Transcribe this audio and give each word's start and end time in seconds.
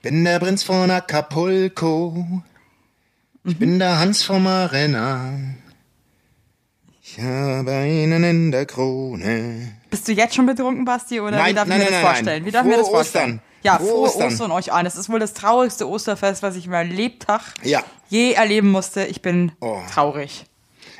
Ich 0.00 0.02
bin 0.02 0.24
der 0.24 0.38
Prinz 0.38 0.62
von 0.62 0.90
Acapulco. 0.90 2.42
Ich 3.44 3.58
bin 3.58 3.78
der 3.78 3.98
Hans 3.98 4.22
vom 4.22 4.46
Arena. 4.46 5.32
Ich 7.02 7.18
habe 7.20 7.70
einen 7.72 8.22
in 8.22 8.52
der 8.52 8.66
Krone. 8.66 9.72
Bist 9.90 10.06
du 10.06 10.12
jetzt 10.12 10.34
schon 10.34 10.46
betrunken, 10.46 10.84
Basti, 10.84 11.20
oder 11.20 11.38
Nein, 11.38 11.50
wie 11.50 11.54
darf 11.54 11.66
nein, 11.68 11.80
ich 11.80 11.86
mir 11.86 11.90
nein, 11.90 12.02
das 12.02 12.10
vorstellen? 12.12 12.44
Wie 12.44 12.50
darf 12.50 12.64
ich 12.64 12.70
mir 12.70 12.76
das 12.78 12.88
vorstellen? 12.88 13.24
Ostern. 13.24 13.42
Ja, 13.64 13.76
Frohe 13.78 13.88
frohe 13.88 13.98
Ostern. 14.02 14.26
Ostern. 14.28 14.52
euch 14.52 14.72
allen. 14.72 14.84
Das 14.84 14.96
ist 14.96 15.08
wohl 15.08 15.18
das 15.18 15.34
traurigste 15.34 15.88
Osterfest, 15.88 16.42
was 16.42 16.54
ich 16.54 16.66
in 16.66 16.70
meinem 16.70 16.92
Lebtag 16.94 17.40
Ja. 17.64 17.82
je 18.08 18.32
erleben 18.34 18.70
musste. 18.70 19.04
Ich 19.04 19.20
bin 19.22 19.50
Oh. 19.60 19.80
traurig. 19.92 20.44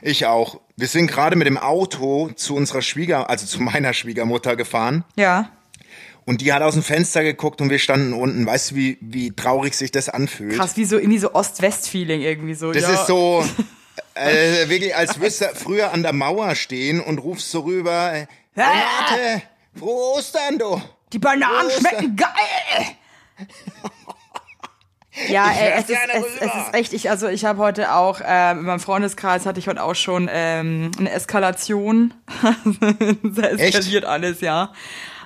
Ich 0.03 0.27
auch. 0.27 0.61
Wir 0.77 0.89
sind 0.89 1.09
gerade 1.09 1.37
mit 1.37 1.47
dem 1.47 1.59
Auto 1.59 2.31
zu 2.35 2.57
unserer 2.57 2.83
Schwieger, 2.83 3.29
also 3.31 3.47
zu 3.47 3.63
meiner 3.63 3.93
Schwiegermutter 3.93 4.57
gefahren. 4.57 5.05
Ja. 5.17 5.51
Und 6.29 6.43
die 6.43 6.53
hat 6.53 6.61
aus 6.61 6.75
dem 6.75 6.83
Fenster 6.83 7.23
geguckt 7.23 7.63
und 7.63 7.71
wir 7.71 7.79
standen 7.79 8.13
unten. 8.13 8.45
Weißt 8.45 8.73
du, 8.73 8.75
wie, 8.75 8.99
wie 9.01 9.31
traurig 9.33 9.73
sich 9.73 9.91
das 9.91 10.11
anfühlt? 10.11 10.57
Krass, 10.57 10.77
wie 10.77 10.85
so 10.85 10.99
irgendwie 10.99 11.19
so 11.19 11.33
Ost-West-Feeling 11.33 12.21
irgendwie 12.21 12.53
so. 12.53 12.71
Das 12.71 12.83
ja. 12.83 12.93
ist 12.93 13.07
so, 13.07 13.43
äh, 14.15 14.69
wirklich, 14.69 14.95
als 14.95 15.19
würdest 15.19 15.41
du 15.41 15.47
früher 15.55 15.91
an 15.91 16.03
der 16.03 16.13
Mauer 16.13 16.55
stehen 16.55 17.01
und 17.01 17.17
rufst 17.17 17.51
so 17.51 17.61
rüber, 17.61 18.13
äh, 18.13 18.27
Renate, 18.55 19.43
frohe 19.75 20.19
Ostern, 20.19 20.59
du. 20.59 20.83
Die 21.15 21.19
Bananen 21.19 21.69
Ostern. 21.69 21.81
schmecken 21.81 22.17
geil! 22.17 22.87
Ja, 25.31 25.51
Ich 25.51 25.59
ey, 25.59 25.73
es, 25.79 25.89
ist, 25.89 25.99
es, 26.13 26.25
es 26.41 26.55
ist 26.55 26.75
echt, 26.75 26.93
ich, 26.93 27.09
also 27.09 27.29
ich 27.29 27.47
habe 27.47 27.59
heute 27.59 27.95
auch, 27.95 28.21
äh, 28.21 28.51
in 28.51 28.65
meinem 28.65 28.81
Freundeskreis 28.81 29.47
hatte 29.47 29.61
ich 29.61 29.67
heute 29.67 29.83
auch 29.83 29.95
schon 29.95 30.29
ähm, 30.31 30.91
eine 30.99 31.11
Eskalation. 31.11 32.13
da 33.23 33.43
eskaliert 33.49 34.05
alles, 34.05 34.43
ja. 34.43 34.75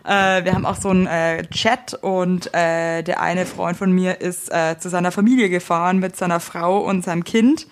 Äh, 0.05 0.45
wir 0.45 0.55
haben 0.55 0.67
auch 0.67 0.77
so 0.77 0.89
einen 0.89 1.07
äh, 1.07 1.47
Chat 1.49 1.95
und 1.95 2.53
äh, 2.55 3.03
der 3.03 3.21
eine 3.21 3.47
Freund 3.47 3.77
von 3.77 3.93
mir 3.93 4.21
ist 4.21 4.53
äh, 4.53 4.79
zu 4.79 4.89
seiner 4.89 5.13
Familie 5.13 5.49
gefahren 5.49 5.99
mit 5.99 6.17
seiner 6.17 6.41
Frau 6.41 6.79
und 6.79 7.05
seinem 7.05 7.25
Kind. 7.25 7.67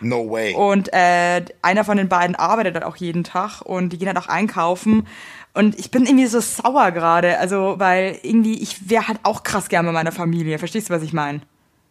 No 0.00 0.30
way. 0.30 0.54
Und 0.54 0.92
äh, 0.92 1.44
einer 1.62 1.84
von 1.84 1.96
den 1.96 2.08
beiden 2.08 2.36
arbeitet 2.36 2.74
halt 2.74 2.84
auch 2.84 2.96
jeden 2.96 3.24
Tag 3.24 3.62
und 3.62 3.90
die 3.90 3.98
gehen 3.98 4.08
halt 4.08 4.18
auch 4.18 4.28
einkaufen. 4.28 5.06
Und 5.54 5.78
ich 5.78 5.90
bin 5.90 6.04
irgendwie 6.04 6.26
so 6.26 6.40
sauer 6.40 6.90
gerade, 6.90 7.38
also 7.38 7.76
weil 7.78 8.18
irgendwie, 8.22 8.60
ich 8.60 8.90
wäre 8.90 9.06
halt 9.08 9.20
auch 9.22 9.44
krass 9.44 9.68
gern 9.68 9.86
bei 9.86 9.92
meiner 9.92 10.12
Familie. 10.12 10.58
Verstehst 10.58 10.90
du, 10.90 10.94
was 10.94 11.02
ich 11.02 11.12
meine? 11.12 11.40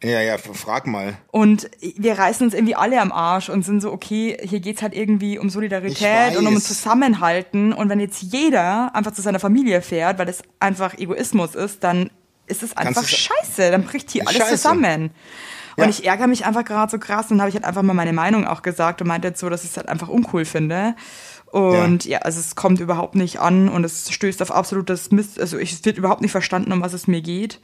Ja, 0.03 0.19
ja, 0.19 0.37
frag 0.37 0.85
mal. 0.85 1.17
Und 1.31 1.69
wir 1.79 2.17
reißen 2.17 2.45
uns 2.45 2.53
irgendwie 2.53 2.75
alle 2.75 2.99
am 2.99 3.11
Arsch 3.13 3.47
und 3.49 3.63
sind 3.63 3.81
so, 3.81 3.91
okay, 3.91 4.37
hier 4.43 4.59
geht's 4.59 4.81
halt 4.81 4.93
irgendwie 4.93 5.39
um 5.39 5.49
Solidarität 5.49 6.35
und 6.37 6.45
um. 6.45 6.59
Zusammenhalten. 6.59 7.71
Und 7.71 7.89
wenn 7.89 8.01
jetzt 8.01 8.21
jeder 8.21 8.93
einfach 8.95 9.11
zu 9.11 9.21
seiner 9.21 9.39
Familie 9.39 9.81
fährt, 9.81 10.19
weil 10.19 10.25
das 10.25 10.43
einfach 10.59 10.97
Egoismus 10.97 11.55
ist, 11.55 11.83
dann 11.83 12.09
ist 12.47 12.63
es 12.63 12.75
einfach 12.75 13.07
scheiße. 13.07 13.71
Dann 13.71 13.83
bricht 13.85 14.11
hier 14.11 14.27
alles 14.27 14.39
scheiße. 14.39 14.55
zusammen. 14.57 15.11
Und 15.75 15.83
Ja. 15.85 15.89
ich 15.89 16.05
ärgere 16.05 16.27
mich 16.27 16.45
einfach 16.45 16.65
gerade 16.65 16.91
so 16.91 16.99
krass 16.99 17.31
und 17.31 17.39
habe 17.39 17.49
ich 17.49 17.55
halt 17.55 17.65
einfach 17.65 17.81
mal 17.81 17.93
meine 17.93 18.13
Meinung 18.13 18.45
auch 18.45 18.61
gesagt 18.61 19.01
und 19.01 19.07
meinte 19.07 19.29
jetzt 19.29 19.39
so, 19.39 19.49
dass 19.49 19.63
ich 19.63 19.71
es 19.71 19.77
halt 19.77 19.87
einfach 19.87 20.09
uncool 20.09 20.45
finde. 20.45 20.95
Und 21.51 22.05
ja. 22.05 22.19
also 22.19 22.39
es 22.39 22.55
kommt 22.55 22.79
überhaupt 22.79 23.15
nicht 23.15 23.39
an 23.39 23.69
und 23.69 23.83
es 23.83 24.11
stößt 24.11 24.41
auf 24.41 24.51
absolutes 24.51 25.11
Mist. 25.11 25.39
Also 25.39 25.57
ich, 25.57 25.71
es 25.71 25.85
wird 25.85 25.97
überhaupt 25.97 26.21
nicht 26.21 26.31
verstanden, 26.31 26.71
um 26.73 26.81
was 26.81 26.93
es 26.93 27.07
mir 27.07 27.21
geht. 27.21 27.59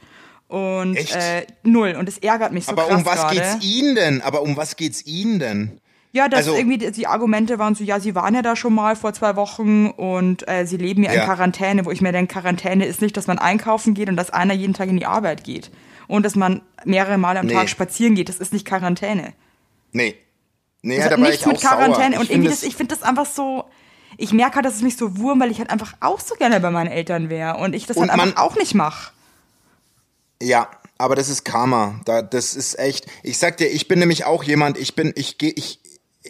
Und 0.50 0.96
Echt? 0.96 1.14
äh, 1.14 1.46
null. 1.62 1.94
Und 1.98 2.08
es 2.08 2.18
ärgert 2.18 2.52
mich 2.52 2.64
so 2.66 2.72
Aber 2.72 2.86
krass 2.86 2.98
um 3.00 3.06
was 3.06 3.20
gerade. 3.20 3.34
geht's 3.36 3.64
Ihnen 3.64 3.94
denn? 3.94 4.20
Aber 4.22 4.42
um 4.42 4.56
was 4.56 4.76
geht's 4.76 5.06
Ihnen 5.06 5.38
denn? 5.38 5.80
Ja, 6.12 6.28
dass 6.28 6.38
Also- 6.48 6.56
irgendwie 6.56 6.76
die, 6.78 6.90
die 6.90 7.06
Argumente 7.06 7.60
waren 7.60 7.76
so, 7.76 7.84
ja, 7.84 8.00
sie 8.00 8.16
waren 8.16 8.34
ja 8.34 8.42
da 8.42 8.56
schon 8.56 8.74
mal 8.74 8.96
vor 8.96 9.12
zwei 9.12 9.36
Wochen 9.36 9.86
und 9.90 10.48
äh, 10.48 10.66
sie 10.66 10.76
leben 10.76 11.04
ja, 11.04 11.12
in 11.12 11.18
Ja. 11.18 11.24
Quarantäne, 11.24 11.84
wo 11.86 11.92
ich 11.92 12.00
mir 12.00 12.10
denke, 12.10 12.32
Quarantäne 12.32 12.84
ist 12.86 13.00
nicht, 13.00 13.16
dass 13.16 13.28
man 13.28 13.38
einkaufen 13.38 13.94
geht 13.94 14.08
und 14.08 14.16
dass 14.16 14.30
einer 14.30 14.52
jeden 14.54 14.74
Tag 14.74 14.88
in 14.88 14.96
die 14.96 15.06
Arbeit 15.06 15.44
geht. 15.44 15.70
Und 16.08 16.24
dass 16.26 16.34
man 16.34 16.62
mehrere 16.84 17.16
Mal 17.16 17.36
am 17.36 17.46
Nee. 17.46 17.52
Tag 17.52 17.68
spazieren 17.68 18.16
geht. 18.16 18.28
Das 18.28 18.38
ist 18.38 18.52
nicht 18.52 18.66
Quarantäne. 18.66 19.34
Nee. 19.92 20.16
Nee, 20.82 20.96
Das 20.96 21.04
ja, 21.06 21.10
hat 21.12 21.18
nichts 21.20 21.36
ich 21.36 21.42
auch 21.46 21.52
mit 21.52 21.60
Quarantäne. 21.60 22.10
sauer. 22.16 22.18
Und 22.20 22.24
Ich 22.24 22.30
irgendwie, 22.32 22.48
find 22.48 22.62
das, 22.62 22.68
ich 22.68 22.74
finde 22.76 22.96
das 22.96 23.04
einfach 23.04 23.26
so. 23.26 23.66
Ich 24.16 24.32
merke 24.32 24.56
halt, 24.56 24.64
dass 24.66 24.74
es 24.74 24.82
mich 24.82 24.96
so 24.96 25.16
wurm, 25.18 25.38
weil 25.40 25.52
ich 25.52 25.58
halt 25.60 25.70
einfach 25.70 25.92
auch 26.00 26.18
so 26.18 26.34
gerne 26.34 26.58
bei 26.58 26.70
meinen 26.72 26.90
Eltern 26.90 27.28
wäre 27.30 27.58
und 27.58 27.72
ich 27.74 27.86
das 27.86 27.96
Und 27.96 28.10
halt 28.10 28.20
einfach 28.20 28.34
man- 28.34 28.36
auch 28.36 28.56
nicht 28.56 28.74
mache. 28.74 29.12
Ja, 30.42 30.68
aber 30.98 31.16
das 31.16 31.28
ist 31.28 31.44
Karma. 31.44 32.00
Da, 32.04 32.22
das 32.22 32.54
ist 32.54 32.78
echt. 32.78 33.06
Ich 33.22 33.38
sag 33.38 33.56
dir, 33.56 33.66
ich 33.66 33.88
bin 33.88 33.98
nämlich 33.98 34.24
auch 34.24 34.42
jemand. 34.42 34.78
Ich 34.78 34.94
bin, 34.94 35.12
ich 35.16 35.38
gehe, 35.38 35.50
ich, 35.50 35.80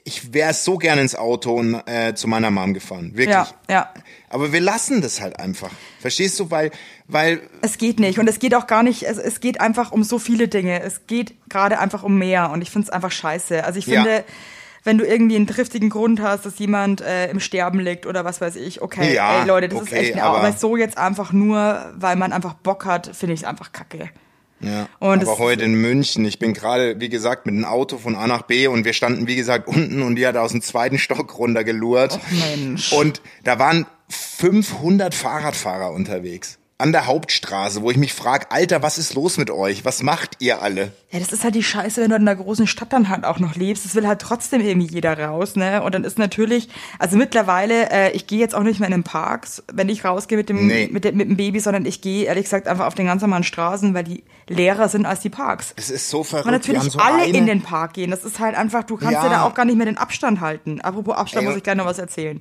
ich 0.05 0.33
wäre 0.33 0.55
so 0.55 0.79
gerne 0.79 1.01
ins 1.01 1.17
Auto 1.17 1.55
und 1.55 1.75
äh, 1.87 2.15
zu 2.15 2.29
meiner 2.29 2.51
Mom 2.51 2.75
gefahren, 2.75 3.17
wirklich. 3.17 3.35
Ja, 3.35 3.49
ja. 3.69 3.95
Aber 4.29 4.53
wir 4.53 4.61
lassen 4.61 5.01
das 5.03 5.21
halt 5.21 5.41
einfach. 5.41 5.71
Verstehst 5.99 6.39
du? 6.39 6.51
Weil, 6.51 6.71
weil 7.09 7.41
Es 7.63 7.79
geht 7.79 7.99
nicht. 7.99 8.21
Und 8.21 8.29
es 8.29 8.39
geht 8.39 8.55
auch 8.55 8.69
gar 8.69 8.85
nicht, 8.85 9.03
es, 9.03 9.19
es 9.19 9.41
geht 9.41 9.61
einfach 9.61 9.91
um 9.91 10.05
so 10.05 10.21
viele 10.21 10.47
Dinge. 10.47 10.81
Es 10.83 11.07
geht 11.09 11.35
gerade 11.49 11.81
einfach 11.81 12.05
um 12.05 12.17
mehr. 12.17 12.51
Und 12.51 12.63
ich 12.63 12.71
finde 12.71 12.87
es 12.87 12.91
einfach 12.91 13.11
scheiße. 13.11 13.65
Also 13.65 13.81
ich 13.81 13.87
Ja. 13.87 14.05
Wenn 14.91 14.99
du 14.99 15.07
irgendwie 15.07 15.37
einen 15.37 15.47
triftigen 15.47 15.89
Grund 15.89 16.21
hast, 16.21 16.45
dass 16.47 16.59
jemand 16.59 17.01
äh, 17.01 17.31
im 17.31 17.39
Sterben 17.39 17.79
liegt 17.79 18.07
oder 18.07 18.25
was 18.25 18.41
weiß 18.41 18.57
ich, 18.57 18.83
okay, 18.83 19.15
Ja, 19.15 19.43
ey 19.43 19.47
Leute, 19.47 19.69
das 19.69 19.83
ist 19.83 19.87
okay, 19.93 20.01
echt, 20.11 20.21
aber- 20.21 20.39
aber, 20.39 20.53
so 20.53 20.77
jetzt 20.77 20.99
einfach 20.99 21.33
nur, 21.33 21.93
weil 21.97 22.17
man 22.17 22.33
einfach 22.33 22.55
Bock 22.55 22.85
hat, 22.87 23.09
finde 23.15 23.35
ich 23.35 23.41
es 23.43 23.47
einfach 23.47 23.71
kacke. 23.71 24.11
Ja, 24.59 24.89
Und 24.99 25.23
aber 25.23 25.39
heute 25.39 25.63
in 25.65 25.75
München, 25.75 26.25
ich 26.25 26.41
bin 26.41 26.55
gerade, 26.55 26.99
wie 27.01 27.09
gesagt, 27.09 27.47
mit 27.47 27.55
dem 27.55 27.65
Auto 27.65 27.99
von 27.99 28.17
A 28.17 28.27
nach 28.27 28.43
B 28.43 28.67
und 28.67 28.85
wir 28.85 28.93
standen, 28.93 29.29
wie 29.29 29.37
gesagt, 29.37 29.69
unten 29.69 30.03
und 30.03 30.17
die 30.17 30.27
hat 30.27 30.37
aus 30.37 30.51
dem 30.51 30.61
zweiten 30.61 30.99
Stock 30.99 31.39
runtergelurrt. 31.39 32.19
Mensch. 32.31 32.93
Und 32.93 33.23
da 33.45 33.59
waren 33.61 33.87
500 34.09 35.15
Fahrradfahrer 35.15 35.93
unterwegs. 35.93 36.59
An 36.81 36.93
der 36.93 37.07
Hauptstraße, 37.07 37.83
wo 37.83 37.91
ich 37.91 37.97
mich 37.97 38.13
frage, 38.15 38.51
Alter, 38.51 38.83
was 38.83 38.99
ist 38.99 39.15
los 39.15 39.37
mit 39.37 39.51
euch? 39.51 39.85
Was 39.85 40.03
macht 40.03 40.37
ihr 40.41 40.63
alle? 40.63 40.93
Ja, 41.11 41.19
das 41.19 41.33
ist 41.33 41.45
halt 41.45 41.55
die 41.55 41.63
Scheiße, 41.63 42.01
wenn 42.01 42.11
du 42.11 42.17
in 42.17 42.23
einer 42.27 42.37
großen 42.37 42.67
Stadt 42.67 42.93
dann 42.93 43.09
halt 43.09 43.25
auch 43.25 43.39
noch 43.39 43.55
lebst. 43.55 43.85
Das 43.85 43.95
will 43.95 44.07
halt 44.07 44.21
trotzdem 44.21 44.61
irgendwie 44.61 44.87
jeder 44.93 45.19
raus, 45.19 45.57
ne? 45.57 45.83
Und 45.83 45.95
dann 45.95 46.05
ist 46.05 46.19
natürlich, 46.19 46.69
also 46.99 47.17
mittlerweile, 47.17 47.91
äh, 47.91 48.11
ich 48.13 48.27
gehe 48.27 48.39
jetzt 48.39 48.55
auch 48.55 48.63
nicht 48.63 48.81
mehr 48.81 48.89
in 48.89 48.93
den 48.93 49.03
Parks, 49.05 49.63
wenn 49.73 49.89
ich 49.89 50.05
rausgehe 50.05 50.39
mit 50.39 50.49
dem, 50.49 50.67
Nee. 50.67 50.89
mit, 50.91 51.05
dem 51.05 51.17
mit 51.17 51.29
dem 51.29 51.37
Baby, 51.37 51.61
sondern 51.61 51.85
ich 51.87 52.01
gehe 52.01 52.25
ehrlich 52.25 52.45
gesagt 52.45 52.67
einfach 52.69 52.87
auf 52.87 52.95
den 52.95 53.07
ganz 53.07 53.23
normalen 53.23 53.45
Straßen, 53.45 53.93
weil 53.95 54.05
die 54.05 54.25
leerer 54.49 54.89
sind 54.89 55.07
als 55.07 55.21
die 55.21 55.31
Parks. 55.31 55.75
Es 55.77 55.91
ist 55.91 56.09
so 56.11 56.25
verrückt. 56.25 56.47
Und 56.47 56.53
natürlich 56.53 56.83
so 56.85 56.99
alle 56.99 57.23
eine, 57.25 57.37
in 57.39 57.47
den 57.47 57.63
Park 57.63 57.93
gehen. 57.95 58.11
Das 58.11 58.25
ist 58.25 58.39
halt 58.41 58.57
einfach, 58.57 58.85
du 58.85 58.97
kannst 58.97 59.15
Ja. 59.15 59.23
dir 59.25 59.31
da 59.31 59.43
auch 59.45 59.55
gar 59.55 59.65
nicht 59.65 59.77
mehr 59.77 59.87
den 59.87 59.99
Abstand 59.99 60.41
halten. 60.41 60.81
Apropos 60.81 61.15
Abstand, 61.17 61.43
Ey, 61.45 61.49
muss 61.49 61.57
ich 61.59 61.63
gleich 61.63 61.77
noch 61.77 61.87
was 61.87 61.99
erzählen. 61.99 62.41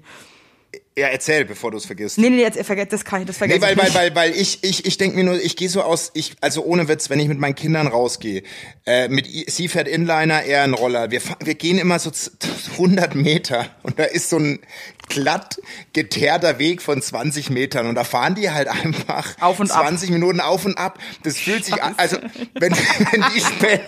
Ja, 1.00 1.08
erzähl, 1.08 1.46
bevor 1.46 1.72
du 1.72 1.78
es 1.78 1.86
vergisst. 1.86 2.18
Nee, 2.18 2.30
nee, 2.30 2.42
jetzt 2.42 2.58
ihr 2.58 2.66
vergesst, 2.66 2.92
das 2.92 3.06
kann 3.06 3.22
ich, 3.22 3.28
das 3.28 3.38
vergesse 3.38 3.60
Nee, 3.60 3.66
weil, 3.66 3.74
ich 3.88 3.94
weil, 3.96 4.14
weil, 4.14 4.16
weil 4.16 4.32
ich, 4.36 4.64
ich, 4.64 4.86
ich 4.86 4.98
denke 4.98 5.16
mir 5.16 5.24
nur, 5.24 5.42
ich 5.42 5.56
gehe 5.56 5.70
so 5.70 5.82
aus, 5.82 6.12
ich, 6.14 6.36
also 6.42 6.64
ohne 6.66 6.88
Witz, 6.90 7.10
wenn 7.10 7.20
ich 7.20 7.28
mit 7.30 7.40
meinen 7.40 7.56
Kindern 7.56 7.88
rausgehe, 7.88 8.44
äh, 8.86 9.08
mit 9.08 9.26
sie 9.50 9.68
fährt 9.70 9.88
Inliner, 9.88 10.44
er 10.44 10.64
ein 10.64 10.74
Roller, 10.74 11.10
wir, 11.12 11.22
wir 11.42 11.56
gehen 11.56 11.78
immer 11.78 12.00
so 12.00 12.12
z- 12.12 12.34
100 12.74 13.16
Meter 13.16 13.68
und 13.84 13.98
da 13.98 14.04
ist 14.04 14.30
so 14.30 14.38
ein 14.38 14.60
glatt 15.08 15.60
geteerter 15.94 16.60
Weg 16.60 16.82
von 16.82 17.02
20 17.02 17.50
Metern 17.50 17.88
und 17.88 17.96
da 17.96 18.04
fahren 18.04 18.36
die 18.36 18.52
halt 18.52 18.68
einfach 18.68 19.36
Auf 19.42 19.60
und 19.60 19.72
ab. 19.72 19.82
20 19.88 20.10
Minuten 20.12 20.40
auf 20.42 20.66
und 20.66 20.78
ab. 20.78 21.00
Das 21.24 21.38
fühlt 21.38 21.64
sich 21.66 21.82
an, 21.82 21.94
also 21.98 22.18
wenn, 22.60 22.74
wenn 23.12 23.26
die 23.34 23.40
spät, 23.40 23.82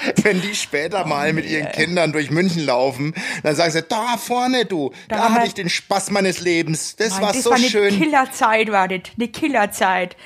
wenn 0.22 0.40
die 0.40 0.54
später 0.54 1.06
mal 1.06 1.32
mit 1.32 1.46
ihren 1.46 1.70
Kindern 1.72 2.12
durch 2.12 2.30
München 2.30 2.64
laufen, 2.64 3.14
dann 3.42 3.54
sagen 3.54 3.70
sie, 3.72 3.82
da 3.82 4.16
vorne 4.16 4.64
du, 4.64 4.92
da, 5.08 5.16
Da 5.16 5.30
hatte 5.34 5.46
ich 5.46 5.54
den 5.54 5.68
Spaß 5.68 6.10
meines 6.10 6.40
Lebens. 6.40 6.96
Das 6.96 7.10
Mann, 7.14 7.22
war 7.22 7.32
das 7.32 7.42
so 7.42 7.50
war 7.50 7.56
eine 7.56 7.66
schön. 7.68 7.98
Killerzeit, 7.98 8.70
war 8.72 8.88
das. 8.88 9.00
Eine 9.16 9.28
Killerzeit. 9.28 10.16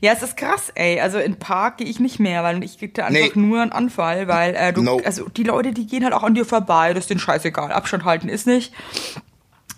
Ja, 0.00 0.12
es 0.12 0.22
ist 0.22 0.36
krass, 0.36 0.70
ey. 0.74 1.00
Also 1.00 1.18
in 1.18 1.32
den 1.32 1.38
Park 1.38 1.78
gehe 1.78 1.86
ich 1.86 2.00
nicht 2.00 2.18
mehr, 2.18 2.42
weil 2.42 2.62
ich 2.64 2.78
krieg 2.78 2.94
da 2.94 3.06
einfach 3.06 3.34
Nee. 3.36 3.40
nur 3.40 3.62
einen 3.62 3.72
Anfall, 3.72 4.26
weil 4.28 4.54
äh, 4.54 4.72
du, 4.72 4.82
No. 4.82 5.00
also 5.04 5.28
die 5.28 5.44
Leute, 5.44 5.72
die 5.72 5.86
gehen 5.86 6.02
halt 6.04 6.12
auch 6.14 6.24
an 6.24 6.34
dir 6.34 6.44
vorbei, 6.44 6.92
das 6.92 7.04
ist 7.04 7.10
denen 7.10 7.20
scheißegal. 7.20 7.72
Abstand 7.72 8.04
halten 8.04 8.28
ist 8.28 8.46
nicht. 8.46 8.72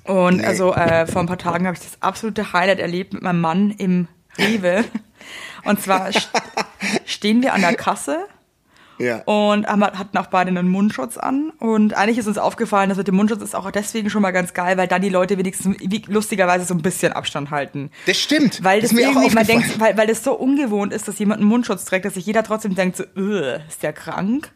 Und 0.05 0.39
Nee. 0.39 0.45
also 0.47 0.75
äh, 0.75 1.07
vor 1.07 1.21
ein 1.23 1.27
paar 1.27 1.39
Tagen 1.39 1.67
habe 1.67 1.77
ich 1.77 1.83
das 1.83 2.01
absolute 2.03 2.53
Highlight 2.53 2.79
erlebt 2.79 3.13
mit 3.15 3.23
meinem 3.23 3.41
Mann 3.41 3.71
im 3.71 4.09
Rewe. 4.39 4.85
Und 5.65 5.81
zwar 5.81 6.13
st 6.13 6.29
stehen 7.07 7.43
wir 7.43 7.55
an 7.55 7.63
der 7.63 7.75
Kasse 7.75 8.27
Ja. 8.99 9.23
und 9.25 9.67
haben, 9.67 9.83
hatten 9.83 10.17
auch 10.19 10.27
beide 10.27 10.49
einen 10.49 10.69
Mundschutz 10.69 11.17
an. 11.17 11.51
Und 11.59 11.95
eigentlich 11.95 12.19
ist 12.19 12.27
uns 12.27 12.39
aufgefallen, 12.39 12.89
dass 12.89 12.99
mit 12.99 13.09
dem 13.09 13.17
Mundschutz 13.17 13.43
ist 13.43 13.55
auch 13.55 13.71
deswegen 13.71 14.11
schon 14.11 14.23
mal 14.23 14.31
ganz 14.31 14.55
geil, 14.55 14.77
weil 14.77 14.89
dann 14.89 15.03
die 15.03 15.09
Leute 15.09 15.39
wenigstens 15.39 15.77
lustigerweise 16.07 16.65
so 16.65 16.75
ein 16.75 16.83
bisschen 16.83 17.13
Abstand 17.13 17.51
halten. 17.51 17.91
Das 18.07 18.19
stimmt. 18.19 18.63
Weil 18.63 18.81
das 18.81 18.91
das, 18.91 18.99
mir 18.99 19.09
irgendwie, 19.09 19.35
man 19.35 19.47
denkt, 19.47 19.81
weil, 19.81 19.97
weil 19.97 20.07
das 20.07 20.23
so 20.23 20.35
ungewohnt 20.35 20.93
ist, 20.93 21.09
dass 21.09 21.19
jemand 21.19 21.41
einen 21.41 21.49
Mundschutz 21.49 21.85
trägt, 21.85 22.05
dass 22.05 22.15
sich 22.15 22.27
jeder 22.27 22.43
trotzdem 22.43 22.75
denkt, 22.75 22.97
so, 22.97 23.05
"Ugh, 23.17 23.61
ist 23.69 23.83
der 23.83 23.93
krank? 23.93 24.53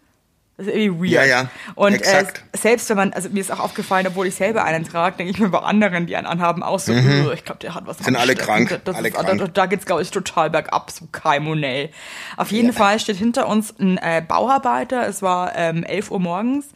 Das 0.58 0.66
ist 0.66 0.74
irgendwie 0.74 1.12
weird. 1.14 1.24
Ja, 1.28 1.42
ja, 1.42 1.48
Und 1.76 1.94
äh, 2.02 2.24
selbst 2.52 2.90
wenn 2.90 2.96
man, 2.96 3.12
also 3.12 3.28
mir 3.30 3.38
ist 3.40 3.52
auch 3.52 3.60
aufgefallen, 3.60 4.06
obwohl 4.08 4.26
ich 4.26 4.34
selber 4.34 4.64
einen 4.64 4.84
trage, 4.84 5.16
denke 5.16 5.30
ich 5.30 5.38
mir 5.38 5.48
bei 5.50 5.60
anderen, 5.60 6.06
die 6.06 6.16
einen 6.16 6.26
anhaben, 6.26 6.64
auch 6.64 6.80
so, 6.80 6.92
"Ugh, 6.92 7.32
ich 7.32 7.44
glaube, 7.44 7.60
der 7.60 7.76
hat 7.76 7.86
was 7.86 8.00
Mhm. 8.00 8.04
Sind 8.04 8.16
alle 8.16 8.32
ansteckend." 8.32 8.68
krank, 8.68 8.80
Das 8.84 8.96
alle 8.96 9.08
ist, 9.08 9.14
krank. 9.14 9.38
Da, 9.38 9.46
da 9.46 9.66
geht's, 9.66 9.86
glaube 9.86 10.02
ich, 10.02 10.10
total 10.10 10.50
bergab, 10.50 10.90
so 10.90 11.06
Kaimonell. 11.12 11.90
Auf 12.36 12.50
jeden 12.50 12.72
Fall 12.72 12.98
steht 12.98 13.16
hinter 13.18 13.46
uns 13.46 13.72
ein 13.78 13.98
äh, 13.98 14.20
Bauarbeiter, 14.26 15.06
es 15.06 15.22
war 15.22 15.54
ähm, 15.54 15.84
11 15.84 16.10
Uhr 16.10 16.18
morgens, 16.18 16.66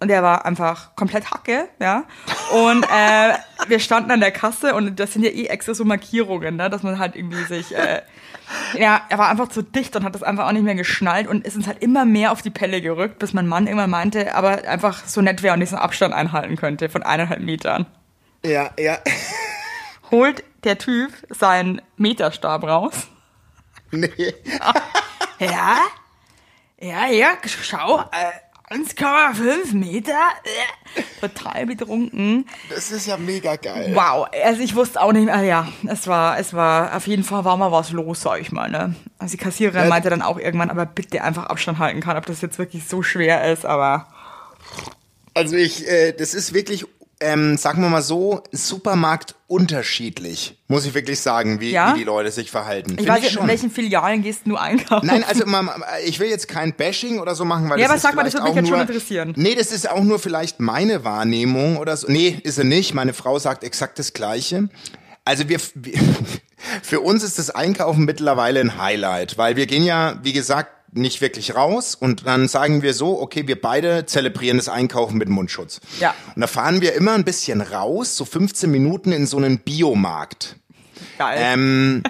und 0.00 0.08
der 0.08 0.22
war 0.22 0.44
einfach 0.46 0.94
komplett 0.94 1.30
Hacke, 1.32 1.68
ja. 1.80 2.04
Und 2.52 2.84
äh, 2.84 3.34
wir 3.68 3.80
standen 3.80 4.12
an 4.12 4.20
der 4.20 4.30
Kasse 4.30 4.74
und 4.76 5.00
das 5.00 5.12
sind 5.12 5.24
ja 5.24 5.30
eh 5.30 5.46
extra 5.46 5.74
so 5.74 5.84
Markierungen, 5.84 6.54
ne, 6.56 6.70
dass 6.70 6.84
man 6.84 7.00
halt 7.00 7.16
irgendwie 7.16 7.42
sich, 7.44 7.74
äh, 7.74 8.02
ja, 8.78 9.02
er 9.08 9.18
war 9.18 9.28
einfach 9.28 9.48
zu 9.48 9.62
dicht 9.62 9.94
und 9.96 10.04
hat 10.04 10.14
das 10.14 10.22
einfach 10.22 10.46
auch 10.46 10.52
nicht 10.52 10.64
mehr 10.64 10.74
geschnallt 10.74 11.26
und 11.26 11.46
ist 11.46 11.56
uns 11.56 11.66
halt 11.66 11.82
immer 11.82 12.04
mehr 12.04 12.32
auf 12.32 12.42
die 12.42 12.50
Pelle 12.50 12.80
gerückt, 12.80 13.18
bis 13.18 13.32
mein 13.32 13.46
Mann 13.46 13.66
irgendwann 13.66 13.90
meinte, 13.90 14.34
aber 14.34 14.68
einfach 14.68 15.04
so 15.06 15.20
nett 15.20 15.42
wäre 15.42 15.54
und 15.54 15.60
diesen 15.60 15.78
Abstand 15.78 16.14
einhalten 16.14 16.56
könnte 16.56 16.88
von 16.88 17.02
eineinhalb 17.02 17.40
Metern. 17.40 17.86
Ja, 18.44 18.70
ja. 18.78 18.98
Holt 20.10 20.44
der 20.64 20.78
Typ 20.78 21.12
seinen 21.30 21.80
Meterstab 21.96 22.64
raus. 22.64 23.08
Nee. 23.90 24.08
Ja? 25.40 25.78
Ja, 26.80 27.06
ja, 27.06 27.30
schau, 27.44 28.00
äh, 28.00 28.30
1,5 28.74 29.74
Meter, 29.74 30.12
äh, 30.44 31.02
total 31.20 31.66
betrunken. 31.66 32.46
Das 32.68 32.90
ist 32.90 33.06
ja 33.06 33.16
mega 33.16 33.56
geil. 33.56 33.92
Wow, 33.94 34.26
also 34.44 34.60
ich 34.62 34.74
wusste 34.74 35.00
auch 35.00 35.12
nicht 35.12 35.26
mehr, 35.26 35.42
ja, 35.42 35.68
es 35.86 36.06
war, 36.06 36.38
es 36.38 36.52
war, 36.54 36.96
auf 36.96 37.06
jeden 37.06 37.24
Fall 37.24 37.44
war 37.44 37.56
mal 37.56 37.70
was 37.72 37.90
los, 37.92 38.22
sag 38.22 38.40
ich 38.40 38.52
mal, 38.52 38.70
ne. 38.70 38.94
Also 39.18 39.32
die 39.36 39.42
Kassiererin 39.42 39.84
Ja. 39.84 39.88
meinte 39.88 40.10
dann 40.10 40.22
auch 40.22 40.38
irgendwann, 40.38 40.70
aber 40.70 40.86
bitte 40.86 41.22
einfach 41.22 41.46
Abstand 41.46 41.78
halten 41.78 42.00
kann, 42.00 42.16
ob 42.16 42.26
das 42.26 42.40
jetzt 42.40 42.58
wirklich 42.58 42.86
so 42.88 43.02
schwer 43.02 43.52
ist, 43.52 43.64
aber 43.64 44.08
Also 45.34 45.56
ich, 45.56 45.86
äh, 45.88 46.12
das 46.12 46.34
ist 46.34 46.52
wirklich, 46.54 46.84
ähm, 47.24 47.56
sagen 47.56 47.82
wir 47.82 47.88
mal 47.88 48.02
so, 48.02 48.42
Supermarkt 48.52 49.34
unterschiedlich, 49.46 50.58
muss 50.68 50.84
ich 50.86 50.94
wirklich 50.94 51.20
sagen, 51.20 51.60
wie, 51.60 51.70
Ja? 51.70 51.94
wie 51.94 51.98
die 52.00 52.04
Leute 52.04 52.30
sich 52.30 52.50
verhalten. 52.50 52.92
ich 52.92 52.96
Find 52.98 53.08
weiß 53.08 53.20
nicht, 53.22 53.32
in 53.32 53.38
schon. 53.38 53.48
welchen 53.48 53.70
Filialen 53.70 54.22
gehst 54.22 54.42
du 54.46 54.56
einkaufen? 54.56 55.06
Nein, 55.06 55.24
also 55.24 55.44
ich 56.04 56.20
will 56.20 56.28
jetzt 56.28 56.48
kein 56.48 56.74
Bashing 56.74 57.18
oder 57.18 57.34
so 57.34 57.44
machen, 57.44 57.68
weil 57.70 57.78
Ja, 57.80 57.88
das 57.88 57.90
aber 57.90 57.96
ist 57.96 58.02
sag 58.02 58.14
mal, 58.14 58.24
das 58.24 58.34
würde 58.34 58.44
mich 58.46 58.54
jetzt 58.56 58.68
schon 58.68 58.78
nur, 58.78 58.86
interessieren. 58.86 59.32
Nee, 59.36 59.54
das 59.54 59.72
ist 59.72 59.90
auch 59.90 60.02
nur 60.02 60.18
vielleicht 60.18 60.60
meine 60.60 61.04
Wahrnehmung 61.04 61.76
oder 61.78 61.96
so. 61.96 62.06
Nee, 62.10 62.38
ist 62.42 62.56
sie 62.56 62.64
nicht. 62.64 62.94
Meine 62.94 63.14
Frau 63.14 63.38
sagt 63.38 63.64
exakt 63.64 63.98
das 63.98 64.12
Gleiche. 64.12 64.68
Also 65.24 65.48
wir, 65.48 65.58
wir 65.74 65.98
für 66.82 67.00
uns 67.00 67.22
ist 67.22 67.38
das 67.38 67.50
Einkaufen 67.50 68.04
mittlerweile 68.04 68.60
ein 68.60 68.78
Highlight, 68.78 69.38
weil 69.38 69.56
wir 69.56 69.66
gehen 69.66 69.84
ja, 69.84 70.18
wie 70.22 70.32
gesagt, 70.32 70.70
nicht 70.94 71.20
wirklich 71.20 71.54
raus 71.54 71.94
und 71.94 72.26
dann 72.26 72.48
sagen 72.48 72.82
wir 72.82 72.94
so, 72.94 73.20
okay, 73.20 73.46
wir 73.46 73.60
beide 73.60 74.06
zelebrieren 74.06 74.56
das 74.58 74.68
Einkaufen 74.68 75.18
mit 75.18 75.28
Mundschutz. 75.28 75.80
Ja. 76.00 76.14
Und 76.34 76.40
da 76.40 76.46
fahren 76.46 76.80
wir 76.80 76.94
immer 76.94 77.12
ein 77.12 77.24
bisschen 77.24 77.60
raus, 77.60 78.16
so 78.16 78.24
15 78.24 78.70
Minuten 78.70 79.12
in 79.12 79.26
so 79.26 79.36
einen 79.36 79.58
Biomarkt. 79.58 80.56
Geil. 81.18 81.38
Ähm, 81.40 82.02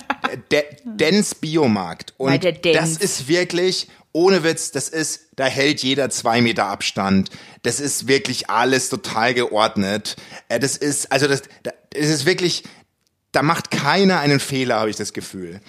De 0.51 0.65
Dens 0.85 1.35
Biomarkt. 1.35 2.15
Und 2.17 2.45
das 2.75 2.97
ist 2.97 3.29
wirklich, 3.29 3.89
ohne 4.13 4.45
Witz, 4.45 4.71
das 4.71 4.89
ist, 4.89 5.29
da 5.37 5.47
hält 5.47 5.83
jeder 5.83 6.11
zwei 6.11 6.41
Meter 6.41 6.67
Abstand. 6.67 7.31
Das 7.63 7.81
ist 7.81 8.07
wirklich 8.09 8.51
alles 8.51 8.89
total 8.89 9.35
geordnet. 9.35 10.17
Äh, 10.49 10.61
Das 10.61 10.77
ist, 10.77 11.11
also 11.11 11.27
das, 11.27 11.43
das 11.63 11.73
ist 12.09 12.27
wirklich, 12.27 12.65
da 13.33 13.43
macht 13.43 13.71
keiner 13.71 14.21
einen 14.21 14.41
Fehler, 14.41 14.77
habe 14.81 14.91
ich 14.91 14.97
das 14.97 15.13
Gefühl. 15.13 15.61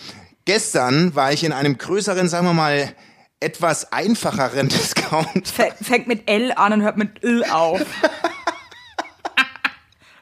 Gestern 0.46 1.16
war 1.16 1.34
ich 1.34 1.44
in 1.44 1.52
einem 1.52 1.78
größeren, 1.78 2.30
sagen 2.30 2.46
wir 2.46 2.54
mal, 2.54 2.94
etwas 3.40 3.92
einfacheren 3.92 4.70
Discount. 4.70 5.48
Fängt 5.48 6.08
mit 6.08 6.30
L 6.30 6.52
an 6.52 6.74
und 6.74 6.82
hört 6.84 6.98
mit 6.98 7.24
L 7.24 7.44
auf. 7.46 7.82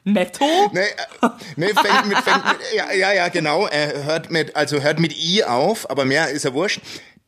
Netto? 0.06 0.44
Nee, 0.72 0.80
äh, 0.80 1.28
nee 1.56 1.68
fängt 1.68 2.08
mit, 2.08 2.18
fängt 2.18 2.44
mit 2.44 2.58
ja, 2.74 2.92
ja, 2.92 3.12
ja, 3.12 3.28
genau. 3.28 3.66
Er 3.66 4.04
hört 4.04 4.30
mit, 4.30 4.54
also 4.54 4.82
hört 4.82 4.98
mit 4.98 5.16
I 5.16 5.44
auf, 5.44 5.88
aber 5.88 6.04
mehr 6.04 6.28
ist 6.28 6.44
ja 6.44 6.52
wurscht. 6.52 6.80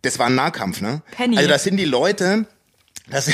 Das 0.03 0.19
war 0.19 0.27
ein 0.27 0.35
Nahkampf, 0.35 0.83
ne? 0.83 1.03
Penny. 1.11 1.39
Also 1.39 1.49
das 1.49 1.65
sind 1.65 1.79
die 1.79 1.87
Leute, 1.87 2.45
das, 3.09 3.31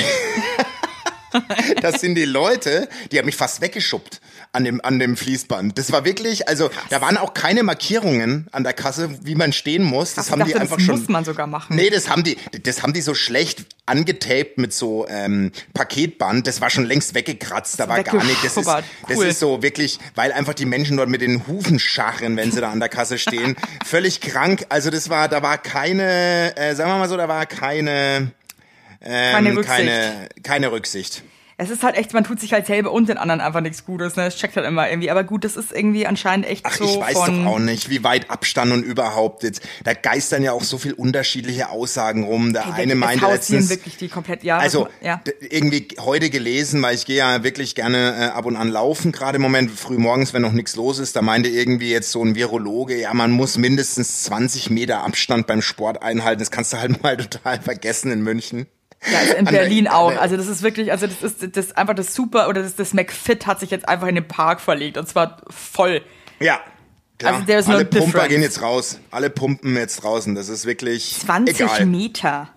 das 1.81 1.99
sind 1.99 2.15
die 2.15 2.23
Leute, 2.23 2.87
die 3.11 3.19
haben 3.19 3.25
mich 3.25 3.35
fast 3.35 3.59
weggeschubbt 3.59 4.21
an 4.53 4.63
dem, 4.63 4.79
an 4.81 4.99
dem 4.99 5.17
Fließband. 5.17 5.77
Das 5.79 5.91
war 5.91 6.05
wirklich, 6.05 6.47
also 6.47 6.69
da 6.89 7.01
waren 7.01 7.17
auch 7.17 7.33
keine 7.33 7.63
Markierungen 7.63 8.47
an 8.51 8.63
der 8.63 8.73
Kasse, 8.73 9.09
wie 9.23 9.33
man 9.35 9.51
stehen 9.51 9.83
muss. 9.83 10.13
Das 10.13 10.27
Ich 10.27 10.31
haben 10.31 10.39
dachte, 10.39 10.53
die 10.53 10.59
einfach 10.59 10.77
das 10.77 10.85
schon. 10.85 10.99
muss 10.99 11.09
man 11.09 11.25
sogar 11.25 11.47
machen. 11.47 11.75
Nee, 11.75 11.89
das 11.89 12.07
haben 12.09 12.23
die, 12.23 12.37
das 12.63 12.83
haben 12.83 12.93
die 12.93 13.01
so 13.01 13.15
schlecht 13.15 13.65
angetaped 13.87 14.59
mit 14.59 14.71
so 14.71 15.07
ähm, 15.09 15.51
Paketband. 15.73 16.45
Das 16.47 16.61
war 16.61 16.69
schon 16.69 16.85
längst 16.85 17.15
weggekratzt, 17.15 17.79
da 17.79 17.89
war 17.89 18.03
gar 18.03 18.23
nicht. 18.23 18.43
Das 18.43 18.51
ist, 18.55 18.57
weggeschubbert. 18.57 18.85
das 19.07 19.17
Cool. 19.17 19.25
ist 19.25 19.39
so 19.39 19.61
wirklich, 19.63 19.99
weil 20.15 20.31
einfach 20.31 20.53
die 20.53 20.65
Menschen 20.65 20.97
dort 20.97 21.09
mit 21.09 21.21
den 21.21 21.47
Hufen 21.47 21.79
scharren, 21.79 22.37
wenn 22.37 22.51
sie 22.51 22.61
da 22.61 22.71
an 22.71 22.79
der 22.79 22.89
Kasse 22.89 23.17
stehen. 23.17 23.55
Völlig 23.85 24.21
krank. 24.21 24.65
Also 24.69 24.89
das 24.91 25.09
war, 25.09 25.27
da 25.29 25.41
war 25.41 25.57
keine, 25.57 26.55
äh, 26.55 26.75
sagen 26.75 26.91
wir 26.91 26.97
mal 26.99 27.09
so, 27.09 27.17
da 27.17 27.27
war 27.27 27.45
keine, 27.47 28.31
ähm, 29.01 29.33
Keine 29.33 29.49
Rücksicht. 29.55 29.67
keine, 29.77 30.29
keine 30.43 30.71
Rücksicht. 30.71 31.23
Es 31.57 31.69
ist 31.69 31.83
halt 31.83 31.95
echt, 31.95 32.13
man 32.13 32.23
tut 32.23 32.39
sich 32.39 32.51
halt 32.53 32.65
selber 32.65 32.91
und 32.91 33.09
den 33.09 33.17
anderen 33.17 33.39
einfach 33.41 33.61
nichts 33.61 33.85
Gutes. 33.85 34.15
Ne? 34.15 34.23
Das 34.25 34.35
checkt 34.37 34.55
halt 34.55 34.65
immer 34.65 34.89
irgendwie. 34.89 35.11
Aber 35.11 35.23
gut, 35.23 35.43
das 35.43 35.55
ist 35.55 35.71
irgendwie 35.71 36.07
anscheinend 36.07 36.47
echt 36.47 36.65
Ach, 36.65 36.73
so 36.75 36.83
ich 36.85 36.99
weiß 36.99 37.13
von. 37.13 37.43
doch 37.45 37.51
auch 37.51 37.59
nicht, 37.59 37.89
wie 37.89 38.03
weit 38.03 38.29
Abstand 38.31 38.71
und 38.71 38.83
überhaupt 38.83 39.43
jetzt. 39.43 39.61
Da 39.83 39.93
geistern 39.93 40.41
ja 40.43 40.51
auch 40.51 40.63
so 40.63 40.77
viel 40.77 40.93
unterschiedliche 40.93 41.69
Aussagen 41.69 42.23
rum. 42.23 42.53
Der 42.53 42.73
eine 42.73 42.93
es 42.93 42.99
meinte 42.99 43.25
letztens, 43.27 43.69
wirklich 43.69 43.97
die 43.97 44.07
komplett, 44.09 44.43
ja. 44.43 44.57
was 44.57 44.63
Also 44.63 44.81
man- 44.81 44.91
ja. 45.01 45.21
irgendwie 45.41 45.87
heute 45.99 46.29
gelesen, 46.29 46.81
weil 46.81 46.95
ich 46.95 47.05
gehe 47.05 47.17
ja 47.17 47.43
wirklich 47.43 47.75
gerne 47.75 48.15
äh, 48.17 48.23
ab 48.31 48.45
und 48.45 48.55
an 48.55 48.69
laufen, 48.69 49.11
gerade 49.11 49.35
im 49.35 49.41
Moment 49.43 49.71
früh 49.71 49.97
morgens, 49.97 50.33
wenn 50.33 50.41
noch 50.41 50.53
nichts 50.53 50.75
los 50.75 50.97
ist. 50.99 51.15
Da 51.15 51.21
meinte 51.21 51.49
irgendwie 51.49 51.91
jetzt 51.91 52.11
so 52.11 52.23
ein 52.23 52.35
Virologe, 52.35 52.99
ja, 52.99 53.13
man 53.13 53.31
muss 53.31 53.57
mindestens 53.57 54.23
20 54.23 54.69
Meter 54.69 55.03
Abstand 55.03 55.47
beim 55.47 55.61
Sport 55.61 56.01
einhalten. 56.01 56.39
Das 56.39 56.51
kannst 56.51 56.73
du 56.73 56.77
halt 56.77 57.03
mal 57.03 57.15
total 57.17 57.61
vergessen 57.61 58.11
in 58.11 58.21
München. 58.23 58.65
Ja, 59.11 59.19
also 59.19 59.33
in 59.35 59.45
der- 59.45 59.51
Berlin 59.51 59.87
an 59.87 59.93
auch. 59.93 60.11
der- 60.11 60.21
Also 60.21 60.37
das 60.37 60.47
ist 60.47 60.61
wirklich, 60.63 60.91
also 60.91 61.07
das 61.07 61.21
ist 61.21 61.57
das 61.57 61.71
einfach 61.73 61.95
das 61.95 62.13
Super 62.15 62.47
oder 62.49 62.61
das, 62.63 62.75
das 62.75 62.93
McFit 62.93 63.45
hat 63.45 63.59
sich 63.59 63.69
jetzt 63.71 63.87
einfach 63.87 64.07
in 64.07 64.15
den 64.15 64.27
Park 64.27 64.61
verlegt 64.61 64.97
und 64.97 65.07
zwar 65.07 65.41
voll. 65.49 66.01
Ja. 66.39 66.59
Klar. 67.19 67.33
Also 67.35 67.45
there's 67.45 67.67
no 67.67 67.75
Alle 67.75 67.85
Pumper 67.85 68.05
difference. 68.05 68.29
gehen 68.29 68.41
jetzt 68.41 68.61
raus. 68.61 68.99
Alle 69.11 69.29
pumpen 69.29 69.75
jetzt 69.75 69.97
draußen. 70.03 70.35
Das 70.35 70.49
ist 70.49 70.65
wirklich 70.65 71.19
20 71.19 71.59
egal. 71.61 71.85
Meter. 71.85 72.49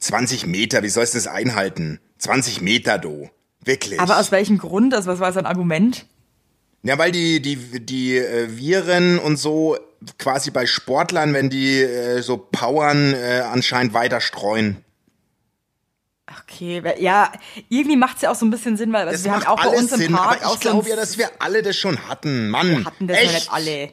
20 0.00 0.46
Meter, 0.46 0.82
wie 0.82 0.88
sollst 0.88 1.14
du 1.14 1.18
das 1.18 1.26
einhalten? 1.28 2.00
20 2.18 2.60
Meter, 2.60 2.98
do. 2.98 3.30
Wirklich. 3.64 4.00
Aber 4.00 4.18
aus 4.18 4.32
welchem 4.32 4.58
Grund? 4.58 4.92
Also 4.94 5.10
was 5.10 5.20
war 5.20 5.32
sein 5.32 5.46
Argument? 5.46 6.06
Ja, 6.82 6.98
weil 6.98 7.12
die, 7.12 7.40
die, 7.40 7.56
die 7.86 8.16
äh, 8.16 8.48
Viren 8.56 9.20
und 9.20 9.36
so 9.36 9.76
quasi 10.18 10.50
bei 10.50 10.66
Sportlern, 10.66 11.32
wenn 11.32 11.48
die 11.48 11.80
äh, 11.80 12.22
so 12.22 12.36
powern, 12.38 13.14
äh, 13.14 13.42
anscheinend 13.48 13.94
weiter 13.94 14.20
streuen. 14.20 14.78
Okay, 16.40 16.82
ja, 16.98 17.32
irgendwie 17.68 17.96
macht 17.96 18.16
es 18.16 18.22
ja 18.22 18.30
auch 18.30 18.34
so 18.34 18.46
ein 18.46 18.50
bisschen 18.50 18.76
Sinn, 18.76 18.92
weil 18.92 19.02
also 19.08 19.12
Das 19.12 19.24
wir 19.24 19.32
haben 19.32 19.46
auch 19.46 19.62
bei 19.62 19.68
uns 19.68 19.92
im 19.92 19.98
Sinn, 19.98 20.12
Park 20.12 20.44
aber 20.44 20.54
ich 20.54 20.60
glaube 20.60 20.88
ja, 20.88 20.96
dass 20.96 21.18
wir 21.18 21.30
alle 21.38 21.62
das 21.62 21.76
schon 21.76 22.08
hatten. 22.08 22.48
Mann, 22.48 22.84
hatten 22.84 23.08
das 23.08 23.16
ja 23.16 23.22
echt? 23.24 23.34
nicht 23.34 23.52
alle. 23.52 23.92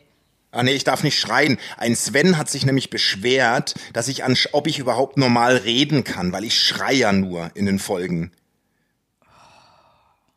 Ah 0.51 0.63
nee, 0.63 0.71
ich 0.74 0.83
darf 0.83 1.03
nicht 1.03 1.19
schreien. 1.19 1.59
Ein 1.77 1.95
Sven 1.95 2.38
hat 2.38 2.50
sich 2.50 2.65
nämlich 2.65 2.89
beschwert, 2.89 3.75
dass 3.94 4.07
ich 4.07 4.24
an, 4.24 4.36
ob 4.51 4.68
ich 4.68 4.80
überhaupt 4.80 5.18
normal 5.18 5.57
reden 5.57 6.03
kann, 6.03 6.33
weil 6.33 6.44
ich 6.44 6.60
schreie 6.60 6.96
ja 6.98 7.12
nur 7.12 7.51
in 7.53 7.65
den 7.65 7.77
Folgen. 7.77 8.31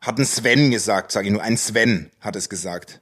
Hat 0.01 0.19
ein 0.19 0.27
Sven 0.27 0.71
gesagt, 0.71 1.13
sage 1.13 1.29
ich 1.29 1.33
nur. 1.33 1.43
Ein 1.43 1.57
Sven 1.57 2.11
hat 2.21 2.37
es 2.37 2.49
gesagt. 2.49 3.02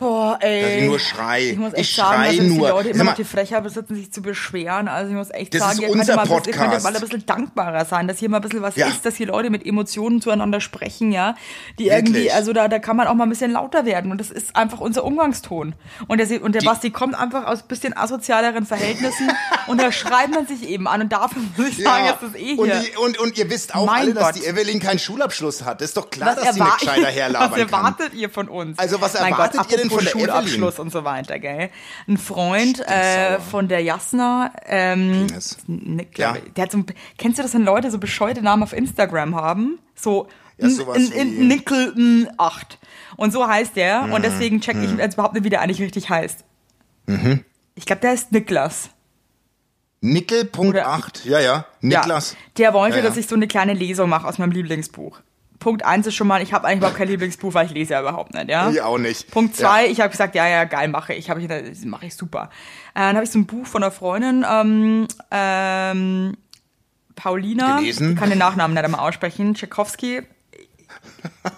Boah, 0.00 0.38
ey. 0.40 0.62
Dass 0.62 0.70
ich 0.72 0.82
nur 0.88 0.98
schrei. 0.98 1.50
Ich 1.50 1.58
muss 1.58 1.72
echt 1.74 1.90
Ich 1.90 1.94
sagen, 1.96 2.24
dass 2.24 2.32
jetzt 2.34 2.42
die 2.42 2.48
nur. 2.58 2.68
Leute 2.70 2.88
immer 2.88 3.04
noch 3.04 3.14
die 3.14 3.24
Frechheit 3.24 3.62
besitzen, 3.62 3.94
sich 3.94 4.10
zu 4.12 4.22
beschweren. 4.22 4.88
Also 4.88 5.10
ich 5.10 5.16
muss 5.16 5.30
echt 5.30 5.54
Das 5.54 5.60
sagen, 5.60 5.78
ihr 5.82 5.88
könnt, 5.90 6.06
mal, 6.08 6.18
ein 6.18 6.28
bisschen- 6.28 6.44
ihr 6.46 6.52
könnt 6.52 6.82
mal 6.82 6.94
ein 6.94 7.00
bisschen 7.00 7.26
dankbarer 7.26 7.84
sein, 7.84 8.08
dass 8.08 8.18
hier 8.18 8.28
mal 8.30 8.38
ein 8.38 8.42
bisschen 8.42 8.62
was 8.62 8.76
Ja. 8.76 8.88
ist, 8.88 9.04
dass 9.04 9.14
hier 9.16 9.26
Leute 9.28 9.50
mit 9.50 9.64
Emotionen 9.66 10.20
zueinander 10.22 10.60
sprechen, 10.60 11.12
ja. 11.12 11.34
Die 11.78 11.88
irgendwie, 11.88 12.14
Wirklich. 12.14 12.34
also 12.34 12.52
da, 12.52 12.66
da 12.68 12.78
kann 12.78 12.96
man 12.96 13.06
auch 13.08 13.14
mal 13.14 13.24
ein 13.24 13.28
bisschen 13.30 13.52
lauter 13.52 13.84
werden. 13.84 14.10
Und 14.10 14.18
das 14.18 14.30
ist 14.30 14.56
einfach 14.56 14.80
unser 14.80 15.04
Umgangston. 15.04 15.74
Und 16.08 16.18
der, 16.18 16.42
und 16.42 16.54
der 16.54 16.62
Basti 16.62 16.90
kommt 16.90 17.14
einfach 17.14 17.46
aus 17.46 17.62
bisschen 17.62 17.94
asozialeren 17.96 18.64
Verhältnissen 18.66 19.30
und 19.66 19.80
da 19.82 19.92
schreibt 19.92 20.30
man 20.34 20.46
sich 20.46 20.66
eben 20.66 20.88
an. 20.88 21.02
Und 21.02 21.12
dafür 21.12 21.42
muss 21.58 21.68
ich 21.68 21.84
sagen, 21.84 22.06
ist 22.06 22.16
das 22.22 22.34
eh 22.40 22.54
und, 22.56 22.64
hier. 22.70 22.80
die, 22.80 22.96
und, 22.96 23.18
und 23.18 23.36
ihr 23.36 23.50
wisst 23.50 23.74
auch 23.74 23.84
Mein 23.84 24.02
alle, 24.02 24.14
dass 24.14 24.24
Gott. 24.24 24.36
die 24.36 24.46
Evelyn 24.46 24.80
keinen 24.80 24.98
Schulabschluss 24.98 25.62
hat. 25.62 25.82
Das 25.82 25.88
ist 25.90 25.96
doch 25.98 26.08
klar, 26.08 26.36
was, 26.36 26.44
dass 26.44 26.54
sie 26.54 26.62
nicht 26.62 26.78
gescheiter 26.78 27.02
was 27.08 27.14
herlabern 27.14 27.50
kann. 27.50 27.60
erwartet 27.60 28.14
ihr 28.14 28.30
von 28.30 28.48
uns? 28.48 28.78
Also 28.78 28.98
was 29.00 29.12
mein 29.20 29.32
erwartet 29.32 29.60
Gott, 29.60 29.70
ihr 29.72 29.76
denn 29.78 29.89
Evelyn? 29.98 30.08
Schulabschluss 30.08 30.78
und 30.78 30.90
so 30.92 31.04
weiter, 31.04 31.38
gell? 31.38 31.70
Ein 32.08 32.16
Freund 32.18 32.80
äh, 32.86 33.38
von 33.40 33.68
der 33.68 33.80
Jasna, 33.82 34.52
ähm, 34.66 35.26
glaub 36.12 36.36
Ja. 36.36 36.36
der 36.56 36.64
hat 36.64 36.72
so, 36.72 36.78
ein- 36.78 36.86
kennst 37.18 37.38
du 37.38 37.42
das, 37.42 37.54
wenn 37.54 37.64
Leute 37.64 37.90
so 37.90 37.98
bescheuerte 37.98 38.42
Namen 38.42 38.62
auf 38.62 38.72
Instagram 38.72 39.34
haben? 39.36 39.78
So 39.94 40.28
Ja, 40.58 40.68
sowas 40.68 40.96
n- 40.96 41.10
wie- 41.12 41.18
n- 41.18 41.48
Nickel 41.48 41.92
n- 41.96 42.28
8. 42.38 42.78
Und 43.16 43.32
so 43.32 43.46
heißt 43.46 43.76
der. 43.76 44.02
Mhm. 44.02 44.12
Und 44.12 44.24
deswegen 44.24 44.60
check 44.60 44.76
ich 44.82 44.90
jetzt 44.96 45.14
überhaupt 45.14 45.34
nicht, 45.34 45.44
wie 45.44 45.50
der 45.50 45.60
eigentlich 45.60 45.80
richtig 45.80 46.08
heißt. 46.10 46.44
Ich 47.74 47.86
glaube, 47.86 48.00
der 48.02 48.12
ist 48.14 48.30
Niklas. 48.32 48.90
Nickel 50.02 50.44
Punkt 50.46 50.74
Oder- 50.74 50.86
8. 50.88 51.24
Ja, 51.26 51.40
ja. 51.40 51.66
Niklas. 51.80 52.32
Ja, 52.32 52.38
der 52.58 52.74
wollte, 52.74 52.98
ja. 52.98 53.02
dass 53.02 53.16
ich 53.16 53.26
so 53.26 53.34
eine 53.34 53.48
kleine 53.48 53.74
Lesung 53.74 54.08
mache 54.08 54.26
aus 54.26 54.38
meinem 54.38 54.52
Lieblingsbuch. 54.52 55.20
Punkt 55.60 55.84
eins 55.84 56.06
ist 56.06 56.16
schon 56.16 56.26
mal, 56.26 56.42
ich 56.42 56.52
habe 56.52 56.66
eigentlich 56.66 56.78
überhaupt 56.78 56.96
kein 56.96 57.08
Lieblingsbuch, 57.08 57.54
weil 57.54 57.66
ich 57.66 57.72
lese 57.72 57.92
ja 57.92 58.00
überhaupt 58.00 58.34
nicht, 58.34 58.48
ja. 58.48 58.68
Ich 58.70 58.80
auch 58.80 58.98
nicht. 58.98 59.30
Punkt 59.30 59.54
zwei, 59.54 59.86
ich 59.86 60.00
habe 60.00 60.10
gesagt, 60.10 60.34
ja, 60.34 60.48
ja, 60.48 60.64
geil, 60.64 60.88
mache 60.88 61.14
ich, 61.14 61.30
habe 61.30 61.40
ich, 61.40 61.84
mache 61.84 62.06
ich 62.06 62.16
super. 62.16 62.50
Äh, 62.94 63.00
dann 63.00 63.14
habe 63.14 63.24
ich 63.24 63.30
so 63.30 63.38
ein 63.38 63.46
Buch 63.46 63.66
von 63.66 63.82
einer 63.82 63.92
Freundin 63.92 64.44
ähm, 64.50 65.06
ähm, 65.30 66.36
Paulina. 67.14 67.78
Gelesen. 67.78 68.14
Ich 68.14 68.18
kann 68.18 68.30
den 68.30 68.38
Nachnamen 68.38 68.74
nicht 68.74 68.84
einmal 68.84 69.06
aussprechen. 69.06 69.54
Tchaikovsky. 69.54 70.22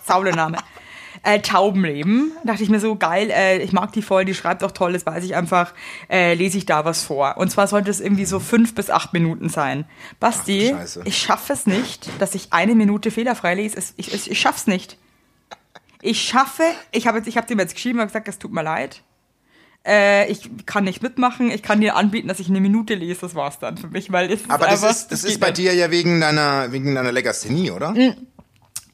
Saule 0.04 0.32
Name. 0.32 0.58
Äh, 1.24 1.40
Taubenleben. 1.40 2.32
Dachte 2.44 2.64
ich 2.64 2.68
mir 2.68 2.80
so, 2.80 2.96
geil, 2.96 3.30
äh, 3.30 3.58
ich 3.58 3.72
mag 3.72 3.92
die 3.92 4.02
voll, 4.02 4.24
die 4.24 4.34
schreibt 4.34 4.64
auch 4.64 4.72
toll, 4.72 4.92
das 4.92 5.06
weiß 5.06 5.22
ich 5.24 5.36
einfach, 5.36 5.72
äh, 6.10 6.34
lese 6.34 6.58
ich 6.58 6.66
da 6.66 6.84
was 6.84 7.04
vor. 7.04 7.36
Und 7.36 7.48
zwar 7.50 7.68
sollte 7.68 7.90
es 7.92 8.00
irgendwie 8.00 8.24
so 8.24 8.40
fünf 8.40 8.74
bis 8.74 8.90
acht 8.90 9.12
Minuten 9.12 9.48
sein. 9.48 9.84
Basti, 10.18 10.74
Ach, 10.76 10.96
ich 11.04 11.16
schaffe 11.18 11.52
es 11.52 11.66
nicht, 11.66 12.08
dass 12.18 12.34
ich 12.34 12.52
eine 12.52 12.74
Minute 12.74 13.12
fehlerfrei 13.12 13.54
lese. 13.54 13.76
Es- 13.78 13.94
Ich, 13.96 14.12
ich, 14.12 14.30
ich 14.32 14.40
schaff's 14.40 14.66
nicht. 14.66 14.98
Ich 16.00 16.20
schaffe, 16.22 16.64
ich 16.90 17.06
habe 17.06 17.22
ich 17.24 17.36
hab 17.36 17.46
dem 17.46 17.60
jetzt 17.60 17.74
geschrieben 17.74 18.00
und 18.00 18.06
gesagt, 18.08 18.26
es 18.26 18.40
tut 18.40 18.52
mir 18.52 18.64
leid. 18.64 19.02
Äh, 19.86 20.28
ich 20.30 20.50
kann 20.66 20.82
nicht 20.84 21.02
mitmachen, 21.02 21.50
ich 21.52 21.62
kann 21.62 21.80
dir 21.80 21.94
anbieten, 21.94 22.26
dass 22.28 22.40
ich 22.40 22.48
eine 22.48 22.60
Minute 22.60 22.94
lese, 22.94 23.20
das 23.20 23.34
war's 23.36 23.60
dann 23.60 23.76
für 23.76 23.86
mich, 23.88 24.10
weil 24.10 24.30
es 24.32 24.40
Aber 24.48 24.66
das 24.66 24.82
ist, 24.82 25.12
das 25.12 25.22
ist 25.24 25.38
bei 25.38 25.52
dir 25.52 25.72
ja 25.74 25.90
wegen 25.92 26.20
deiner, 26.20 26.72
wegen 26.72 26.94
deiner 26.96 27.12
Legasthenie, 27.12 27.70
oder? 27.70 27.94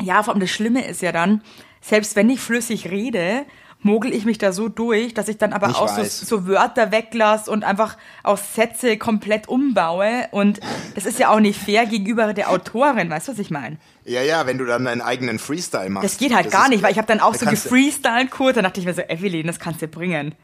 Ja, 0.02 0.23
vor 0.23 0.32
allem 0.35 0.40
das 0.40 0.50
Schlimme 0.50 0.87
ist 0.87 1.02
ja 1.02 1.12
dann, 1.12 1.42
selbst 1.88 2.16
wenn 2.16 2.28
ich 2.30 2.40
flüssig 2.40 2.90
rede, 2.90 3.47
mogel 3.80 4.12
ich 4.12 4.25
mich 4.25 4.38
da 4.38 4.52
so 4.52 4.68
durch, 4.68 5.14
dass 5.14 5.28
ich 5.28 5.38
dann 5.38 5.52
aber 5.52 5.68
Ich 5.71 5.76
auch 5.76 5.88
so, 5.88 6.02
so 6.02 6.47
Wörter 6.47 6.90
weglasse 6.90 7.50
und 7.50 7.64
einfach 7.64 7.97
aus 8.23 8.54
Sätze 8.54 8.99
komplett 8.99 9.49
umbaue. 9.49 10.26
Und 10.33 10.61
das 10.95 11.07
ist 11.07 11.18
ja 11.18 11.30
auch 11.30 11.40
nicht 11.40 11.61
fair 11.61 11.87
gegenüber 11.87 12.33
der 12.35 12.50
Autorin, 12.50 13.09
weißt 13.09 13.28
du, 13.28 13.33
was 13.33 13.38
ich 13.38 13.50
meine? 13.50 13.76
Ja, 14.04 14.23
ja, 14.23 14.47
wenn 14.47 14.59
du 14.59 14.64
dann 14.64 14.85
deinen 14.85 15.00
eigenen 15.00 15.38
Freestyle 15.38 15.90
machst. 15.90 16.04
Das 16.04 16.18
geht 16.18 16.35
halt 16.35 16.47
Das 16.47 16.52
gar 16.52 16.68
nicht, 16.68 16.83
weil 16.83 16.92
ich 16.92 16.99
habe 16.99 17.07
dann 17.07 17.21
auch 17.21 17.33
da 17.33 17.38
so 17.38 17.47
gefreestylt 17.47 18.30
kurz, 18.30 18.57
dann 18.57 18.64
dachte 18.64 18.80
ich 18.80 18.87
mir 18.87 18.95
so, 18.95 19.02
Evelyn, 19.02 19.47
das 19.47 19.61
kannst 19.61 19.80
du 19.80 19.87
bringen. 19.87 20.35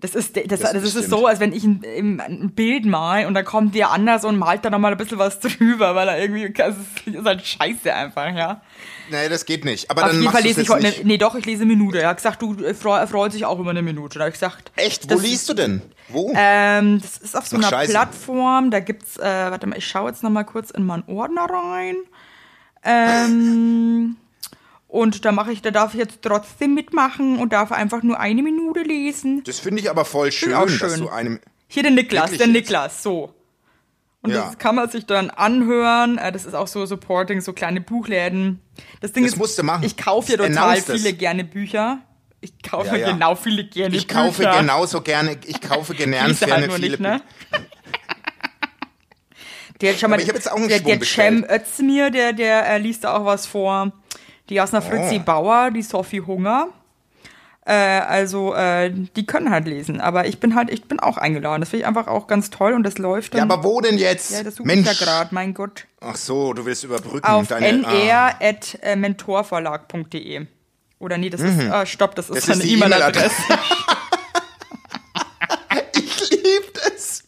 Das 0.00 0.14
ist, 0.14 0.34
das, 0.34 0.60
das, 0.60 0.72
Das 0.72 0.94
ist 0.94 1.10
so, 1.10 1.26
als 1.26 1.40
wenn 1.40 1.52
ich 1.52 1.64
ein, 1.64 2.20
ein 2.20 2.52
Bild 2.52 2.86
mal 2.86 3.26
und 3.26 3.34
dann 3.34 3.44
kommt 3.44 3.74
der 3.74 3.90
anders 3.90 4.24
und 4.24 4.38
malt 4.38 4.64
da 4.64 4.70
nochmal 4.70 4.92
ein 4.92 4.98
bisschen 4.98 5.18
was 5.18 5.40
drüber, 5.40 5.94
weil 5.94 6.08
er 6.08 6.18
irgendwie, 6.18 6.50
das 6.50 6.74
ist 7.04 7.24
halt 7.24 7.46
scheiße 7.46 7.94
einfach, 7.94 8.34
ja. 8.34 8.62
Nee, 9.10 9.28
das 9.28 9.44
geht 9.44 9.64
nicht. 9.64 9.90
Aber 9.90 10.02
Auf 10.02 10.08
dann 10.08 10.16
jeden 10.16 10.24
machst 10.26 10.36
Fall 10.38 10.46
lese 10.46 10.62
ich 10.62 10.68
heute, 10.68 10.94
nee 11.04 11.18
doch, 11.18 11.34
ich 11.34 11.44
lese 11.46 11.62
eine 11.64 11.74
Minute. 11.74 12.00
Er 12.00 12.08
hat 12.10 12.16
gesagt, 12.18 12.40
du 12.42 12.54
freu- 12.74 13.06
freut 13.06 13.32
sich 13.32 13.44
auch 13.44 13.58
über 13.58 13.70
eine 13.70 13.82
Minute. 13.82 14.18
Da 14.18 14.24
habe 14.24 14.30
ich 14.30 14.34
gesagt, 14.40 14.70
Echt? 14.76 15.10
Wo 15.10 15.18
liest 15.18 15.48
du 15.48 15.54
denn? 15.54 15.82
Wo? 16.08 16.32
Ähm, 16.36 17.00
das 17.00 17.18
ist 17.18 17.36
auf 17.36 17.46
so 17.46 17.56
Ach, 17.56 17.60
einer 17.60 17.68
scheiße. 17.68 17.92
Plattform, 17.92 18.70
da 18.70 18.80
gibt's, 18.80 19.16
äh, 19.16 19.22
warte 19.22 19.66
mal, 19.66 19.76
ich 19.78 19.86
schaue 19.86 20.10
jetzt 20.10 20.22
noch 20.22 20.30
mal 20.30 20.44
kurz 20.44 20.70
in 20.70 20.84
meinen 20.84 21.04
Ordner 21.06 21.46
rein. 21.50 21.96
Ähm, 22.84 24.16
und 24.88 25.24
da 25.24 25.32
mache 25.32 25.52
ich, 25.52 25.62
da 25.62 25.70
darf 25.70 25.94
ich 25.94 26.00
jetzt 26.00 26.22
trotzdem 26.22 26.74
mitmachen 26.74 27.38
und 27.38 27.52
darf 27.52 27.72
einfach 27.72 28.02
nur 28.02 28.18
eine 28.18 28.42
Minute 28.42 28.80
lesen. 28.82 29.42
das 29.44 29.58
finde 29.60 29.80
ich 29.82 29.90
aber 29.90 30.04
voll 30.04 30.32
schön, 30.32 30.54
auch 30.54 30.66
dass 30.66 30.78
schön. 30.94 31.00
du 31.00 31.08
einem. 31.08 31.40
Hier 31.68 31.82
der 31.82 31.92
Niklas, 31.92 32.32
der? 32.32 32.46
Niklas, 32.48 33.02
so. 33.02 33.32
Und 34.22 34.30
Ja. 34.32 34.46
das 34.46 34.58
kann 34.58 34.74
man 34.74 34.88
sich 34.90 35.06
dann 35.06 35.30
anhören. 35.30 36.18
Äh, 36.18 36.30
Das 36.32 36.44
ist 36.44 36.54
auch 36.54 36.66
so 36.68 36.84
Supporting, 36.86 37.40
so 37.40 37.52
kleine 37.54 37.80
Buchläden. 37.80 38.60
Das 39.00 39.12
Ding 39.12 39.24
Das 39.24 39.32
ist, 39.32 39.38
musst 39.38 39.58
du 39.58 39.62
machen. 39.62 39.82
ich 39.84 39.96
kaufe 39.96 40.32
ja 40.32 40.36
total 40.38 40.76
das. 40.80 40.90
viele 40.90 41.12
gerne 41.14 41.44
Bücher. 41.44 41.98
Ich 42.42 42.62
kaufe 42.62 42.88
Ja, 42.88 42.96
ja. 42.96 43.12
genau 43.12 43.34
viele 43.34 43.64
gerne 43.64 43.94
Ich 43.96 44.06
Bücher. 44.06 44.24
kaufe 44.24 44.42
genauso 44.42 45.00
gerne, 45.02 45.38
ich 45.46 45.60
kaufe 45.60 45.94
gern 45.94 46.10
Liest 46.28 46.42
er 46.42 46.48
gerne 46.48 46.62
halt 46.62 46.72
viele 46.74 46.88
nicht, 46.90 47.00
ne? 47.00 47.20
Der, 49.80 49.94
schau 49.94 50.08
mal, 50.08 50.14
Aber 50.16 50.22
ich 50.22 50.28
jetzt 50.38 50.50
auch 50.50 50.56
einen 50.56 50.68
der, 50.68 50.76
Schwung 50.78 50.86
der 50.98 50.98
Cem. 51.06 51.44
Özdemir, 51.48 52.10
der, 52.10 52.32
der 52.34 52.66
äh, 52.68 52.76
liest 52.78 53.04
da 53.04 53.16
auch 53.16 53.24
was 53.24 53.46
vor. 53.46 53.92
Die 54.50 54.54
Jasna 54.54 54.82
Fritzi 54.82 55.16
Oh. 55.20 55.24
Bauer, 55.24 55.70
die 55.70 55.80
Sophie 55.82 56.20
Hunger. 56.20 56.68
Äh, 57.66 57.72
also, 57.74 58.54
äh, 58.54 58.90
die 58.90 59.26
können 59.26 59.50
halt 59.50 59.66
lesen. 59.66 60.00
Aber 60.00 60.26
ich 60.26 60.40
bin 60.40 60.54
halt, 60.54 60.70
ich 60.70 60.84
bin 60.84 60.98
auch 60.98 61.18
eingeladen. 61.18 61.60
Das 61.60 61.68
finde 61.68 61.82
ich 61.82 61.86
einfach 61.86 62.06
auch 62.06 62.26
ganz 62.26 62.48
toll 62.50 62.72
und 62.72 62.82
das 62.84 62.96
läuft 62.98 63.34
Ja, 63.34 63.40
dann. 63.40 63.50
aber 63.50 63.62
wo 63.64 63.80
denn 63.80 63.98
jetzt? 63.98 64.30
ja, 64.32 64.42
das 64.42 64.56
suche 64.56 64.68
ich 64.68 64.74
Mensch. 64.74 64.86
ja 64.88 64.94
gerade, 64.94 65.34
mein 65.34 65.52
Gott. 65.54 65.86
Ach 66.00 66.16
so, 66.16 66.52
du 66.54 66.64
willst 66.64 66.84
überbrücken. 66.84 67.26
Auf 67.26 67.48
deine, 67.48 67.86
ah. 67.86 68.30
nr.mentorverlag.de. 68.40 70.46
Oder 70.98 71.18
nee, 71.18 71.30
das 71.30 71.40
ist, 71.42 71.60
ah, 71.70 71.84
stopp, 71.86 72.14
das 72.14 72.30
ist 72.30 72.46
Mhm. 72.46 72.52
Das 72.52 72.58
die 72.60 72.72
E-Mail-Adresse. 72.74 73.34
Ich 75.94 76.30
lieb 76.30 76.74
das. 76.74 77.24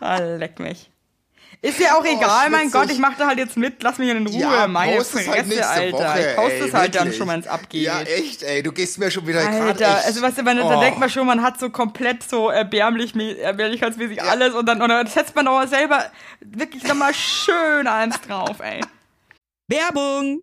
Ah, 0.00 0.18
leck 0.18 0.58
mich. 0.60 0.90
Ist 1.62 1.80
ja 1.80 1.96
auch 1.96 2.04
egal, 2.04 2.50
mein. 2.50 2.70
Gott, 2.70 2.90
ich 2.90 2.98
mache 2.98 3.14
da 3.18 3.26
halt 3.26 3.38
jetzt 3.38 3.56
mit, 3.56 3.82
lass 3.82 3.98
mich 3.98 4.08
in 4.10 4.26
Ruhe. 4.26 4.38
Ja, 4.38 4.66
Meine 4.68 4.98
es 4.98 5.10
Fresse, 5.10 5.30
halt 5.30 5.94
Alter. 5.94 5.98
Woche, 5.98 6.20
ich 6.30 6.36
poste 6.36 6.52
ey, 6.58 6.68
es 6.68 6.74
halt 6.74 6.94
dann 6.94 7.04
wirklich. 7.04 7.18
schon, 7.18 7.28
wenn 7.28 7.40
es 7.40 7.46
abgeht. 7.48 7.82
Ja, 7.82 8.00
echt, 8.02 8.42
ey, 8.42 8.62
du 8.62 8.72
gehst 8.72 8.98
mir 8.98 9.10
schon 9.10 9.26
wieder 9.26 9.42
gerade 9.42 9.64
Alter, 9.64 10.04
also 10.04 10.22
weißt 10.22 10.38
du, 10.38 10.42
man, 10.42 10.58
da 10.58 10.76
Oh. 10.76 10.80
denkt 10.80 10.98
man 10.98 11.10
schon, 11.10 11.26
man 11.26 11.42
hat 11.42 11.58
so 11.58 11.70
komplett 11.70 12.22
so 12.22 12.50
erbärmlich, 12.50 13.14
erbärmlichkeitsmäßig 13.16 14.22
alles 14.22 14.54
und 14.54 14.66
dann, 14.66 14.80
und 14.82 14.88
dann 14.88 15.06
setzt 15.06 15.34
man 15.34 15.48
aber 15.48 15.66
selber 15.66 16.04
wirklich 16.40 16.84
nochmal 16.84 17.14
schön 17.14 17.86
eins 17.86 18.20
drauf, 18.20 18.60
ey. 18.60 18.80
Werbung! 19.68 20.42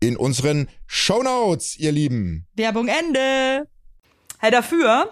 in 0.00 0.16
unseren 0.16 0.68
Shownotes, 0.86 1.78
ihr 1.78 1.92
Lieben. 1.92 2.46
Werbung 2.54 2.88
Ende. 2.88 3.68
Hey, 4.38 4.50
dafür 4.50 5.10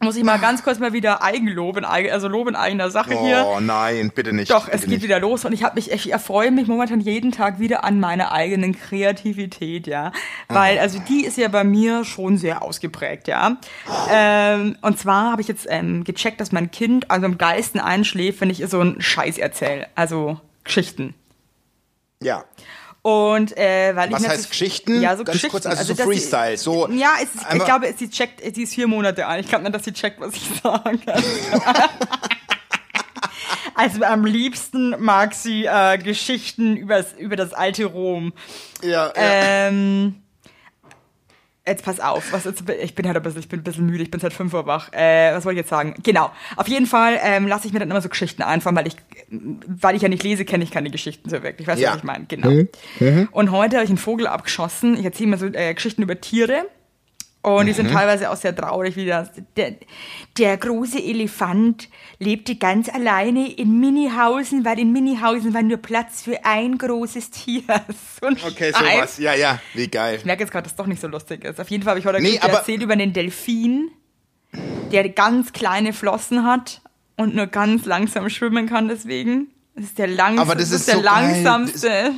muss 0.00 0.16
ich 0.16 0.22
mal 0.22 0.38
ganz 0.38 0.62
kurz 0.62 0.78
mal 0.78 0.92
wieder 0.92 1.22
Eigenlob, 1.22 1.76
in, 1.76 1.84
also 1.84 2.28
Lob 2.28 2.48
in 2.48 2.54
eigener 2.54 2.90
Sache 2.90 3.18
hier. 3.18 3.44
Oh 3.46 3.58
nein, 3.60 4.12
bitte 4.14 4.32
nicht. 4.32 4.50
Doch, 4.50 4.66
bitte 4.66 4.76
es 4.76 4.82
geht 4.82 4.90
nicht. 4.90 5.02
wieder 5.02 5.18
los 5.18 5.44
und 5.44 5.52
ich 5.52 5.64
habe 5.64 5.74
mich, 5.74 5.90
ich 5.90 6.12
erfreue 6.12 6.50
mich 6.50 6.68
momentan 6.68 7.00
jeden 7.00 7.32
Tag 7.32 7.58
wieder 7.58 7.84
an 7.84 7.98
meiner 7.98 8.30
eigenen 8.30 8.78
Kreativität, 8.78 9.86
ja, 9.86 10.12
weil 10.48 10.78
also 10.78 11.00
die 11.08 11.24
ist 11.24 11.36
ja 11.36 11.48
bei 11.48 11.64
mir 11.64 12.04
schon 12.04 12.38
sehr 12.38 12.62
ausgeprägt, 12.62 13.26
ja. 13.26 13.56
Ähm, 14.10 14.76
und 14.82 14.98
zwar 14.98 15.32
habe 15.32 15.42
ich 15.42 15.48
jetzt 15.48 15.66
ähm, 15.68 16.04
gecheckt, 16.04 16.40
dass 16.40 16.52
mein 16.52 16.70
Kind 16.70 17.10
also 17.10 17.26
am 17.26 17.36
geilsten 17.36 17.80
einschläft, 17.80 18.40
wenn 18.40 18.50
ich 18.50 18.60
ihr 18.60 18.68
so 18.68 18.80
einen 18.80 19.00
Scheiß 19.00 19.38
erzähle, 19.38 19.88
also 19.96 20.40
Geschichten. 20.62 21.14
Ja. 22.22 22.44
Und 23.08 23.56
äh, 23.56 23.96
weil 23.96 24.10
Was 24.12 24.20
ich 24.22 24.28
heißt 24.28 24.36
natürlich- 24.42 24.50
Geschichten? 24.50 25.00
Ja, 25.00 25.16
so 25.16 25.24
Ganz 25.24 25.36
Geschichten. 25.36 25.50
kurz, 25.50 25.64
also 25.66 25.82
so 25.84 25.94
dass 25.94 26.04
Freestyle, 26.06 26.56
Sie, 26.58 26.64
so 26.64 26.88
ja, 26.90 27.12
es 27.22 27.34
ist, 27.34 27.54
ich 27.54 27.64
glaube, 27.64 27.94
sie 27.96 28.10
checkt, 28.10 28.42
sie 28.54 28.62
ist 28.64 28.74
vier 28.74 28.86
Monate 28.86 29.26
alt. 29.26 29.44
Ich 29.44 29.48
glaube 29.48 29.64
nicht, 29.64 29.74
dass 29.74 29.84
sie 29.84 29.92
checkt, 29.94 30.20
was 30.20 30.34
ich 30.34 30.42
sage. 30.62 30.98
Also 33.74 34.02
am 34.02 34.24
liebsten 34.26 34.94
mag 34.98 35.34
sie 35.34 35.64
äh, 35.64 35.96
Geschichten 35.98 36.76
übers, 36.76 37.12
über 37.16 37.36
das 37.36 37.52
alte 37.54 37.84
Rom. 37.86 38.32
Ja, 38.82 39.06
ja. 39.06 39.12
Ähm, 39.16 40.16
Jetzt 41.68 41.84
pass 41.84 42.00
auf, 42.00 42.32
was 42.32 42.44
jetzt, 42.44 42.64
ich 42.82 42.94
bin 42.94 43.06
halt 43.06 43.16
ein 43.16 43.22
bisschen, 43.22 43.40
ich 43.40 43.48
bin 43.48 43.60
ein 43.60 43.62
bisschen 43.62 43.86
müde, 43.86 44.02
ich 44.02 44.10
bin 44.10 44.20
seit 44.20 44.32
5 44.32 44.52
Uhr 44.54 44.66
wach. 44.66 44.92
Äh, 44.92 45.32
was 45.34 45.44
wollte 45.44 45.54
ich 45.60 45.62
jetzt 45.64 45.70
sagen? 45.70 45.94
Genau. 46.02 46.30
Auf 46.56 46.66
jeden 46.68 46.86
Fall 46.86 47.18
ähm, 47.22 47.46
lasse 47.46 47.66
ich 47.66 47.72
mir 47.72 47.78
dann 47.78 47.90
immer 47.90 48.00
so 48.00 48.08
Geschichten 48.08 48.42
einfallen, 48.42 48.74
weil 48.76 48.86
ich, 48.88 48.96
weil 49.30 49.94
ich 49.96 50.02
ja 50.02 50.08
nicht 50.08 50.22
lese, 50.22 50.44
kenne 50.44 50.64
ich 50.64 50.70
keine 50.70 50.90
Geschichten 50.90 51.28
so 51.30 51.42
wirklich. 51.42 51.68
Weißt 51.68 51.78
du, 51.78 51.84
Ja. 51.84 51.90
was 51.90 51.98
ich 51.98 52.04
meine? 52.04 52.24
Genau. 52.26 52.48
Mhm. 52.50 52.68
Mhm. 53.00 53.28
Und 53.32 53.50
heute 53.52 53.76
habe 53.76 53.84
ich 53.84 53.90
einen 53.90 53.98
Vogel 53.98 54.26
abgeschossen. 54.26 54.96
Ich 54.98 55.04
erzähle 55.04 55.30
mir 55.30 55.36
so 55.38 55.46
äh, 55.46 55.74
Geschichten 55.74 56.02
über 56.02 56.20
Tiere. 56.20 56.64
Und 57.40 57.66
die 57.66 57.72
Mhm. 57.72 57.76
sind 57.76 57.90
teilweise 57.92 58.30
auch 58.30 58.36
sehr 58.36 58.54
traurig, 58.54 58.96
wie 58.96 59.06
das. 59.06 59.30
Der, 59.56 59.76
der 60.36 60.56
große 60.56 60.98
Elefant 61.00 61.88
lebte 62.18 62.56
ganz 62.56 62.88
alleine 62.88 63.50
in 63.52 63.78
Minihausen, 63.78 64.64
weil 64.64 64.78
in 64.80 64.92
Minihausen 64.92 65.54
war 65.54 65.62
nur 65.62 65.76
Platz 65.78 66.22
für 66.22 66.44
ein 66.44 66.76
großes 66.78 67.30
Tier. 67.30 67.62
So 68.20 68.26
Okay, 68.26 68.72
Scheiß. 68.72 68.92
sowas. 68.94 69.18
Ja, 69.18 69.34
ja, 69.34 69.60
wie 69.74 69.86
geil. 69.88 70.16
Ich 70.16 70.24
merke 70.24 70.42
jetzt 70.42 70.50
gerade, 70.50 70.64
dass 70.64 70.72
es 70.72 70.76
doch 70.76 70.86
nicht 70.86 71.00
so 71.00 71.06
lustig 71.06 71.44
ist. 71.44 71.60
Auf 71.60 71.70
jeden 71.70 71.84
Fall 71.84 71.92
habe 71.92 72.00
ich 72.00 72.06
heute 72.06 72.20
Nee, 72.20 72.36
erzählt 72.42 72.82
über 72.82 72.94
einen 72.94 73.12
Delfin, 73.12 73.90
der 74.92 75.08
ganz 75.10 75.52
kleine 75.52 75.92
Flossen 75.92 76.44
hat 76.44 76.82
und 77.16 77.34
nur 77.36 77.46
ganz 77.46 77.84
langsam 77.84 78.28
schwimmen 78.30 78.66
kann 78.66 78.88
deswegen. 78.88 79.52
Das 79.78 79.86
ist 79.86 79.98
der, 79.98 80.08
langs 80.08 80.40
Aber 80.40 80.56
das 80.56 80.72
ist 80.72 80.88
der 80.88 80.96
so 80.96 81.02
geil. 81.02 81.22
langsamste 81.22 82.10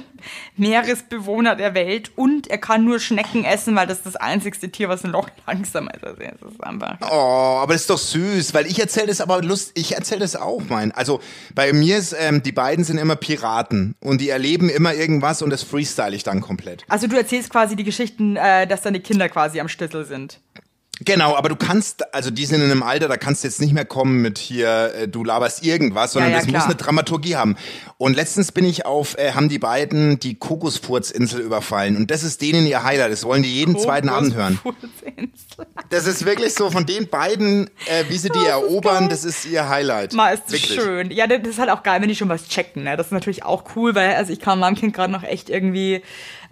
Meeresbewohner 0.57 1.57
der 1.57 1.75
Welt 1.75 2.11
und 2.17 2.47
er 2.49 2.57
kann 2.57 2.87
nur 2.87 2.99
Schnecken 3.01 3.45
essen, 3.45 3.77
weil 3.77 3.87
das 3.87 3.99
ist 3.99 4.07
das 4.07 4.17
einzigste 4.17 4.71
Tier, 4.71 4.89
was 4.89 5.05
noch 5.05 5.29
langsamer 5.47 5.93
ist. 5.95 6.03
Also 6.05 6.21
es 6.23 6.53
ist 6.55 6.65
einfach 6.65 6.97
Oh, 7.03 7.59
aber 7.61 7.75
das 7.75 7.83
ist 7.83 7.91
doch 7.91 7.99
süß, 7.99 8.55
weil 8.55 8.67
ich 8.67 8.81
erzähle 8.81 9.09
das 9.09 9.21
aber 9.21 9.43
lust, 9.43 9.73
ich 9.75 9.95
erzähle 9.95 10.21
das 10.21 10.37
auch, 10.37 10.63
mein. 10.71 10.91
Also 10.93 11.21
bei 11.55 11.73
mir 11.75 11.99
ist, 11.99 12.17
ähm, 12.19 12.43
die 12.43 12.53
beiden 12.53 12.83
sind 12.83 12.97
immer 12.97 13.17
Piraten 13.17 13.95
und 14.01 14.23
die 14.23 14.31
erleben 14.31 14.71
immer 14.71 14.95
irgendwas 14.95 15.43
und 15.43 15.51
das 15.51 15.63
freestyle 15.63 16.17
ich 16.17 16.23
dann 16.23 16.41
komplett. 16.41 16.85
Also 16.89 17.09
du 17.09 17.17
erzählst 17.17 17.51
quasi 17.51 17.77
die 17.77 17.85
Geschichten, 17.85 18.37
äh, 18.37 18.67
dass 18.67 18.81
deine 18.81 19.01
Kinder 19.01 19.29
quasi 19.29 19.61
am 19.61 19.69
Schlüssel 19.69 20.07
sind. 20.07 20.41
Genau, 21.03 21.35
aber 21.35 21.49
du 21.49 21.57
kannst, 21.57 22.13
also 22.15 22.31
die 22.31 22.45
sind 22.45 22.61
in 22.61 22.71
einem 22.71 22.83
Alter, 22.83 23.09
da 23.09 23.17
kannst 23.17 23.43
du 23.43 23.49
jetzt 23.49 23.61
nicht 23.61 23.73
mehr 23.73 23.87
kommen 23.87 24.21
mit 24.21 24.37
hier, 24.39 24.93
äh, 24.95 25.09
du 25.09 25.25
laberst 25.25 25.65
irgendwas, 25.65 26.13
sondern 26.13 26.31
Ja, 26.31 26.37
ja, 26.37 26.43
das 26.43 26.49
klar. 26.49 26.61
muss 26.61 26.67
eine 26.67 26.75
Dramaturgie 26.77 27.37
haben. 27.37 27.57
Und 27.97 28.17
letztens 28.17 28.53
bin 28.53 28.67
ich 28.67 28.85
auf, 28.85 29.17
äh, 29.17 29.33
haben 29.33 29.49
die 29.49 29.59
beiden 29.59 30.19
die 30.21 30.35
Kokosfurzinsel 30.35 31.41
überfallen 31.41 31.97
und 31.97 32.11
das 32.11 32.23
ist 32.23 32.43
denen 32.43 32.67
ihr 32.67 32.85
Highlight, 32.85 33.13
das 33.13 33.25
wollen 33.25 33.43
die 33.43 33.53
jeden 33.55 33.79
zweiten 33.79 34.11
Abend 34.11 34.35
hören. 34.35 34.59
Das 35.89 36.07
ist 36.07 36.25
wirklich 36.25 36.55
so 36.55 36.71
von 36.71 36.87
den 36.87 37.09
beiden, 37.09 37.69
äh, 37.87 38.05
wie 38.09 38.19
sie 38.19 38.29
die 38.29 38.45
erobern, 38.47 39.09
das 39.09 39.25
ist 39.25 39.47
ihr 39.47 39.69
Highlight. 39.69 40.13
Mal 40.13 40.35
ist 40.35 40.45
das 40.45 40.53
Wirklich. 40.53 40.81
schön. 40.81 41.11
Ja, 41.11 41.27
das 41.27 41.47
ist 41.49 41.59
halt 41.59 41.71
auch 41.71 41.83
geil, 41.83 42.01
wenn 42.01 42.09
die 42.09 42.15
schon 42.17 42.29
was 42.29 42.47
checken. 42.49 42.85
Ne? 42.85 42.97
Das 42.97 43.07
ist 43.07 43.13
natürlich 43.13 43.45
auch 43.45 43.65
cool, 43.75 43.95
weil 43.95 44.15
also 44.15 44.33
ich 44.33 44.41
kann 44.41 44.59
meinem 44.59 44.77
Kind 44.77 44.95
gerade 44.95 45.13
noch 45.13 45.23
echt 45.23 45.51
irgendwie 45.51 46.03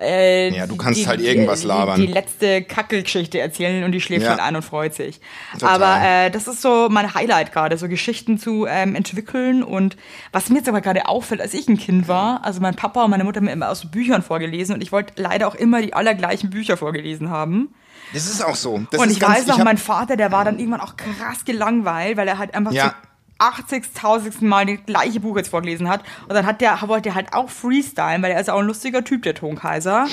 äh, 0.00 0.50
Ja, 0.54 0.66
du 0.66 0.76
kannst 0.76 1.00
die, 1.00 1.06
halt 1.06 1.20
irgendwas 1.20 1.64
labern. 1.64 2.00
Die, 2.00 2.06
die 2.06 2.12
letzte 2.12 2.62
Kackelgeschichte 2.62 3.38
erzählen 3.40 3.84
und 3.84 3.92
die 3.92 4.00
schläft 4.00 4.24
Ja. 4.24 4.30
halt 4.30 4.40
ein 4.40 4.56
und 4.56 4.62
freut 4.62 4.94
sich. 4.94 5.20
Total. 5.58 5.68
Aber 5.82 6.04
äh, 6.06 6.30
das 6.30 6.46
ist 6.48 6.62
so 6.62 6.88
mein 6.90 7.14
Highlight 7.14 7.52
gerade, 7.52 7.76
so 7.78 7.88
Geschichten 7.88 8.38
zu 8.38 8.66
ähm, 8.66 8.94
entwickeln. 8.94 9.62
Und 9.62 9.96
was 10.32 10.48
mir 10.50 10.58
jetzt 10.58 10.68
aber 10.68 10.80
gerade 10.80 11.06
auffällt, 11.08 11.40
als 11.40 11.54
ich 11.54 11.68
ein 11.68 11.78
Kind 11.78 12.08
war, 12.08 12.44
also 12.44 12.60
mein 12.60 12.74
Papa 12.76 13.04
und 13.04 13.10
meine 13.10 13.24
Mutter 13.24 13.38
haben 13.38 13.46
mir 13.46 13.52
immer 13.52 13.70
aus 13.70 13.80
so 13.80 13.88
Büchern 13.88 14.22
vorgelesen 14.22 14.74
und 14.74 14.82
ich 14.82 14.92
wollte 14.92 15.14
leider 15.20 15.48
auch 15.48 15.54
immer 15.54 15.82
die 15.82 15.94
allergleichen 15.94 16.50
Bücher 16.50 16.76
vorgelesen 16.76 17.30
haben. 17.30 17.74
Das 18.14 18.24
ist 18.26 18.42
auch 18.42 18.54
so. 18.54 18.80
Das 18.90 19.00
und 19.00 19.10
ich 19.10 19.20
ganz, 19.20 19.38
weiß 19.40 19.46
noch, 19.48 19.58
hab- 19.58 19.64
mein 19.64 19.76
Vater, 19.76 20.16
der 20.16 20.32
war 20.32 20.44
dann 20.44 20.58
irgendwann 20.58 20.80
auch 20.80 20.96
krass 20.96 21.44
gelangweilt, 21.44 22.16
weil 22.16 22.26
er 22.26 22.38
halt 22.38 22.54
einfach 22.54 22.72
Ja. 22.72 22.84
zum 22.84 23.07
80.000. 23.38 24.44
Mal 24.44 24.66
das 24.66 24.84
gleiche 24.86 25.20
Buch 25.20 25.36
jetzt 25.36 25.48
vorgelesen 25.48 25.88
hat. 25.88 26.02
Und 26.28 26.34
dann 26.34 26.46
hat 26.46 26.60
der, 26.60 26.78
wollte 26.86 27.10
er 27.10 27.14
halt 27.14 27.32
auch 27.32 27.48
freestylen, 27.50 28.22
weil 28.22 28.32
er 28.32 28.40
ist 28.40 28.50
auch 28.50 28.58
ein 28.58 28.66
lustiger 28.66 29.04
Typ, 29.04 29.22
der 29.22 29.34
Tonkaiser. 29.34 30.06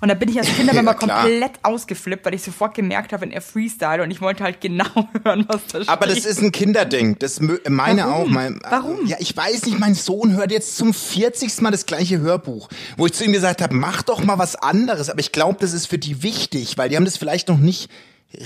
Und 0.00 0.08
da 0.08 0.14
bin 0.14 0.28
ich 0.28 0.38
als 0.38 0.48
Kind 0.56 0.70
aber 0.70 0.82
Ja, 0.82 0.94
komplett 0.94 1.52
ausgeflippt, 1.62 2.24
weil 2.24 2.34
ich 2.34 2.42
sofort 2.42 2.74
gemerkt 2.74 3.12
habe, 3.12 3.22
wenn 3.22 3.30
er 3.30 3.42
freestyle 3.42 4.02
und 4.02 4.10
ich 4.10 4.20
wollte 4.20 4.44
halt 4.44 4.60
genau 4.60 4.84
hören, 5.24 5.44
was 5.48 5.66
da 5.66 5.78
steht. 5.78 5.88
Aber 5.88 6.06
das 6.06 6.24
ist 6.24 6.42
ein 6.42 6.52
Kinderding. 6.52 7.18
Das 7.18 7.40
meine 7.40 8.02
Warum? 8.02 8.12
auch. 8.12 8.26
Mein, 8.26 8.60
Warum? 8.68 9.06
Ja, 9.06 9.16
ich 9.20 9.36
weiß 9.36 9.66
nicht. 9.66 9.78
Mein 9.78 9.94
Sohn 9.94 10.32
hört 10.36 10.50
jetzt 10.50 10.76
zum 10.76 10.94
40. 10.94 11.60
Mal 11.60 11.70
das 11.70 11.86
gleiche 11.86 12.18
Hörbuch, 12.20 12.68
wo 12.96 13.06
ich 13.06 13.12
zu 13.12 13.24
ihm 13.24 13.32
gesagt 13.32 13.60
habe, 13.62 13.74
mach 13.74 14.02
doch 14.02 14.24
mal 14.24 14.38
was 14.38 14.56
anderes. 14.56 15.10
Aber 15.10 15.20
ich 15.20 15.32
glaube, 15.32 15.58
das 15.60 15.72
ist 15.72 15.86
für 15.86 15.98
die 15.98 16.22
wichtig, 16.22 16.78
weil 16.78 16.88
die 16.88 16.96
haben 16.96 17.04
das 17.04 17.16
vielleicht 17.16 17.48
noch 17.48 17.58
nicht 17.58 17.90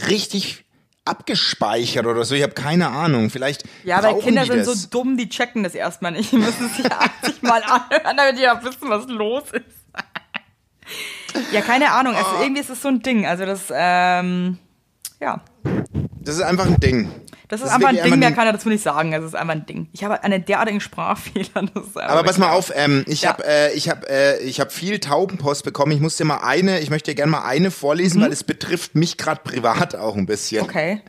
richtig 0.08 0.64
abgespeichert 1.04 2.06
oder 2.06 2.25
so. 2.25 2.34
Ich 2.34 2.42
habe 2.42 2.54
keine 2.54 2.88
Ahnung. 2.88 3.30
Vielleicht 3.30 3.64
Ja, 3.84 4.02
weil 4.02 4.18
Kinder 4.20 4.44
sind 4.44 4.64
so 4.64 4.88
dumm, 4.88 5.16
die 5.16 5.28
checken 5.28 5.62
das 5.62 5.75
erstmal 5.75 6.12
nicht. 6.12 6.32
Die 6.32 6.38
müssen 6.38 6.68
sich 6.70 6.90
80 6.90 7.34
Mal 7.42 7.62
anhören, 7.62 8.16
damit 8.16 8.38
die 8.38 8.49
auch 8.49 8.62
wissen, 8.62 8.88
was 8.88 9.06
los 9.08 9.44
ist. 9.52 11.52
ja, 11.52 11.61
keine 11.61 11.92
Ahnung. 11.92 12.14
Also 12.14 12.30
irgendwie 12.40 12.61
ist 12.61 12.70
es 12.70 12.81
so 12.81 12.88
ein 12.88 13.02
Ding. 13.02 13.26
Also 13.26 13.44
das, 13.44 13.64
ähm, 13.70 14.59
ja. 15.20 15.40
Das 16.24 16.37
ist 16.37 16.42
einfach 16.42 16.66
ein 16.66 16.80
Ding. 16.80 17.10
Das 17.48 17.60
ist 17.60 17.68
einfach 17.68 17.90
ein 17.90 17.96
Ding, 18.02 18.18
mehr 18.18 18.32
kann 18.32 18.46
er 18.46 18.52
dazu 18.54 18.68
nicht 18.70 18.82
sagen. 18.82 19.12
Es 19.12 19.22
ist 19.22 19.34
einfach 19.37 19.52
ein 19.54 19.66
Ding. 19.66 19.88
Ich 19.92 20.02
habe 20.02 20.22
einen 20.24 20.44
derartigen 20.44 20.80
Sprachfehler. 20.80 21.44
Das 21.74 21.96
Aber 21.96 22.22
pass 22.24 22.38
mal 22.38 22.50
auf, 22.50 22.72
ähm, 22.74 23.04
ich 23.06 23.22
Ja. 23.22 23.30
habe 23.30 23.44
äh, 23.46 23.72
ich 23.74 23.88
hab, 23.90 24.08
äh, 24.08 24.38
ich 24.38 24.60
hab 24.60 24.72
viel 24.72 24.98
Taubenpost 24.98 25.64
bekommen. 25.64 25.92
Ich 25.92 26.00
muss 26.00 26.16
dir 26.16 26.24
mal 26.24 26.38
eine, 26.38 26.80
ich 26.80 26.90
möchte 26.90 27.10
dir 27.10 27.14
gerne 27.14 27.32
mal 27.32 27.44
eine 27.44 27.70
vorlesen, 27.70 28.22
weil 28.22 28.32
es 28.32 28.42
betrifft 28.44 28.94
mich 28.94 29.18
gerade 29.18 29.42
privat 29.44 29.94
auch 29.94 30.16
ein 30.16 30.26
bisschen. 30.26 30.62
Mhm. 30.62 30.68
Okay. 30.68 31.02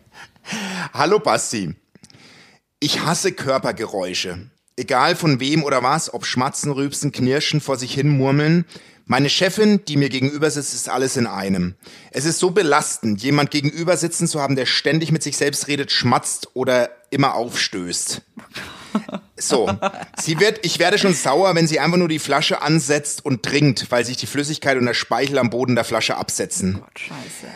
Hallo 0.93 1.19
Basti. 1.19 1.75
Ich 2.79 3.01
hasse 3.05 3.31
Körpergeräusche. 3.31 4.49
Egal 4.75 5.15
von 5.15 5.39
wem 5.39 5.63
oder 5.63 5.81
was, 5.83 6.13
ob 6.13 6.25
Schmatzen, 6.25 6.71
Rübsen, 6.73 7.13
Knirschen, 7.13 7.61
vor 7.61 7.77
sich 7.77 7.93
hin 7.93 8.09
murmeln. 8.09 8.65
Meine 9.07 9.29
Chefin, 9.29 9.85
die 9.85 9.97
mir 9.97 10.09
gegenüber 10.09 10.49
sitzt, 10.49 10.73
ist 10.73 10.89
alles 10.89 11.15
in 11.15 11.27
einem. 11.27 11.75
Es 12.11 12.25
ist 12.25 12.39
so 12.39 12.49
belastend, 12.51 13.21
jemand 13.21 13.51
gegenüber 13.51 13.97
sitzen 13.97 14.27
zu 14.27 14.41
haben, 14.41 14.55
der 14.55 14.65
ständig 14.65 15.11
mit 15.11 15.21
sich 15.21 15.37
selbst 15.37 15.67
redet, 15.67 15.91
schmatzt 15.91 16.49
oder 16.55 16.89
immer 17.11 17.35
aufstößt. 17.35 18.21
So, 19.37 19.69
sie 20.17 20.39
wird, 20.39 20.65
ich 20.65 20.79
werde 20.79 20.97
schon 20.97 21.13
sauer, 21.13 21.53
wenn 21.53 21.67
sie 21.67 21.79
einfach 21.79 21.97
nur 21.97 22.07
die 22.07 22.17
Flasche 22.17 22.61
ansetzt 22.61 23.25
und 23.25 23.43
trinkt, 23.43 23.91
weil 23.91 24.05
sich 24.05 24.17
die 24.17 24.25
Flüssigkeit 24.25 24.77
und 24.77 24.85
der 24.85 24.93
Speichel 24.93 25.37
am 25.37 25.49
Boden 25.49 25.75
der 25.75 25.83
Flasche 25.83 26.15
absetzen. 26.15 26.79
Gott, 26.79 26.99
scheiße. 26.99 27.47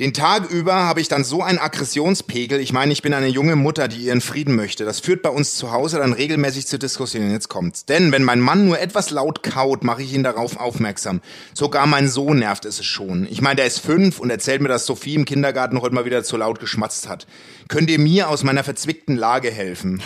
Den 0.00 0.14
Tag 0.14 0.48
über 0.48 0.74
habe 0.74 1.00
ich 1.00 1.08
dann 1.08 1.24
so 1.24 1.42
einen 1.42 1.58
Aggressionspegel. 1.58 2.60
Ich 2.60 2.72
meine, 2.72 2.92
ich 2.92 3.02
bin 3.02 3.12
eine 3.14 3.26
junge 3.26 3.56
Mutter, 3.56 3.88
die 3.88 4.04
ihren 4.04 4.20
Frieden 4.20 4.54
möchte. 4.54 4.84
Das 4.84 5.00
führt 5.00 5.22
bei 5.22 5.28
uns 5.28 5.56
zu 5.56 5.72
Hause 5.72 5.98
dann 5.98 6.12
regelmäßig 6.12 6.68
zu 6.68 6.78
Diskussionen. 6.78 7.32
Jetzt 7.32 7.48
kommt's. 7.48 7.84
Denn 7.84 8.12
wenn 8.12 8.22
mein 8.22 8.38
Mann 8.38 8.66
nur 8.66 8.78
etwas 8.78 9.10
laut 9.10 9.42
kaut, 9.42 9.82
mache 9.82 10.04
ich 10.04 10.14
ihn 10.14 10.22
darauf 10.22 10.56
aufmerksam. 10.56 11.20
Sogar 11.52 11.88
mein 11.88 12.06
Sohn 12.06 12.38
nervt 12.38 12.64
es 12.64 12.84
schon. 12.84 13.26
Ich 13.28 13.40
meine, 13.40 13.56
der 13.56 13.66
ist 13.66 13.80
fünf 13.80 14.20
und 14.20 14.30
erzählt 14.30 14.62
mir, 14.62 14.68
dass 14.68 14.86
Sophie 14.86 15.16
im 15.16 15.24
Kindergarten 15.24 15.80
heute 15.80 15.96
mal 15.96 16.04
wieder 16.04 16.22
zu 16.22 16.36
laut 16.36 16.60
geschmatzt 16.60 17.08
hat. 17.08 17.26
Könnt 17.66 17.90
ihr 17.90 17.98
mir 17.98 18.28
aus 18.28 18.44
meiner 18.44 18.62
verzwickten 18.62 19.16
Lage 19.16 19.50
helfen? 19.50 20.00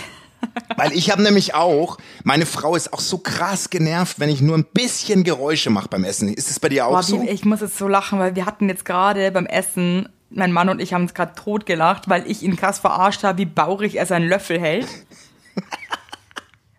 Weil 0.76 0.92
ich 0.92 1.10
habe 1.10 1.22
nämlich 1.22 1.54
auch, 1.54 1.98
meine 2.24 2.46
Frau 2.46 2.74
ist 2.74 2.92
auch 2.92 3.00
so 3.00 3.18
krass 3.18 3.70
genervt, 3.70 4.18
wenn 4.20 4.28
ich 4.28 4.40
nur 4.40 4.56
ein 4.56 4.64
bisschen 4.64 5.24
Geräusche 5.24 5.70
mache 5.70 5.88
beim 5.88 6.04
Essen. 6.04 6.32
Ist 6.32 6.50
es 6.50 6.60
bei 6.60 6.68
dir 6.68 6.86
auch 6.86 6.92
Boah, 6.92 7.02
so? 7.02 7.22
ich 7.22 7.44
muss 7.44 7.60
jetzt 7.60 7.78
so 7.78 7.88
lachen, 7.88 8.18
weil 8.18 8.34
wir 8.34 8.46
hatten 8.46 8.68
jetzt 8.68 8.84
gerade 8.84 9.30
beim 9.30 9.46
Essen, 9.46 10.08
mein 10.30 10.52
Mann 10.52 10.68
und 10.68 10.80
ich 10.80 10.94
haben 10.94 11.02
uns 11.02 11.14
gerade 11.14 11.34
tot 11.34 11.66
gelacht, 11.66 12.08
weil 12.08 12.28
ich 12.30 12.42
ihn 12.42 12.56
krass 12.56 12.78
verarscht 12.78 13.22
habe, 13.22 13.38
wie 13.38 13.46
baurig 13.46 13.96
er 13.96 14.06
seinen 14.06 14.28
Löffel 14.28 14.60
hält. 14.60 14.88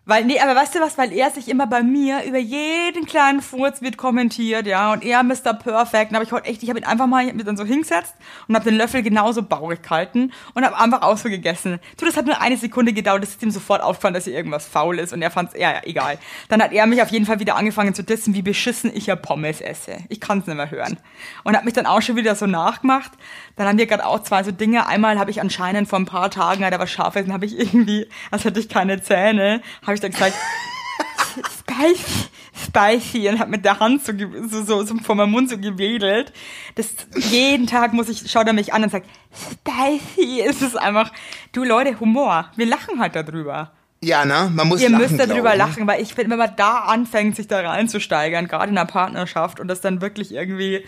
Weil, 0.06 0.26
nee, 0.26 0.38
aber 0.38 0.54
weißt 0.54 0.74
du 0.74 0.80
was, 0.80 0.98
weil 0.98 1.12
er 1.12 1.30
sich 1.30 1.48
immer 1.48 1.66
bei 1.66 1.82
mir 1.82 2.24
über 2.24 2.36
jeden 2.36 3.06
kleinen 3.06 3.40
Furz 3.40 3.80
wird 3.80 3.96
kommentiert, 3.96 4.66
ja, 4.66 4.92
und 4.92 5.02
er 5.02 5.22
Mr. 5.22 5.54
Perfect. 5.54 6.10
Und 6.10 6.16
hab 6.16 6.22
ich 6.22 6.30
heute 6.30 6.46
echt, 6.46 6.62
ich 6.62 6.68
habe 6.68 6.78
ihn 6.78 6.84
einfach 6.84 7.06
mal 7.06 7.32
mit 7.32 7.46
dann 7.46 7.56
so 7.56 7.64
hingesetzt 7.64 8.14
und 8.46 8.54
habe 8.54 8.66
den 8.66 8.76
Löffel 8.76 9.02
genauso 9.02 9.42
baurig 9.42 9.82
gehalten 9.82 10.30
und 10.52 10.62
habe 10.62 10.78
einfach 10.78 11.00
auch 11.00 11.16
so 11.16 11.30
gegessen. 11.30 11.80
Du, 11.98 12.04
das 12.04 12.18
hat 12.18 12.26
nur 12.26 12.38
eine 12.38 12.58
Sekunde 12.58 12.92
gedauert, 12.92 13.22
es 13.24 13.30
ist 13.30 13.42
ihm 13.42 13.50
sofort 13.50 13.80
aufgefallen, 13.80 14.12
dass 14.12 14.24
hier 14.24 14.34
irgendwas 14.34 14.66
faul 14.66 14.98
ist 14.98 15.14
und 15.14 15.22
er 15.22 15.30
fand's, 15.30 15.54
ja, 15.54 15.72
ja, 15.72 15.80
egal. 15.84 16.18
Dann 16.50 16.62
hat 16.62 16.72
er 16.72 16.84
mich 16.86 17.00
auf 17.00 17.08
jeden 17.08 17.24
Fall 17.24 17.40
wieder 17.40 17.56
angefangen 17.56 17.94
zu 17.94 18.04
dissen, 18.04 18.34
wie 18.34 18.42
beschissen 18.42 18.90
ich 18.94 19.06
ja 19.06 19.16
Pommes 19.16 19.62
esse. 19.62 19.96
Ich 20.10 20.20
kann's 20.20 20.46
nicht 20.46 20.56
mehr 20.56 20.70
hören. 20.70 20.98
Und 21.44 21.56
hat 21.56 21.64
mich 21.64 21.72
dann 21.72 21.86
auch 21.86 22.02
schon 22.02 22.16
wieder 22.16 22.34
so 22.34 22.46
nachgemacht. 22.46 23.12
Dann 23.56 23.68
haben 23.68 23.78
wir 23.78 23.86
gerade 23.86 24.06
auch 24.06 24.22
zwei 24.22 24.42
so 24.42 24.50
Dinge. 24.50 24.86
Einmal 24.86 25.18
habe 25.18 25.30
ich 25.30 25.40
anscheinend 25.40 25.88
vor 25.88 25.98
ein 25.98 26.06
paar 26.06 26.30
Tagen, 26.30 26.62
da 26.62 26.78
war 26.78 26.86
scharf 26.86 27.16
essen, 27.16 27.32
habe 27.32 27.46
ich 27.46 27.58
irgendwie, 27.58 28.08
als 28.30 28.44
hätte 28.44 28.60
ich 28.60 28.68
keine 28.68 29.00
Zähne, 29.00 29.62
habe 29.82 29.94
ich 29.94 30.00
dann 30.00 30.10
gesagt, 30.10 30.34
spicy, 31.58 32.28
spicy 32.66 33.28
und 33.28 33.38
habe 33.38 33.50
mit 33.50 33.64
der 33.64 33.78
Hand 33.78 34.04
so, 34.04 34.12
so, 34.48 34.62
so, 34.62 34.82
so 34.84 34.96
vor 34.96 35.14
meinem 35.14 35.30
Mund 35.30 35.50
so 35.50 35.58
gewedelt. 35.58 36.32
Das, 36.74 36.94
jeden 37.14 37.66
Tag 37.66 37.92
muss 37.92 38.08
ich, 38.08 38.30
schaut 38.30 38.46
er 38.46 38.52
mich 38.52 38.72
an 38.72 38.82
und 38.82 38.90
sagt, 38.90 39.08
spicy. 39.32 40.40
Es 40.40 40.62
ist 40.62 40.76
einfach, 40.76 41.12
du 41.52 41.64
Leute, 41.64 41.98
Humor. 42.00 42.50
Wir 42.56 42.66
lachen 42.66 43.00
halt 43.00 43.14
darüber. 43.14 43.72
Ja, 44.04 44.24
ne? 44.24 44.50
Man 44.54 44.68
muss 44.68 44.80
Ihr 44.80 44.90
lachen, 44.90 45.16
müsst 45.16 45.30
darüber 45.30 45.52
ich. 45.52 45.58
lachen, 45.58 45.86
weil 45.86 46.02
ich 46.02 46.14
finde, 46.14 46.30
wenn 46.30 46.38
man 46.38 46.54
da 46.56 46.80
anfängt, 46.80 47.36
sich 47.36 47.48
da 47.48 47.60
reinzusteigern, 47.60 48.48
gerade 48.48 48.70
in 48.70 48.78
einer 48.78 48.86
Partnerschaft 48.86 49.60
und 49.60 49.68
das 49.68 49.80
dann 49.80 50.00
wirklich 50.00 50.32
irgendwie 50.32 50.84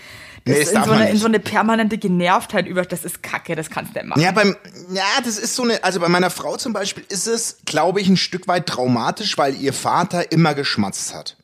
Nee, 0.48 0.60
in, 0.60 0.84
so 0.84 0.92
eine, 0.92 1.10
in 1.10 1.16
so 1.16 1.26
eine 1.26 1.40
permanente 1.40 1.98
Genervtheit 1.98 2.68
über, 2.68 2.84
das 2.84 3.04
ist 3.04 3.20
Kacke, 3.20 3.56
das 3.56 3.68
kannst 3.68 3.96
du 3.96 3.98
nicht 3.98 4.08
machen. 4.08 4.20
Ja, 4.20 4.30
beim, 4.30 4.54
ja, 4.92 5.02
das 5.24 5.38
ist 5.38 5.56
so 5.56 5.64
eine, 5.64 5.82
also 5.82 5.98
bei 5.98 6.08
meiner 6.08 6.30
Frau 6.30 6.56
zum 6.56 6.72
Beispiel 6.72 7.04
ist 7.08 7.26
es, 7.26 7.58
glaube 7.66 8.00
ich, 8.00 8.08
ein 8.08 8.16
Stück 8.16 8.46
weit 8.46 8.66
traumatisch, 8.66 9.36
weil 9.38 9.56
ihr 9.56 9.72
Vater 9.72 10.30
immer 10.30 10.54
geschmatzt 10.54 11.12
hat. 11.14 11.36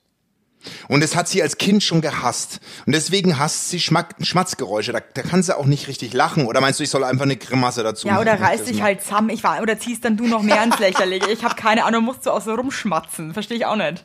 Und 0.89 1.03
das 1.03 1.17
hat 1.17 1.29
sie 1.29 1.43
als 1.43 1.59
Kind 1.59 1.83
schon 1.83 2.01
gehasst. 2.01 2.61
Und 2.87 2.95
deswegen 2.95 3.39
hasst 3.39 3.71
sie 3.71 3.81
Schmack 3.81 4.15
Schmatzgeräusche. 4.21 4.93
Da, 4.93 5.01
da 5.15 5.23
kann 5.23 5.43
sie 5.43 5.57
auch 5.57 5.67
nicht 5.67 5.89
richtig 5.89 6.13
lachen. 6.13 6.47
Oder 6.47 6.61
meinst 6.61 6.81
du, 6.81 6.85
ich 6.85 6.91
soll 6.91 7.05
einfach 7.05 7.25
eine 7.25 7.37
Grimasse 7.37 7.83
dazu 7.83 8.07
Ja, 8.09 8.15
machen? 8.15 8.23
oder 8.23 8.41
reiß 8.41 8.65
dich 8.65 8.83
halt 8.83 9.03
zusammen. 9.03 9.31
Ich 9.31 9.43
war, 9.45 9.61
oder 9.63 9.79
ziehst 9.79 10.05
dann 10.05 10.17
du 10.17 10.27
noch 10.27 10.43
mehr 10.43 10.63
ins 10.63 10.79
Lächerliche. 10.79 11.31
Ich 11.31 11.45
habe 11.45 11.55
keine 11.55 11.85
Ahnung, 11.85 12.05
musst 12.05 12.27
du 12.27 12.31
auch 12.31 12.41
so 12.41 12.55
rumschmatzen. 12.55 13.33
Verstehe 13.33 13.57
ich 13.57 13.67
auch 13.67 13.77
nicht. 13.77 14.05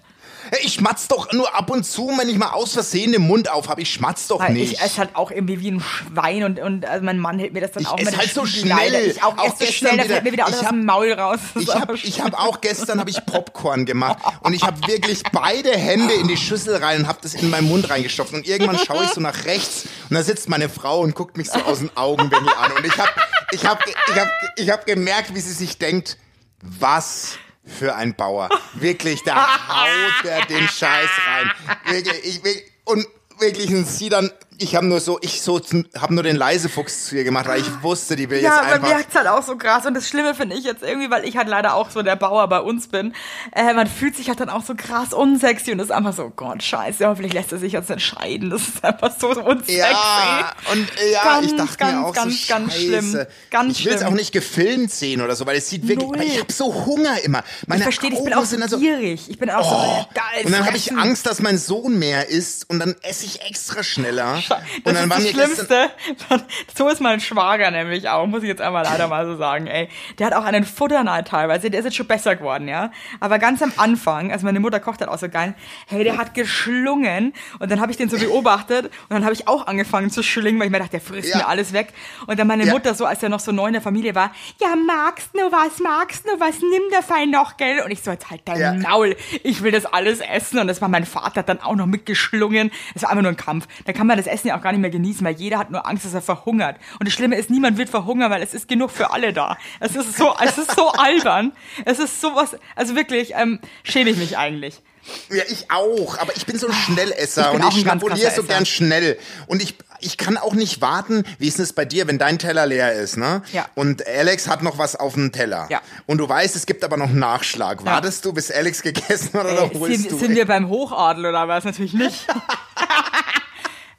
Ich 0.64 0.76
schmatz 0.76 1.08
doch 1.10 1.34
nur 1.34 1.54
ab 1.56 1.70
und 1.70 1.84
zu, 1.86 2.10
wenn 2.18 2.30
ich 2.30 2.38
mal 2.38 2.52
aus 2.52 2.72
Versehen 2.74 3.12
den 3.12 3.22
Mund 3.24 3.52
auf 3.52 3.68
habe. 3.68 3.82
Ich 3.82 3.92
schmatz 3.92 4.28
doch 4.28 4.48
nicht. 4.48 4.72
ich 4.74 4.80
esse 4.82 5.00
halt 5.00 5.10
auch 5.16 5.30
irgendwie 5.30 5.60
wie 5.60 5.72
ein 5.72 5.82
Schwein 5.82 6.44
und, 6.44 6.60
und 6.60 6.86
also 6.86 7.04
mein 7.04 7.20
Mann 7.20 7.38
hält 7.38 7.52
mir 7.54 7.60
das 7.62 7.74
dann 7.74 7.84
Ich 7.84 7.90
auch 7.90 7.98
mit 8.00 8.16
halt 8.18 8.32
so 8.34 8.42
Leider. 8.64 8.88
schnell. 8.88 9.08
Ich 9.12 9.24
auch, 9.24 9.38
Auch 9.38 9.58
so 9.60 9.66
schnell, 9.66 9.98
da 9.98 10.04
wieder. 10.06 10.14
fällt 10.14 10.24
mir 10.24 10.32
wieder 10.32 10.46
alles 10.46 10.56
Ich 10.58 10.62
aus 10.62 10.68
hab- 10.68 10.74
dem 10.76 10.86
Maul 10.86 11.12
raus. 11.12 11.40
Ich 11.56 11.76
habe 11.76 11.96
ich 11.96 12.22
hab 12.22 12.34
auch 12.40 12.62
gestern 12.62 13.00
hab 13.00 13.10
ich 13.10 13.26
Popcorn 13.26 13.86
gemacht 13.86 14.20
und 14.42 14.54
ich 14.54 14.64
habe 14.64 14.80
wirklich 14.88 15.22
beide 15.34 15.72
Hände 15.72 16.14
in 16.14 16.28
die 16.30 16.38
Schüssel 16.38 16.78
rein 16.78 17.02
und 17.02 17.08
habe 17.08 17.20
das 17.22 17.34
in 17.34 17.50
meinen 17.50 17.68
Mund 17.68 17.90
reingestopft 17.90 18.34
und 18.34 18.48
irgendwann 18.48 18.80
schaue 18.80 19.04
ich 19.04 19.10
so 19.12 19.20
nach 19.22 19.44
rechts 19.46 19.84
und 20.10 20.16
da 20.16 20.24
sitzt 20.24 20.48
meine 20.48 20.70
Frau 20.70 21.02
und 21.02 21.14
guckt 21.14 21.36
mich 21.36 21.50
so 21.50 21.60
aus 21.60 21.80
den 21.80 21.96
Augenwinkel 21.98 22.54
an 22.58 22.72
und 22.72 22.86
ich 22.86 22.98
habe 22.98 23.12
ich 23.52 23.66
hab, 23.66 23.84
ich 23.86 24.16
hab, 24.20 24.28
ich 24.56 24.70
hab 24.70 24.86
gemerkt, 24.86 25.36
wie 25.36 25.42
sie 25.42 25.52
sich 25.54 25.78
denkt, 25.78 26.18
was 26.62 27.38
für 27.68 27.96
ein 27.96 28.16
Bauer. 28.16 28.50
Wirklich, 28.74 29.24
da 29.24 29.36
haut 29.68 30.26
er 30.26 30.46
den 30.46 30.68
Scheiß 30.68 31.10
rein. 31.28 31.52
Wirklich, 31.86 32.44
ich, 32.46 32.64
und 32.86 33.06
wirklich, 33.40 33.70
sie 33.86 34.10
dann, 34.10 34.32
ich 34.60 34.76
habe 34.76 34.86
nur 34.86 35.00
so, 35.00 35.18
ich 35.22 35.42
so, 35.42 35.60
habe 35.98 36.14
nur 36.14 36.24
den 36.24 36.36
Leisefuchs 36.36 37.06
zu 37.06 37.16
ihr 37.18 37.24
gemacht, 37.24 37.48
weil 37.48 37.62
ich 37.62 37.84
wusste, 37.84 38.16
die 38.16 38.30
will 38.30 38.42
Ja, 38.42 38.50
jetzt 38.56 38.62
bei 38.62 38.74
einfach. 38.74 38.88
mir 38.90 38.96
hat's 38.98 39.16
halt 39.16 39.28
auch 39.28 39.44
so 39.44 39.56
krass. 39.58 39.86
Und 39.86 39.94
das 39.94 40.08
Schlimme 40.10 40.36
finde 40.36 40.56
ich 40.56 40.64
jetzt 40.64 40.84
irgendwie, 40.84 41.10
weil 41.10 41.26
ich 41.26 41.38
halt 41.38 41.48
leider 41.48 41.74
auch 41.76 41.90
so 41.90 42.02
der 42.02 42.16
Bauer 42.16 42.48
bei 42.48 42.60
uns 42.60 42.88
bin. 42.88 43.14
Äh, 43.54 43.74
man 43.74 43.88
fühlt 43.88 44.16
sich 44.16 44.30
halt 44.30 44.40
dann 44.40 44.50
auch 44.50 44.64
so 44.64 44.74
krass 44.76 45.14
unsexy 45.14 45.72
und 45.72 45.80
ist 45.80 45.92
einfach 45.92 46.14
so, 46.14 46.32
Gott, 46.36 46.64
scheiße, 46.64 47.08
hoffentlich 47.08 47.34
lässt 47.34 47.52
er 47.52 47.58
sich 47.60 47.74
jetzt 47.74 47.90
entscheiden. 47.90 48.50
Das 48.50 48.62
ist 48.68 48.84
einfach 48.84 49.12
so 49.20 49.30
unsexy. 49.30 49.78
Ja, 49.78 50.52
und 50.72 50.88
äh, 51.00 51.12
ja, 51.12 51.24
Ganz, 51.24 51.46
ich 51.48 51.56
dachte 51.56 51.78
ganz, 51.78 51.94
mir 51.94 52.06
auch 52.06 52.14
ganz, 52.14 52.42
so 52.48 52.54
ganz 52.54 52.74
Scheiße. 52.74 52.86
schlimm. 52.86 53.26
Ganz 53.52 53.80
ich 53.80 53.86
will 53.86 53.94
es 53.94 54.04
auch 54.04 54.12
nicht 54.12 54.32
gefilmt 54.32 54.92
sehen 54.92 55.22
oder 55.22 55.36
so, 55.36 55.46
weil 55.46 55.58
es 55.58 55.70
sieht 55.70 55.88
wirklich, 55.88 56.08
Null. 56.08 56.22
ich 56.24 56.40
habe 56.40 56.52
so 56.52 56.74
Hunger 56.86 57.22
immer. 57.24 57.44
Meine 57.68 57.80
Ich 57.80 57.84
verstehe, 57.84 58.12
ich 58.12 58.24
bin 58.24 58.34
auch 58.34 58.46
so 58.46 58.58
also, 58.58 58.80
gierig. 58.80 59.30
Ich 59.30 59.38
bin 59.38 59.50
auch 59.50 59.58
Oh, 59.72 60.00
so 60.02 60.08
geil. 60.14 60.46
und 60.46 60.52
dann 60.52 60.66
habe 60.66 60.76
ich. 60.76 60.88
Angst, 60.98 61.26
dass 61.28 61.42
mein 61.42 61.58
Sohn 61.58 62.00
mehr 62.00 62.30
isst 62.30 62.70
und 62.70 62.80
dann 62.80 62.96
esse 63.04 63.26
ich 63.26 63.42
extra 63.42 63.84
schneller. 63.84 64.42
Das 64.50 64.60
und 64.84 64.86
dann 64.86 64.96
ist 64.96 65.10
war 65.10 65.18
das 65.18 65.30
Schlimmste. 65.30 65.90
So 66.78 66.88
ist 66.90 67.02
mein 67.02 67.20
Schwager 67.20 67.72
nämlich 67.72 68.08
auch, 68.10 68.26
muss 68.28 68.44
ich 68.44 68.50
jetzt 68.50 68.62
einmal 68.62 68.84
leider 68.84 69.08
mal 69.08 69.26
so 69.26 69.36
sagen, 69.36 69.68
ey. 69.68 69.90
Der 70.20 70.28
hat 70.28 70.34
auch 70.34 70.44
einen 70.46 70.64
Futterneid 70.64 71.28
teilweise, 71.28 71.70
der 71.72 71.80
ist 71.80 71.86
jetzt 71.86 71.96
schon 71.96 72.08
besser 72.08 72.36
geworden, 72.36 72.68
ja. 72.68 72.92
Aber 73.20 73.40
ganz 73.40 73.62
am 73.62 73.72
Anfang, 73.78 74.32
also 74.32 74.46
meine 74.46 74.60
Mutter 74.60 74.80
kocht 74.80 75.00
halt 75.02 75.10
auch 75.10 75.18
so 75.18 75.28
geil, 75.30 75.56
hey, 75.88 76.04
der 76.04 76.18
hat 76.18 76.34
geschlungen 76.34 77.34
und 77.60 77.72
dann 77.72 77.82
habe 77.82 77.92
ich 77.92 77.98
den 77.98 78.10
so 78.10 78.18
beobachtet 78.18 78.86
und 78.86 78.92
dann 79.12 79.24
habe 79.24 79.34
ich 79.34 79.48
auch 79.48 79.66
angefangen 79.68 80.10
zu 80.12 80.22
schlingen, 80.24 80.60
weil 80.60 80.68
ich 80.68 80.72
mir 80.72 80.80
dachte, 80.80 80.92
der 80.92 81.02
frisst 81.02 81.30
Ja. 81.30 81.38
mir 81.38 81.48
alles 81.48 81.74
weg. 81.74 81.94
Und 82.28 82.38
dann 82.40 82.48
meine 82.48 82.66
Ja. 82.66 82.74
Mutter 82.74 82.94
so, 82.94 83.06
als 83.06 83.24
er 83.24 83.30
noch 83.30 83.40
so 83.40 83.52
neu 83.52 83.68
in 83.68 83.74
der 83.74 83.82
Familie 83.82 84.14
war, 84.16 84.32
ja, 84.62 84.70
magst 84.76 85.30
du 85.34 85.40
was, 85.52 85.80
magst 85.80 86.26
du 86.26 86.40
was, 86.40 86.60
nimm 86.60 86.84
der 86.92 87.02
Fein 87.02 87.32
noch, 87.32 87.58
gell? 87.58 87.82
Und 87.84 87.92
ich 87.92 88.02
so, 88.04 88.12
jetzt 88.12 88.30
halt 88.30 88.42
dein 88.46 88.60
Ja. 88.60 88.74
Maul, 88.74 89.16
ich 89.44 89.64
will 89.64 89.72
das 89.72 89.86
alles 89.86 90.20
essen. 90.20 90.60
Und 90.60 90.68
das 90.68 90.82
war 90.82 90.90
mein 90.90 91.06
Vater 91.06 91.42
dann 91.44 91.60
auch 91.62 91.76
noch 91.76 91.86
mitgeschlungen. 91.88 92.72
Es 92.94 93.02
war 93.04 93.10
einfach 93.10 93.24
nur 93.24 93.32
ein 93.32 93.38
Kampf. 93.38 93.68
Da 93.86 93.94
kann 93.94 94.06
man 94.08 94.18
das 94.18 94.28
Essen 94.28 94.37
ja 94.46 94.58
auch 94.58 94.62
gar 94.62 94.72
nicht 94.72 94.82
mehr 94.82 94.90
genießen, 94.90 95.26
weil 95.26 95.36
jeder 95.36 95.58
hat 95.58 95.72
nur 95.72 95.88
Angst, 95.88 96.06
dass 96.06 96.14
er 96.14 96.22
verhungert. 96.22 96.78
Und 97.00 97.08
das 97.08 97.14
Schlimme 97.14 97.36
ist, 97.36 97.50
niemand 97.50 97.78
wird 97.78 97.90
verhungern, 97.90 98.32
weil 98.32 98.42
es 98.42 98.54
ist 98.54 98.68
genug 98.68 98.92
für 98.92 99.12
alle 99.12 99.34
da. 99.34 99.58
Es 99.80 99.96
ist 99.96 100.18
so, 100.18 100.34
es 100.44 100.58
ist 100.58 100.76
so 100.76 100.90
albern. 100.90 101.52
Es 101.86 102.00
ist 102.00 102.22
sowas, 102.22 102.56
also 102.76 102.96
wirklich, 102.96 103.34
ähm, 103.36 103.60
schäme 103.84 104.10
ich 104.10 104.18
mich 104.18 104.38
eigentlich. 104.38 104.82
Ja, 105.30 105.44
ich 105.48 105.72
auch, 105.72 106.18
aber 106.18 106.36
ich 106.36 106.46
bin 106.46 106.58
so 106.58 106.68
ein 106.68 106.74
Schnellesser 106.74 107.54
Ich 107.54 107.60
und 107.60 107.74
ich 107.74 107.82
schnabuliere 107.82 108.32
so 108.32 108.44
gern 108.44 108.66
schnell. 108.66 109.18
Und 109.48 109.62
ich, 109.62 109.76
ich 110.00 110.18
kann 110.18 110.38
auch 110.38 110.54
nicht 110.54 110.82
warten, 110.82 111.24
wie 111.40 111.48
ist 111.48 111.60
es 111.60 111.74
bei 111.74 111.86
dir, 111.86 112.08
wenn 112.08 112.18
dein 112.18 112.40
Teller 112.40 112.66
leer 112.66 112.94
ist, 112.94 113.18
ne? 113.18 113.42
Ja. 113.54 113.68
Und 113.76 114.06
Alex 114.06 114.48
hat 114.48 114.64
noch 114.64 114.78
was 114.78 114.96
auf 114.96 115.14
dem 115.14 115.32
Teller. 115.32 115.68
Ja. 115.70 115.82
Und 116.06 116.18
du 116.18 116.28
weißt, 116.28 116.56
es 116.56 116.66
gibt 116.66 116.84
aber 116.84 116.98
noch 116.98 117.10
einen 117.10 117.20
Nachschlag. 117.20 117.86
Wartest 117.86 118.26
du, 118.26 118.34
bis 118.34 118.52
Alex 118.52 118.82
gegessen 118.82 119.34
hat 119.34 119.46
oder 119.46 119.64
Ey, 119.72 119.80
holst 119.80 120.02
sind, 120.02 120.12
du? 120.12 120.18
sind 120.18 120.36
wir 120.36 120.46
beim 120.46 120.68
Hochadel 120.68 121.26
oder 121.26 121.48
was? 121.48 121.64
Natürlich 121.64 121.94
nicht. 121.94 122.28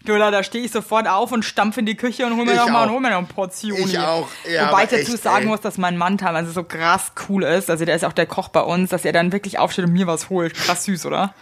Du, 0.08 0.18
da, 0.18 0.42
stehe 0.42 0.64
ich 0.64 0.72
sofort 0.72 1.06
auf 1.06 1.32
und 1.32 1.44
stampfe 1.44 1.80
in 1.80 1.86
die 1.86 1.96
Küche 1.96 2.24
und 2.26 2.36
hol 2.36 2.44
mir 2.44 2.52
Ich 2.52 2.56
noch 2.58 2.68
mal 2.70 2.82
und 2.84 2.88
auch. 2.88 2.92
hol 2.94 3.00
mir 3.00 3.10
noch 3.10 3.18
eine 3.18 3.26
Portion. 3.26 3.76
Ich 3.78 3.90
hier. 3.90 4.08
auch. 4.08 4.26
Ja, 4.50 4.70
Wobei 4.70 4.84
ich 4.84 4.90
dazu 4.90 5.12
echt, 5.14 5.22
sagen 5.22 5.42
ey. 5.44 5.46
muss, 5.48 5.60
dass 5.60 5.76
mein 5.78 5.96
Mann 5.98 6.16
teilweise 6.18 6.50
so 6.50 6.64
krass 6.64 7.12
cool 7.28 7.42
ist. 7.44 7.68
Also 7.68 7.84
der 7.84 7.94
ist 7.94 8.04
auch 8.04 8.12
der 8.14 8.26
Koch 8.26 8.48
bei 8.48 8.60
uns, 8.62 8.90
dass 8.90 9.04
er 9.04 9.12
dann 9.12 9.32
wirklich 9.32 9.58
aufsteht 9.58 9.84
und 9.84 9.92
mir 9.92 10.06
was 10.06 10.30
holt. 10.30 10.54
Krass 10.54 10.84
süß, 10.84 11.06
oder? 11.06 11.34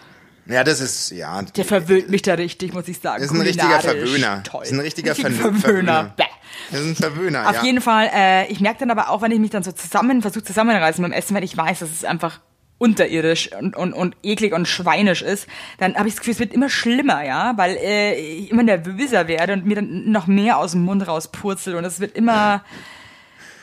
ja, 0.47 0.63
das 0.63 0.79
ist, 0.79 1.11
ja. 1.11 1.41
Der 1.41 1.65
verwöhnt 1.65 2.09
mich 2.09 2.21
da 2.21 2.33
richtig, 2.35 2.73
muss 2.73 2.87
ich 2.87 2.99
sagen. 2.99 3.21
Das 3.21 3.31
ist 3.31 3.37
ein 3.37 3.41
richtiger. 3.41 3.79
Verwöhner. 3.79 4.43
Toll. 4.43 4.59
Das 4.61 4.69
ist 4.71 4.77
ein 4.77 4.79
richtiger 4.81 5.15
Ver- 5.15 5.31
Verwöhner. 5.31 5.59
Verwöhner. 5.59 6.13
Bäh. 6.15 6.23
Das 6.71 6.79
ist 6.81 6.87
ein 6.87 6.95
Verwöhner, 6.95 7.49
Auf 7.49 7.55
ja. 7.57 7.63
jeden 7.63 7.81
Fall, 7.81 8.09
äh, 8.13 8.47
ich 8.51 8.59
merke 8.61 8.79
dann 8.79 8.91
aber 8.91 9.09
auch, 9.09 9.21
wenn 9.21 9.31
ich 9.31 9.39
mich 9.39 9.49
dann 9.51 9.63
so 9.63 9.71
zusammen, 9.71 10.21
versuche 10.21 10.43
zusammenreißen 10.43 11.01
beim 11.01 11.11
Essen, 11.11 11.35
wenn 11.35 11.43
ich 11.43 11.55
weiß, 11.55 11.79
dass 11.79 11.89
es 11.91 12.03
einfach 12.03 12.39
unterirdisch 12.77 13.51
und, 13.53 13.75
und, 13.75 13.93
und 13.93 14.15
eklig 14.23 14.53
und 14.53 14.67
schweinisch 14.67 15.21
ist, 15.21 15.47
dann 15.79 15.95
habe 15.95 16.07
ich 16.07 16.15
das 16.15 16.19
Gefühl, 16.19 16.33
es 16.33 16.39
wird 16.39 16.53
immer 16.53 16.69
schlimmer, 16.69 17.23
ja, 17.25 17.53
weil 17.57 17.75
äh, 17.77 18.15
ich 18.15 18.51
immer 18.51 18.63
nervöser 18.63 19.27
werde 19.27 19.53
und 19.53 19.65
mir 19.65 19.75
dann 19.75 20.11
noch 20.11 20.27
mehr 20.27 20.57
aus 20.57 20.71
dem 20.71 20.81
Mund 20.81 21.07
rauspurzelt 21.07 21.75
und 21.75 21.85
es 21.85 21.99
wird 21.99 22.15
immer, 22.15 22.63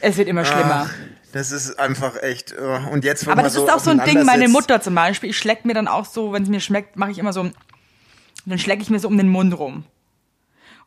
es 0.01 0.17
wird 0.17 0.29
immer 0.29 0.45
schlimmer. 0.45 0.91
Das 1.33 1.51
ist 1.51 1.79
einfach 1.81 2.23
echt. 2.23 2.53
äh, 2.53 2.81
Und 2.91 3.05
jetzt, 3.05 3.27
Aber 3.27 3.43
das 3.43 3.55
so 3.55 3.65
ist 3.65 3.73
auch 3.73 3.81
so 3.81 3.91
ein 3.91 4.05
Ding, 4.05 4.25
meine 4.25 4.49
Mutter 4.49 4.81
zum 4.81 4.95
Beispiel, 4.95 5.31
ich 5.31 5.39
schleck 5.39 5.65
mir 5.65 5.75
dann 5.75 5.89
auch 5.89 6.05
so, 6.05 6.33
wenn 6.33 6.43
es 6.43 6.49
mir 6.49 6.61
schmeckt, 6.61 6.97
mache 6.97 7.11
ich 7.11 7.19
immer 7.19 7.33
so, 7.33 7.51
dann 8.47 8.59
schlecke 8.59 8.83
ich 8.83 8.91
mir 8.91 8.99
so 8.99 9.09
um 9.09 9.17
den 9.17 9.29
Mund 9.29 9.57
rum. 9.59 9.85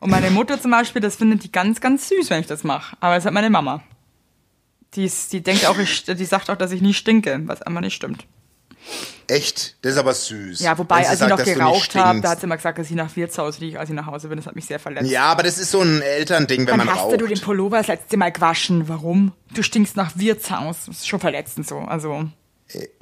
Und 0.00 0.10
meine 0.10 0.30
Mutter 0.30 0.60
zum 0.60 0.70
Beispiel, 0.70 1.02
das 1.02 1.16
findet 1.16 1.42
die 1.44 1.50
ganz, 1.50 1.80
ganz 1.80 2.08
süß, 2.08 2.30
wenn 2.30 2.40
ich 2.40 2.46
das 2.46 2.62
mache. 2.62 2.96
Aber 3.00 3.16
das 3.16 3.24
hat 3.24 3.32
meine 3.32 3.50
Mama. 3.50 3.82
Die, 4.94 5.04
ist, 5.04 5.32
die 5.32 5.42
denkt 5.42 5.66
auch, 5.66 5.78
ich, 5.78 6.04
die 6.04 6.24
sagt 6.24 6.48
auch, 6.50 6.56
dass 6.56 6.72
ich 6.72 6.80
nie 6.80 6.94
stinke, 6.94 7.40
was 7.44 7.62
einfach 7.62 7.80
nicht 7.80 7.94
stimmt. 7.94 8.26
Echt? 9.26 9.76
Das 9.82 9.92
ist 9.92 9.98
aber 9.98 10.14
süß. 10.14 10.60
Ja, 10.60 10.78
wobei, 10.78 11.06
als 11.06 11.20
ich 11.20 11.28
noch 11.28 11.42
geraucht 11.44 11.94
habe, 11.94 12.22
da 12.22 12.30
hat 12.30 12.40
sie 12.40 12.46
immer 12.46 12.56
gesagt, 12.56 12.78
dass 12.78 12.88
ich 12.88 12.96
nach 12.96 13.14
Wirtshaus 13.14 13.60
rieche, 13.60 13.78
als 13.78 13.90
ich 13.90 13.94
nach 13.94 14.06
Hause 14.06 14.28
bin. 14.28 14.38
Das 14.38 14.46
hat 14.46 14.56
mich 14.56 14.64
sehr 14.64 14.78
verletzt. 14.78 15.10
Ja, 15.10 15.24
aber 15.24 15.42
das 15.42 15.58
ist 15.58 15.70
so 15.70 15.82
ein 15.82 16.00
Elternding, 16.00 16.60
wenn 16.60 16.68
Wann 16.68 16.86
man 16.86 16.90
hast 16.90 17.02
raucht. 17.02 17.20
du 17.20 17.26
den 17.26 17.38
Pullover 17.40 17.76
das 17.76 17.88
letzte 17.88 18.16
Mal 18.16 18.32
gewaschen? 18.32 18.88
Warum? 18.88 19.32
Du 19.52 19.62
stinkst 19.62 19.96
nach 19.96 20.12
Wirtshaus. 20.16 20.86
Das 20.86 20.98
ist 20.98 21.08
schon 21.08 21.20
verletzend 21.20 21.68
so. 21.68 21.78
Also, 21.78 22.28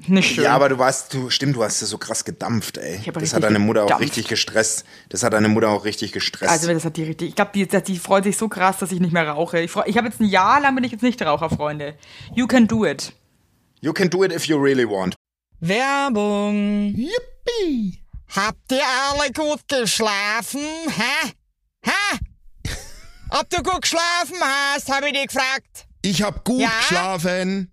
nicht 0.07 0.35
schön. 0.35 0.45
Ja, 0.45 0.55
aber 0.55 0.69
du 0.69 0.79
warst, 0.79 1.13
du, 1.13 1.29
stimmt, 1.31 1.57
du 1.57 1.65
hast 1.65 1.81
ja 1.81 1.87
so 1.87 1.99
krass 1.99 2.25
gedampft, 2.25 2.79
ey. 2.79 2.99
hab 3.05 3.15
Das 3.15 3.35
hat 3.35 3.43
deine 3.43 3.59
Mutter 3.59 3.83
auch 3.83 3.87
gedampft. 3.87 4.05
richtig 4.05 4.29
gestresst. 4.29 4.85
Das 5.09 5.23
hat 5.25 5.33
deine 5.33 5.49
Mutter 5.49 5.69
auch 5.71 5.85
richtig 5.85 6.13
gestresst. 6.13 6.51
Also 6.53 6.73
das 6.73 6.85
hat 6.85 6.97
die 6.97 7.03
richtig. 7.03 7.31
Ich 7.31 7.35
glaube, 7.35 7.51
die, 7.55 7.67
die 7.67 7.99
freut 7.99 8.25
sich 8.25 8.37
so 8.37 8.49
krass, 8.49 8.79
dass 8.79 8.93
ich 8.93 9.01
nicht 9.01 9.13
mehr 9.13 9.29
rauche. 9.29 9.61
Ich, 9.61 9.71
freu- 9.71 9.83
ich 9.87 9.97
habe 9.97 10.07
jetzt 10.09 10.21
ein 10.21 10.27
Jahr 10.27 10.61
lang 10.61 10.75
bin 10.77 10.85
ich 10.85 10.93
jetzt 10.93 11.03
nicht 11.03 11.21
Raucher, 11.23 11.51
Freunde. 11.51 11.97
You 12.35 12.47
can 12.47 12.67
do 12.69 12.85
it. 12.87 13.13
you 13.81 13.93
can 13.93 14.09
do 14.09 14.23
it 14.25 14.33
if 14.33 14.45
you 14.47 14.57
really 14.57 14.89
want. 14.89 15.15
Werbung. 15.61 16.95
Yippie! 16.95 18.01
Habt 18.35 18.71
ihr 18.73 18.83
alle 19.11 19.33
gut 19.33 19.61
geschlafen? 19.69 20.61
Hä? 20.61 21.33
Hä? 21.85 22.19
Ob 23.31 23.49
du 23.51 23.63
gut 23.63 23.83
geschlafen 23.83 24.37
hast, 24.41 24.91
habe 24.93 25.07
ich 25.09 25.13
dich 25.15 25.27
gefragt. 25.29 25.87
Ich 26.03 26.23
hab 26.23 26.45
gut 26.45 26.61
Ja? 26.61 26.71
geschlafen. 26.79 27.73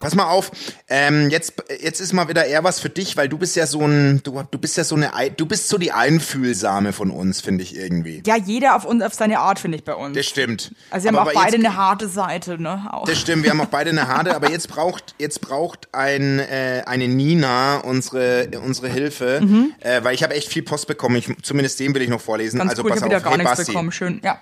Pass 0.00 0.14
mal 0.14 0.24
auf, 0.24 0.50
ähm, 0.88 1.28
jetzt, 1.28 1.52
jetzt 1.78 2.00
ist 2.00 2.14
mal 2.14 2.26
wieder 2.26 2.46
eher 2.46 2.64
was 2.64 2.80
für 2.80 2.88
dich, 2.88 3.18
weil 3.18 3.28
du 3.28 3.36
bist 3.36 3.54
ja 3.54 3.66
so 3.66 3.82
ein, 3.86 4.22
du, 4.22 4.42
du 4.50 4.58
bist 4.58 4.78
ja 4.78 4.82
so 4.82 4.94
eine, 4.94 5.14
Ei- 5.14 5.28
du 5.28 5.44
bist 5.44 5.68
so 5.68 5.76
die 5.76 5.92
Einfühlsame 5.92 6.94
von 6.94 7.10
uns, 7.10 7.42
finde 7.42 7.62
ich 7.64 7.76
irgendwie. 7.76 8.22
Ja, 8.26 8.36
jeder 8.38 8.76
auf 8.76 8.86
uns, 8.86 9.02
auf 9.02 9.12
seine 9.12 9.40
Art, 9.40 9.58
finde 9.58 9.76
ich 9.76 9.84
bei 9.84 9.92
uns. 9.94 10.16
Das 10.16 10.24
stimmt. 10.24 10.74
Also 10.88 11.04
wir 11.04 11.08
haben 11.08 11.16
Aber- 11.18 11.30
auch 11.30 11.34
aber 11.36 11.44
beide 11.44 11.56
jetzt, 11.58 11.66
eine 11.66 11.76
harte 11.76 12.08
Seite, 12.08 12.60
ne? 12.60 12.88
Auch. 12.90 13.04
Das 13.04 13.20
stimmt, 13.20 13.42
wir 13.44 13.50
haben 13.50 13.60
auch 13.60 13.66
beide 13.66 13.90
eine 13.90 14.08
harte, 14.08 14.34
aber 14.34 14.50
jetzt 14.50 14.68
braucht, 14.68 15.14
jetzt 15.18 15.42
braucht 15.42 15.88
ein, 15.92 16.38
äh, 16.38 16.82
eine 16.86 17.06
Nina 17.06 17.76
unsere, 17.80 18.48
unsere 18.64 18.88
Hilfe, 18.88 19.42
äh, 19.80 20.02
weil 20.02 20.14
ich 20.14 20.22
habe 20.22 20.32
echt 20.34 20.48
viel 20.48 20.62
Post 20.62 20.86
bekommen, 20.86 21.16
ich, 21.16 21.28
zumindest 21.42 21.78
den 21.78 21.94
will 21.94 22.00
ich 22.00 22.08
noch 22.08 22.22
vorlesen. 22.22 22.56
Ganz 22.56 22.70
also 22.70 22.84
cool, 22.84 22.88
ich 22.88 22.94
pass 22.94 23.02
habe 23.02 23.10
wieder 23.10 23.18
auf, 23.18 23.22
gar 23.24 23.32
hey 23.32 23.38
nichts 23.38 23.50
Basti. 23.58 23.72
bekommen. 23.72 23.92
Schön, 23.92 24.20
ja. 24.24 24.40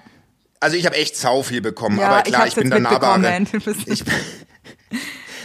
Also 0.60 0.76
ich 0.76 0.86
habe 0.86 0.94
echt 0.94 1.16
sau 1.16 1.42
viel 1.42 1.60
bekommen, 1.60 1.98
Ja, 1.98 2.06
aber 2.08 2.18
ich 2.18 2.24
klar, 2.32 2.42
hab's 2.42 2.50
ich, 2.50 2.54
bin 2.56 2.70
der 2.70 2.78
Nahbare. 2.78 3.42
Ich, 3.86 4.04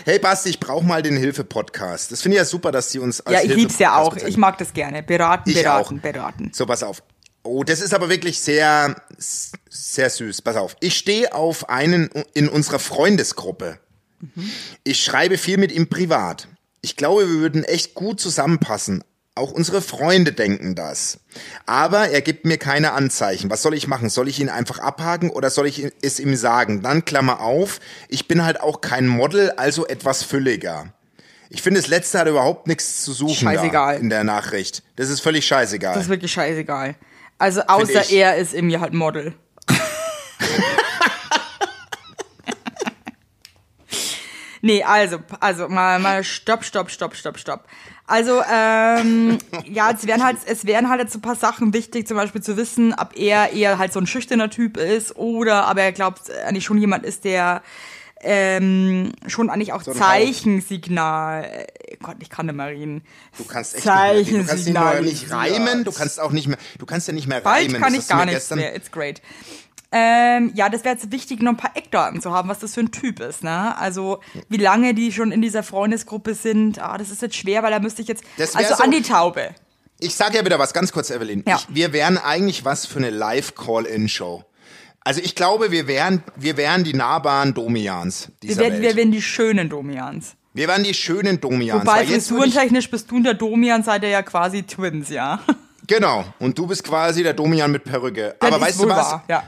hey 0.06 0.20
Basti, 0.20 0.50
ich 0.50 0.60
brauche 0.60 0.86
mal 0.86 1.02
den 1.02 1.18
Hilfe-Podcast. 1.18 2.12
Das 2.12 2.22
finde 2.22 2.36
ich 2.38 2.40
ja 2.40 2.46
super, 2.46 2.72
dass 2.72 2.92
sie 2.92 3.00
uns 3.00 3.22
als 3.22 3.36
Ja, 3.36 3.44
ich 3.50 3.56
lieb's 3.56 3.80
ja 3.80 3.98
auch. 3.98 4.16
Ich 4.18 4.38
mag 4.38 4.58
das 4.58 4.74
gerne. 4.74 5.04
Beraten, 5.04 5.50
Ich 5.50 5.56
beraten, 5.62 5.98
auch. 5.98 6.02
beraten. 6.02 6.52
So, 6.54 6.66
pass 6.66 6.84
auf. 6.84 7.04
Oh, 7.44 7.64
das 7.64 7.82
ist 7.82 7.94
aber 7.94 8.10
wirklich 8.10 8.40
sehr, 8.40 8.96
sehr 9.18 10.10
süß. 10.10 10.42
Pass 10.42 10.56
auf. 10.56 10.76
Ich 10.80 10.96
stehe 10.98 11.34
auf 11.34 11.70
einen 11.70 12.10
in 12.34 12.48
unserer 12.48 12.80
Freundesgruppe. 12.80 13.80
Ich 14.84 15.04
schreibe 15.04 15.38
viel 15.38 15.58
mit 15.58 15.72
ihm 15.72 15.90
privat. 15.90 16.48
Ich 16.82 16.96
glaube, 16.96 17.28
wir 17.28 17.40
würden 17.40 17.64
echt 17.66 17.94
gut 17.94 18.20
zusammenpassen. 18.22 19.04
Auch 19.36 19.52
unsere 19.52 19.82
Freunde 19.82 20.32
denken 20.32 20.76
das. 20.76 21.20
Aber 21.66 22.10
er 22.10 22.22
gibt 22.22 22.46
mir 22.46 22.60
keine 22.60 22.94
Anzeichen. 22.94 23.50
Was 23.50 23.64
soll 23.64 23.74
ich 23.74 23.88
machen? 23.88 24.10
Soll 24.10 24.28
ich 24.28 24.40
ihn 24.40 24.50
einfach 24.50 24.78
abhaken 24.78 25.32
oder 25.32 25.50
soll 25.50 25.66
ich 25.66 25.92
es 26.04 26.20
ihm 26.20 26.36
sagen? 26.36 26.84
Dann 26.84 27.04
Klammer 27.04 27.40
auf. 27.40 27.80
Ich 28.10 28.28
bin 28.28 28.44
halt 28.44 28.62
auch 28.62 28.82
kein 28.82 29.08
Model, 29.08 29.50
also 29.52 29.88
etwas 29.88 30.22
fülliger. 30.22 30.94
Ich 31.50 31.64
finde, 31.64 31.80
das 31.80 31.88
letzte 31.88 32.20
hat 32.20 32.28
überhaupt 32.28 32.68
nichts 32.68 33.04
zu 33.04 33.12
suchen 33.12 33.34
Scheißegal. 33.34 33.96
Da 33.96 34.00
in 34.00 34.12
der 34.12 34.24
Nachricht. 34.24 34.84
Das 34.98 35.10
ist 35.10 35.22
völlig 35.22 35.48
scheißegal. 35.48 35.96
Das 35.96 36.04
ist 36.04 36.10
wirklich 36.10 36.32
scheißegal. 36.32 36.94
Also 37.40 37.62
außer 37.62 38.12
er 38.12 38.38
ist 38.38 38.54
irgendwie 38.54 38.78
halt 38.78 38.94
Model. 38.94 39.34
nee, 44.62 44.84
also, 44.84 45.18
also 45.40 45.70
mal, 45.70 45.98
mal 46.00 46.24
stopp, 46.24 46.64
stopp, 46.64 46.92
stopp, 46.92 47.16
stopp, 47.16 47.40
stopp. 47.40 47.68
Also, 48.06 48.42
ähm, 48.52 49.38
ja, 49.66 49.92
es 49.92 50.06
wären 50.06 50.24
halt, 50.24 50.38
es 50.46 50.66
wären 50.66 50.90
halt 50.90 51.02
jetzt 51.02 51.14
so 51.14 51.20
ein 51.20 51.22
paar 51.22 51.36
Sachen 51.36 51.74
wichtig, 51.74 52.08
zum 52.08 52.18
Beispiel 52.18 52.42
zu 52.42 52.58
wissen, 52.58 52.94
ob 52.98 53.18
er 53.18 53.54
eher 53.54 53.78
halt 53.78 53.94
so 53.94 54.00
ein 54.00 54.08
schüchterner 54.08 54.50
Typ 54.50 54.78
ist 54.78 55.16
oder 55.16 55.66
aber 55.66 55.82
er 55.82 55.92
glaubt 55.92 56.30
eigentlich 56.46 56.66
schon 56.66 56.78
jemand 56.78 57.06
ist, 57.06 57.24
der 57.24 57.62
ähm, 58.26 59.12
schon 59.28 59.50
eigentlich 59.50 59.74
auch 59.74 59.86
ein 59.86 59.94
Zeichensignal. 59.94 61.44
äh, 61.44 61.98
Gott, 62.02 62.18
ich 62.20 62.30
kann 62.30 62.46
nicht 62.46 62.56
mehr 62.56 62.68
reden. 62.68 63.04
Du 63.38 63.44
kannst 63.44 63.76
echt 63.76 63.86
nicht 63.86 64.32
mehr, 64.32 64.42
du 64.42 64.48
kannst 64.48 64.66
nicht, 64.66 64.74
mehr, 64.74 65.02
nicht 65.02 65.30
Zeichensignal. 65.30 65.40
reimen, 65.40 65.84
du 65.84 65.92
kannst 65.92 66.20
auch 66.20 66.32
nicht 66.32 66.48
mehr, 66.48 66.58
du 66.80 66.86
kannst 66.86 67.08
ja 67.08 67.14
nicht 67.14 67.28
mehr 67.28 67.42
Bald 67.42 67.68
reimen. 67.68 67.82
kann 67.82 67.94
das 67.94 68.04
ich 68.04 68.10
gar 68.10 68.26
nichts 68.26 68.50
mehr. 68.50 68.76
It's 68.76 68.92
great. 68.92 69.22
Ähm, 69.96 70.52
ja, 70.56 70.70
das 70.70 70.84
wäre 70.84 70.96
jetzt 70.96 71.12
wichtig, 71.12 71.42
noch 71.44 71.52
ein 71.52 71.58
paar 71.58 71.78
Eckdaten 71.78 72.20
zu 72.20 72.32
haben, 72.32 72.50
was 72.50 72.58
das 72.58 72.74
für 72.74 72.80
ein 72.80 72.92
Typ 72.92 73.20
ist. 73.20 73.44
Ne? 73.44 73.78
Also 73.78 74.22
wie 74.50 74.58
lange 74.58 74.96
die 74.96 75.12
schon 75.12 75.32
in 75.32 75.42
dieser 75.44 75.62
Freundesgruppe 75.62 76.34
sind. 76.34 76.80
Ah, 76.80 76.98
das 76.98 77.12
ist 77.12 77.22
jetzt 77.22 77.36
schwer, 77.36 77.62
weil 77.62 77.70
da 77.72 77.80
müsste 77.80 78.02
ich 78.02 78.08
jetzt. 78.08 78.24
Also 78.56 78.76
so- 78.76 78.84
an 78.84 78.90
die 78.92 79.04
Taube. 79.04 79.50
Ich 80.00 80.16
sage 80.16 80.38
ja 80.38 80.44
wieder 80.46 80.58
was 80.58 80.74
ganz 80.74 80.92
kurz, 80.92 81.12
Evelyn. 81.12 81.44
Ja. 81.48 81.58
Ich, 81.58 81.68
wir 81.76 81.94
wären 81.94 82.18
eigentlich 82.18 82.66
was 82.66 82.86
für 82.88 82.98
eine 82.98 83.12
Live-Call-In-Show. 83.12 84.44
Also 85.02 85.22
ich 85.24 85.36
glaube, 85.36 85.72
wir 85.72 85.86
wären, 85.88 86.24
wir 86.36 86.58
wären 86.58 86.84
die 86.84 86.94
nahbaren 86.94 87.54
Domians 87.54 88.30
Wir 88.42 88.50
dieser 88.50 88.62
wir 88.64 88.72
Welt. 88.82 88.96
werden 88.96 89.12
die 89.12 89.22
schönen 89.22 89.70
Domians. 89.70 90.34
wir 90.54 90.68
wären 90.68 90.84
die 90.84 90.94
schönen 90.94 91.40
Domians. 91.40 91.82
Wobei 91.86 92.06
frisurentechnisch 92.06 92.90
bist 92.90 93.12
du 93.12 93.18
und 93.18 93.24
der 93.26 93.34
Domian 93.36 93.84
seid 93.84 94.04
ihr 94.04 94.10
ja 94.10 94.24
quasi 94.24 94.64
Twins, 94.64 95.10
ja. 95.10 95.40
Genau. 95.88 96.24
Und 96.40 96.58
du 96.58 96.66
bist 96.68 96.84
quasi 96.86 97.22
der 97.24 97.34
Domian 97.34 97.70
mit 97.72 97.84
Perücke. 97.84 98.36
Das 98.40 98.52
Aber 98.52 98.62
weißt 98.62 98.80
du 98.82 98.88
was? 98.90 98.98
wahr, 99.12 99.24
Ja. 99.28 99.44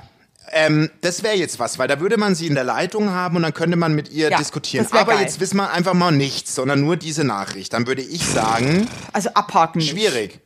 Ähm, 0.51 0.89
das 1.01 1.23
wäre 1.23 1.35
jetzt 1.35 1.59
was, 1.59 1.79
weil 1.79 1.87
da 1.87 1.99
würde 1.99 2.17
man 2.17 2.35
sie 2.35 2.47
in 2.47 2.55
der 2.55 2.63
Leitung 2.63 3.09
haben 3.11 3.35
und 3.37 3.43
dann 3.43 3.53
könnte 3.53 3.77
man 3.77 3.93
mit 3.95 4.09
ihr 4.11 4.29
Ja, 4.29 4.37
diskutieren. 4.37 4.87
Aber 4.91 5.13
geil. 5.13 5.21
jetzt 5.21 5.39
wissen 5.39 5.57
wir 5.57 5.71
einfach 5.71 5.93
mal 5.93 6.11
nichts, 6.11 6.55
sondern 6.55 6.81
nur 6.81 6.97
diese 6.97 7.23
Nachricht. 7.23 7.73
Dann 7.73 7.87
würde 7.87 8.01
ich 8.01 8.25
sagen, 8.25 8.87
Also 9.13 9.29
abhaken. 9.33 9.79
nicht. 9.79 9.89
schwierig. 9.91 10.39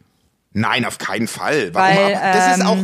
Nein, 0.54 0.86
auf 0.86 0.98
keinen 0.98 1.28
Fall. 1.28 1.74
Warum? 1.74 1.96
Weil, 1.98 2.16
ab- 2.16 2.34
das 2.34 2.56
ist 2.58 2.62
ähm, 2.62 2.68
auch, 2.68 2.78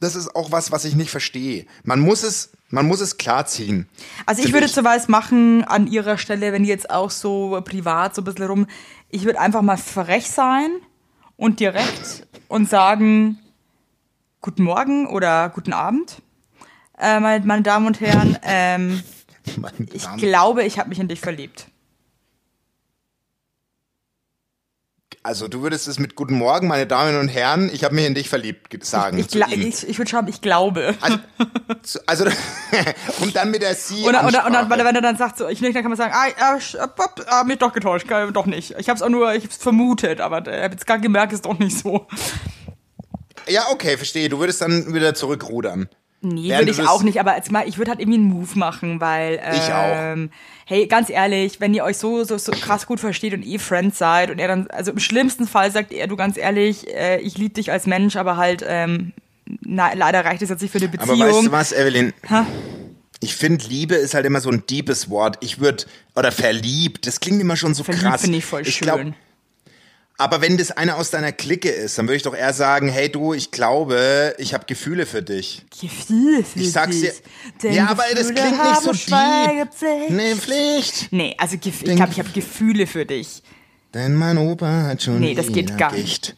das 0.00 0.14
ist 0.16 0.34
auch 0.34 0.50
was, 0.52 0.72
was 0.72 0.84
ich 0.84 0.94
nicht 0.94 1.10
verstehe. 1.10 1.66
Man 1.84 2.00
muss 2.00 2.22
es, 2.22 2.50
man 2.70 2.86
muss 2.86 3.00
es 3.00 3.16
klarziehen. 3.18 3.88
Also 4.26 4.42
ich 4.42 4.52
würde 4.52 4.66
ich. 4.66 4.72
sowas 4.72 5.08
machen 5.08 5.64
an 5.64 5.86
ihrer 5.86 6.18
Stelle, 6.18 6.52
wenn 6.52 6.62
die 6.64 6.68
jetzt 6.68 6.90
auch 6.90 7.10
so 7.10 7.60
privat 7.64 8.14
so 8.14 8.22
ein 8.22 8.24
bisschen 8.24 8.46
rum. 8.46 8.66
Ich 9.10 9.24
würde 9.24 9.40
einfach 9.40 9.62
mal 9.62 9.76
frech 9.76 10.28
sein 10.28 10.70
und 11.36 11.60
direkt 11.60 12.26
und 12.48 12.68
sagen, 12.68 13.38
guten 14.40 14.62
Morgen 14.62 15.06
oder 15.06 15.48
guten 15.50 15.72
Abend, 15.72 16.22
äh, 16.98 17.20
meine, 17.20 17.44
meine 17.44 17.62
Damen 17.62 17.86
und 17.86 18.00
Herren. 18.00 18.38
Ähm, 18.42 19.02
ich 19.92 20.06
glaube, 20.16 20.64
ich 20.64 20.78
habe 20.78 20.88
mich 20.88 20.98
in 20.98 21.08
dich 21.08 21.20
verliebt. 21.20 21.66
Also 25.24 25.48
du 25.48 25.62
würdest 25.62 25.88
es 25.88 25.98
mit 25.98 26.14
Guten 26.14 26.36
Morgen, 26.36 26.68
meine 26.68 26.86
Damen 26.86 27.18
und 27.18 27.28
Herren, 27.28 27.70
ich 27.72 27.82
habe 27.84 27.94
mich 27.94 28.06
in 28.06 28.14
dich 28.14 28.28
verliebt 28.28 28.70
ge- 28.70 28.80
sagen. 28.82 29.18
Ich, 29.18 29.34
ich, 29.34 29.88
ich 29.88 29.98
würde 29.98 30.08
schreiben, 30.10 30.28
ich 30.28 30.40
glaube. 30.40 30.94
Also, 31.00 31.18
also 32.06 32.24
und 33.20 33.34
dann 33.34 33.50
mit 33.50 33.60
der 33.60 33.74
Sie 33.74 34.04
Oder, 34.04 34.24
oder, 34.26 34.46
und 34.46 34.52
dann, 34.52 34.70
wenn 34.70 34.94
er 34.96 35.02
dann 35.02 35.16
sagt, 35.16 35.36
so, 35.38 35.48
ich 35.48 35.60
nicht, 35.60 35.74
dann 35.74 35.82
kann 35.82 35.90
man 35.90 35.98
sagen, 35.98 36.14
ah, 36.14 36.28
ah, 36.38 36.54
sch- 36.56 36.78
ah, 36.78 36.86
pop, 36.86 37.22
ah 37.28 37.42
mich 37.44 37.58
doch 37.58 37.72
getäuscht, 37.72 38.06
doch 38.32 38.46
nicht. 38.46 38.76
Ich 38.78 38.88
habe 38.88 38.96
es 38.96 39.02
auch 39.02 39.08
nur, 39.08 39.34
ich 39.34 39.44
hab's 39.44 39.56
vermutet, 39.56 40.20
aber 40.20 40.40
ich 40.46 40.62
habe 40.62 40.72
jetzt 40.74 40.86
gar 40.86 40.98
gemerkt, 40.98 41.32
ist 41.32 41.44
doch 41.44 41.58
nicht 41.58 41.76
so. 41.76 42.06
Ja, 43.48 43.66
okay, 43.70 43.96
verstehe. 43.96 44.28
Du 44.28 44.38
würdest 44.38 44.60
dann 44.60 44.92
wieder 44.94 45.14
zurückrudern. 45.14 45.88
Nee, 46.20 46.48
Während 46.48 46.66
würde 46.66 46.82
ich 46.82 46.88
auch 46.88 47.04
nicht, 47.04 47.20
aber 47.20 47.36
jetzt 47.36 47.52
mal, 47.52 47.68
ich 47.68 47.78
würde 47.78 47.92
halt 47.92 48.00
irgendwie 48.00 48.18
einen 48.18 48.28
Move 48.28 48.58
machen, 48.58 49.00
weil 49.00 49.40
ähm, 49.40 49.54
Ich 49.54 49.72
auch. 49.72 50.36
hey, 50.66 50.86
ganz 50.88 51.10
ehrlich, 51.10 51.60
wenn 51.60 51.72
ihr 51.74 51.84
euch 51.84 51.96
so, 51.96 52.24
so, 52.24 52.36
so 52.38 52.50
krass 52.50 52.86
gut 52.86 52.98
versteht 52.98 53.34
und 53.34 53.46
eh 53.46 53.58
Friends 53.58 53.98
seid 53.98 54.30
und 54.32 54.40
er 54.40 54.48
dann, 54.48 54.66
also 54.68 54.90
im 54.90 54.98
schlimmsten 54.98 55.46
Fall 55.46 55.70
sagt 55.70 55.92
er, 55.92 56.08
du 56.08 56.16
ganz 56.16 56.36
ehrlich, 56.36 56.92
äh, 56.92 57.20
ich 57.20 57.38
liebe 57.38 57.54
dich 57.54 57.70
als 57.70 57.86
Mensch, 57.86 58.16
aber 58.16 58.36
halt, 58.36 58.64
ähm, 58.66 59.12
na, 59.60 59.92
leider 59.94 60.24
reicht 60.24 60.42
es 60.42 60.48
jetzt 60.50 60.60
nicht 60.60 60.72
für 60.72 60.78
eine 60.78 60.88
Beziehung. 60.88 61.22
Aber 61.22 61.30
weißt 61.32 61.46
du 61.46 61.52
was, 61.52 61.72
Evelyn? 61.72 62.12
Ha? 62.28 62.44
Ich 63.20 63.36
finde, 63.36 63.64
Liebe 63.66 63.94
ist 63.94 64.14
halt 64.14 64.26
immer 64.26 64.40
so 64.40 64.50
ein 64.50 64.64
deepes 64.68 65.10
Wort. 65.10 65.38
Ich 65.40 65.60
würde, 65.60 65.84
oder 66.16 66.32
verliebt, 66.32 67.06
das 67.06 67.20
klingt 67.20 67.40
immer 67.40 67.56
schon 67.56 67.74
so 67.74 67.84
Verliebt 67.84 68.04
krass. 68.04 68.22
finde 68.22 68.38
ich 68.38 68.44
voll 68.44 68.62
ich 68.62 68.74
schön. 68.74 68.86
glaub, 68.86 69.00
aber 70.18 70.40
wenn 70.40 70.56
das 70.56 70.72
einer 70.72 70.96
aus 70.96 71.10
deiner 71.10 71.30
Clique 71.30 71.70
ist, 71.70 71.96
dann 71.96 72.06
würde 72.06 72.16
ich 72.16 72.22
doch 72.24 72.34
eher 72.34 72.52
sagen, 72.52 72.88
hey 72.88 73.08
du, 73.08 73.34
ich 73.34 73.52
glaube, 73.52 74.34
ich 74.38 74.52
habe 74.52 74.66
Gefühle 74.66 75.06
für 75.06 75.22
dich. 75.22 75.64
Gefühle 75.80 76.42
für 76.42 76.58
Ich 76.58 76.72
sag's 76.72 77.00
dir. 77.00 77.12
dich, 77.12 77.22
denn 77.62 77.74
Ja, 77.74 77.86
aber 77.86 78.02
das 78.14 78.34
klingt 78.34 78.62
nicht 78.62 78.82
so 78.82 78.92
deep. 78.92 80.10
Nee, 80.10 80.34
Pflicht. 80.34 81.12
Nee, 81.12 81.36
also 81.38 81.54
ich 81.54 81.60
glaube, 81.60 82.10
ich 82.10 82.18
habe 82.18 82.30
Gefühle 82.30 82.88
für 82.88 83.06
dich. 83.06 83.42
Denn 83.94 84.16
mein 84.16 84.38
Opa 84.38 84.82
hat 84.88 85.02
schon 85.04 85.20
Nee, 85.20 85.34
das 85.34 85.52
geht 85.52 85.78
gar 85.78 85.92
Gicht. 85.92 86.36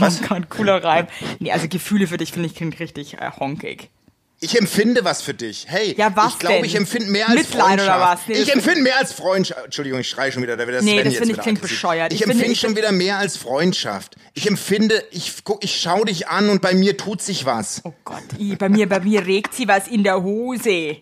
Was? 0.00 0.20
Oh 0.20 0.26
Gott, 0.28 0.50
cooler 0.50 0.82
Reim. 0.82 1.06
Nee, 1.38 1.52
also 1.52 1.68
Gefühle 1.68 2.08
für 2.08 2.16
dich 2.16 2.32
finde 2.32 2.48
ich 2.48 2.56
klingt 2.56 2.80
richtig 2.80 3.14
äh, 3.14 3.30
honkig. 3.38 3.90
Ich 4.40 4.56
empfinde 4.56 5.04
was 5.04 5.20
für 5.20 5.34
dich. 5.34 5.66
Hey, 5.68 5.96
Ja, 5.98 6.14
was 6.14 6.34
ich 6.34 6.38
glaube, 6.38 6.64
ich 6.64 6.76
empfinde 6.76 7.10
mehr 7.10 7.28
als 7.28 7.36
Mitleid 7.36 7.74
oder 7.74 7.84
Freundschaft. 7.86 8.00
was? 8.00 8.28
Nee, 8.28 8.42
ich 8.42 8.52
empfinde 8.54 8.82
mehr 8.82 8.96
als 8.98 9.12
Freundschaft. 9.12 9.64
Entschuldigung, 9.64 9.98
ich 9.98 10.08
schreie 10.08 10.30
schon 10.30 10.44
wieder, 10.44 10.56
da 10.56 10.64
wird 10.64 10.76
das 10.76 10.84
Nee, 10.84 10.94
Sven 11.00 11.04
das 11.06 11.14
finde 11.16 11.34
ich 11.34 11.40
klingt 11.40 11.60
bescheuert. 11.60 12.12
Ich, 12.12 12.20
Ich 12.20 12.24
finde, 12.26 12.36
empfinde 12.44 12.56
schon 12.58 12.76
wieder 12.76 12.92
mehr 12.92 13.16
als 13.18 13.36
Freundschaft. 13.36 14.14
Ich 14.34 14.46
empfinde, 14.46 15.02
ich 15.10 15.42
guck, 15.42 15.64
ich 15.64 15.80
schau 15.80 16.04
dich 16.04 16.28
an 16.28 16.50
und 16.50 16.62
bei 16.62 16.72
mir 16.74 16.96
tut 16.96 17.20
sich 17.20 17.46
was. 17.46 17.80
Oh 17.84 17.92
Gott, 18.04 18.22
i, 18.38 18.54
bei 18.54 18.68
mir, 18.68 18.88
bei 18.88 19.00
mir 19.00 19.26
regt 19.26 19.54
sie 19.54 19.66
was 19.66 19.88
in 19.88 20.04
der 20.04 20.22
Hose. 20.22 20.98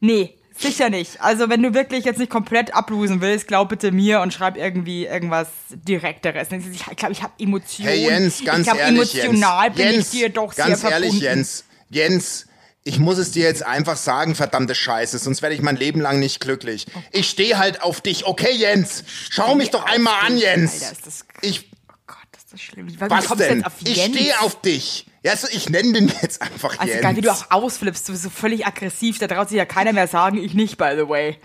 Nee, 0.00 0.34
sicher 0.54 0.90
nicht. 0.90 1.22
Also 1.22 1.48
wenn 1.48 1.62
du 1.62 1.72
wirklich 1.72 2.04
jetzt 2.04 2.18
nicht 2.18 2.30
komplett 2.30 2.74
ablosen 2.74 3.22
willst, 3.22 3.48
glaub 3.48 3.70
bitte 3.70 3.90
mir 3.90 4.20
und 4.20 4.34
schreib 4.34 4.58
irgendwie 4.58 5.06
irgendwas 5.06 5.48
Direkteres. 5.70 6.48
Ich 6.52 6.84
glaube, 6.96 7.12
ich 7.12 7.22
habe 7.22 7.32
Emotionen. 7.38 7.88
Hey 7.88 8.04
Jens, 8.04 8.44
ganz 8.44 8.58
ich 8.58 8.64
glaub, 8.64 8.78
ehrlich, 8.78 9.24
emotional 9.24 9.64
Jens. 9.68 9.76
bin 9.76 9.92
Jens, 9.92 10.12
ich 10.12 10.20
dir 10.20 10.28
doch 10.28 10.54
ganz 10.54 10.80
sehr 10.82 10.90
ehrlich, 10.90 11.08
verbunden. 11.12 11.24
Jens. 11.38 11.64
Jens, 11.90 12.46
ich 12.84 12.98
muss 12.98 13.18
es 13.18 13.30
dir 13.32 13.44
jetzt 13.44 13.62
einfach 13.64 13.96
sagen, 13.96 14.34
verdammte 14.34 14.74
Scheiße, 14.74 15.18
sonst 15.18 15.42
werde 15.42 15.54
ich 15.54 15.62
mein 15.62 15.76
Leben 15.76 16.00
lang 16.00 16.18
nicht 16.18 16.40
glücklich. 16.40 16.86
Ich 17.12 17.28
stehe 17.28 17.58
halt 17.58 17.82
auf 17.82 18.00
dich. 18.00 18.26
Okay, 18.26 18.52
Jens, 18.52 19.04
schau 19.30 19.54
mich 19.54 19.70
doch 19.70 19.84
einmal 19.84 20.14
an. 20.26 20.38
Jens. 20.38 20.74
Alter, 20.82 20.92
ist 20.92 21.06
das- 21.06 21.24
Ich, 21.42 21.70
Oh 21.90 21.94
Gott, 22.06 22.16
ist 22.36 22.52
das 22.52 22.60
schlimm. 22.60 22.88
Wie 22.88 23.00
was 23.00 23.26
denn? 23.36 23.64
Ich 23.84 24.02
stehe 24.04 24.40
auf 24.40 24.60
dich. 24.62 25.06
Ja, 25.22 25.32
also 25.32 25.48
ich 25.50 25.68
nenne 25.68 25.92
den 25.92 26.12
jetzt 26.22 26.40
einfach 26.40 26.78
Also 26.78 26.90
Jens. 26.92 27.02
geil, 27.02 27.16
wie 27.16 27.20
du 27.20 27.32
auch 27.32 27.50
ausflippst, 27.50 28.08
du 28.08 28.12
bist 28.12 28.22
so 28.22 28.30
völlig 28.30 28.66
aggressiv, 28.66 29.18
da 29.18 29.26
traut 29.26 29.48
sich 29.48 29.58
ja 29.58 29.64
keiner 29.66 29.92
mehr 29.92 30.06
sagen, 30.08 30.38
ich 30.42 30.54
nicht, 30.54 30.78
by 30.78 30.92
the 30.96 31.08
way. 31.08 31.36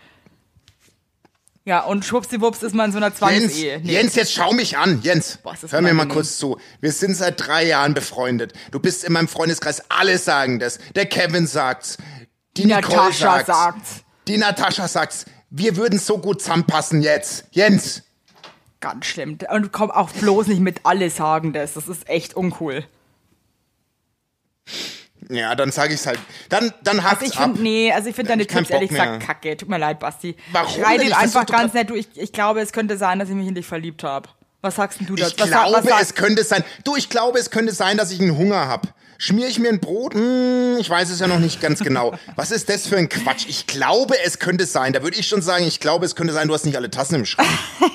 Ja, 1.65 1.79
und 1.85 2.03
schwuppsiwupps 2.03 2.61
ist 2.61 2.75
man 2.75 2.87
in 2.87 2.91
so 2.91 2.97
einer 2.97 3.07
Jens, 3.07 3.17
Zwangsehe. 3.19 3.79
Nee. 3.79 3.93
Jens, 3.93 4.15
jetzt 4.15 4.33
schau 4.33 4.51
mich 4.51 4.77
an. 4.77 5.01
Jens, 5.01 5.37
Boah, 5.37 5.55
hör 5.69 5.81
mir 5.81 5.93
mal 5.93 6.07
kurz 6.09 6.37
zu. 6.37 6.57
Wir 6.81 6.91
sind 6.91 7.15
seit 7.15 7.39
drei 7.47 7.65
Jahren 7.65 7.93
befreundet. 7.93 8.51
Du 8.71 8.79
bist 8.79 9.05
in 9.05 9.13
meinem 9.13 9.29
Freundeskreis. 9.29 9.81
Alle 9.89 10.17
sagen 10.17 10.59
das. 10.59 10.79
Der 10.95 11.05
Kevin 11.05 11.47
sagt's. 11.47 11.97
Die, 12.57 12.63
Die 12.63 12.67
Natascha 12.67 13.11
sagt's. 13.45 13.47
sagt's. 13.47 13.89
Die 14.27 14.37
Natascha 14.37 14.87
sagt's. 14.89 15.25
Wir 15.49 15.77
würden 15.77 15.99
so 15.99 16.17
gut 16.17 16.41
zusammenpassen 16.41 17.01
jetzt. 17.01 17.45
Jens. 17.51 18.03
Ganz 18.81 19.05
schlimm. 19.05 19.37
Und 19.49 19.71
komm 19.71 19.89
auch 19.89 20.09
bloß 20.11 20.47
nicht 20.47 20.59
mit 20.59 20.81
alle 20.83 21.09
sagen 21.09 21.53
das. 21.53 21.73
Das 21.73 21.87
ist 21.87 22.09
echt 22.09 22.35
uncool. 22.35 22.83
Ja, 25.29 25.55
dann 25.55 25.71
sag 25.71 25.91
ich's 25.91 26.05
halt. 26.05 26.19
Dann, 26.49 26.73
dann 26.83 27.03
hack's 27.03 27.21
Also 27.21 27.33
ich 27.33 27.39
ab. 27.39 27.51
nee, 27.57 27.91
also 27.91 28.09
ich 28.09 28.15
finde 28.15 28.29
deine 28.29 28.43
Ich 28.43 28.47
Tipps 28.47 28.69
ehrlich 28.69 28.89
gesagt 28.89 29.25
kacke. 29.25 29.55
Tut 29.57 29.69
mir 29.69 29.77
leid, 29.77 29.99
Basti. 29.99 30.35
Warum 30.51 30.73
Schrei 30.73 30.97
den 30.97 31.07
Ich 31.07 31.15
einfach 31.15 31.45
ganz 31.45 31.73
nett. 31.73 31.89
Du, 31.89 31.95
ich, 31.95 32.07
ich 32.15 32.31
glaube, 32.33 32.61
es 32.61 32.71
könnte 32.71 32.97
sein, 32.97 33.19
dass 33.19 33.29
ich 33.29 33.35
mich 33.35 33.47
in 33.47 33.55
dich 33.55 33.65
verliebt 33.65 34.03
habe. 34.03 34.29
Was 34.61 34.75
sagst 34.75 34.99
denn 34.99 35.07
du 35.07 35.15
dazu? 35.15 35.33
Ich 35.35 35.41
was, 35.41 35.49
glaube, 35.49 35.89
was 35.89 36.01
es 36.01 36.15
könnte 36.15 36.43
sein. 36.43 36.63
Du, 36.83 36.95
ich 36.95 37.09
glaube, 37.09 37.37
es 37.37 37.51
könnte 37.51 37.73
sein, 37.73 37.97
dass 37.97 38.11
ich 38.11 38.21
einen 38.21 38.37
Hunger 38.37 38.67
hab. 38.67 38.93
Schmier 39.17 39.47
ich 39.47 39.59
mir 39.59 39.69
ein 39.69 39.79
Brot? 39.79 40.15
Hm, 40.15 40.77
ich 40.79 40.89
weiß 40.89 41.09
es 41.09 41.19
ja 41.19 41.27
noch 41.27 41.39
nicht 41.39 41.61
ganz 41.61 41.79
genau. 41.79 42.13
Was 42.35 42.51
ist 42.51 42.67
das 42.67 42.87
für 42.87 42.97
ein 42.97 43.07
Quatsch? 43.07 43.45
Ich 43.47 43.67
glaube, 43.67 44.15
es 44.25 44.39
könnte 44.39 44.65
sein. 44.65 44.91
Da 44.91 45.03
würde 45.03 45.17
ich 45.17 45.27
schon 45.27 45.41
sagen, 45.41 45.65
ich 45.65 45.79
glaube, 45.79 46.05
es 46.05 46.15
könnte 46.15 46.33
sein, 46.33 46.47
du 46.47 46.53
hast 46.53 46.65
nicht 46.65 46.75
alle 46.75 46.89
Tassen 46.89 47.15
im 47.15 47.25
Schrank. 47.25 47.47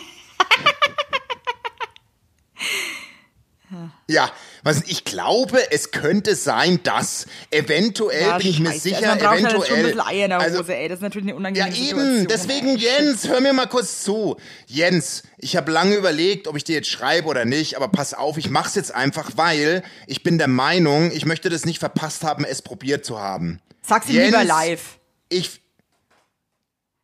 Ja, 4.10 4.30
was, 4.62 4.82
ich 4.86 5.04
glaube, 5.04 5.58
es 5.70 5.90
könnte 5.90 6.34
sein, 6.34 6.80
dass 6.82 7.26
eventuell 7.50 8.22
Ja, 8.22 8.38
bin 8.38 8.46
ich 8.48 8.60
mir 8.60 8.72
sicher, 8.72 8.96
also 8.96 9.08
man 9.08 9.18
braucht 9.18 9.30
halt 9.30 9.40
eventuell. 9.40 9.66
schon 9.66 9.76
ein 9.76 9.82
bisschen 9.84 10.00
Eier 10.00 10.24
in 10.24 10.30
der 10.30 10.40
also, 10.40 10.58
Hose, 10.60 10.76
ey. 10.76 10.88
Das 10.88 10.98
ist 10.98 11.02
natürlich 11.02 11.24
eine 11.24 11.32
ja, 11.32 11.36
unangenehme 11.36 11.70
Situation. 11.74 12.16
eben. 12.16 12.28
Deswegen, 12.28 12.68
ey. 12.68 12.76
Jens, 12.76 13.28
hör 13.28 13.40
mir 13.40 13.52
mal 13.52 13.66
kurz 13.66 14.02
zu. 14.02 14.36
Jens, 14.66 15.22
ich 15.38 15.56
habe 15.56 15.70
lange 15.70 15.94
überlegt, 15.94 16.48
ob 16.48 16.56
ich 16.56 16.64
dir 16.64 16.76
jetzt 16.76 16.88
schreibe 16.88 17.28
oder 17.28 17.44
nicht, 17.44 17.76
aber 17.76 17.88
pass 17.88 18.14
auf, 18.14 18.36
ich 18.38 18.50
mach's 18.50 18.74
jetzt 18.74 18.94
einfach, 18.94 19.32
weil 19.36 19.82
ich 20.06 20.22
bin 20.22 20.38
der 20.38 20.48
Meinung, 20.48 21.10
ich 21.12 21.26
möchte 21.26 21.48
das 21.48 21.64
nicht 21.64 21.78
verpasst 21.78 22.24
haben, 22.24 22.44
es 22.44 22.62
probiert 22.62 23.04
zu 23.04 23.18
haben. 23.20 23.60
Sag's 23.82 24.08
ihm 24.08 24.16
Jens, 24.16 24.26
lieber 24.26 24.44
live. 24.44 24.98
Ich. 25.28 25.60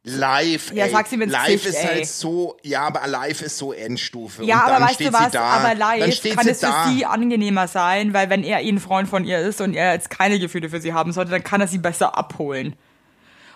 Live, 0.07 0.71
Ja, 0.75 0.85
ey. 0.85 0.91
sag's 0.91 1.11
ihm 1.13 1.23
ins 1.23 1.33
Live 1.33 1.47
Gesicht, 1.47 1.67
ist 1.67 1.77
ey. 1.77 1.87
halt 1.87 2.07
so, 2.07 2.59
ja, 2.63 2.83
aber 2.83 3.07
live 3.07 3.41
ist 3.41 3.57
so 3.57 3.73
Endstufe. 3.73 4.45
Ja, 4.45 4.67
aber 4.67 4.85
weißt 4.85 5.01
du 5.01 5.11
was? 5.15 5.25
sie 5.25 5.31
da, 5.33 5.45
aber 5.45 5.75
live 5.75 6.23
kann 6.35 6.45
sie 6.45 6.51
es 6.51 6.61
für 6.61 6.67
da. 6.67 6.89
sie 6.89 7.07
angenehmer 7.07 7.69
sein, 7.69 8.13
weil 8.13 8.29
wenn 8.29 8.45
er 8.45 8.61
eh 8.61 8.69
ein 8.69 8.81
Freund 8.81 9.09
von 9.09 9.25
ihr 9.25 9.39
ist 9.41 9.63
und 9.63 9.73
er 9.75 9.95
jetzt 9.95 10.11
keine 10.11 10.39
Gefühle 10.39 10.69
für 10.69 10.79
sie 10.81 10.93
haben 10.93 11.13
sollte, 11.13 11.31
dann 11.31 11.43
kann 11.43 11.63
er 11.63 11.69
sie 11.69 11.79
besser 11.79 12.19
abholen. 12.19 12.77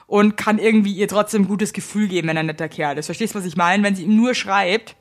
Und 0.07 0.39
kann 0.39 0.59
irgendwie 0.59 0.93
ihr 0.95 1.07
trotzdem 1.07 1.43
ein 1.43 1.49
gutes 1.49 1.75
Gefühl 1.75 2.09
geben, 2.09 2.29
wenn 2.29 2.37
er 2.39 2.43
ein 2.43 2.47
netter 2.47 2.71
Kerl 2.71 2.97
ist. 2.97 3.07
Verstehst 3.07 3.35
du, 3.35 3.39
was 3.41 3.45
ich 3.45 3.59
meine? 3.59 3.83
Wenn 3.83 3.95
sie 3.95 4.05
ihm 4.05 4.17
nur 4.17 4.35
schreibt, 4.35 4.97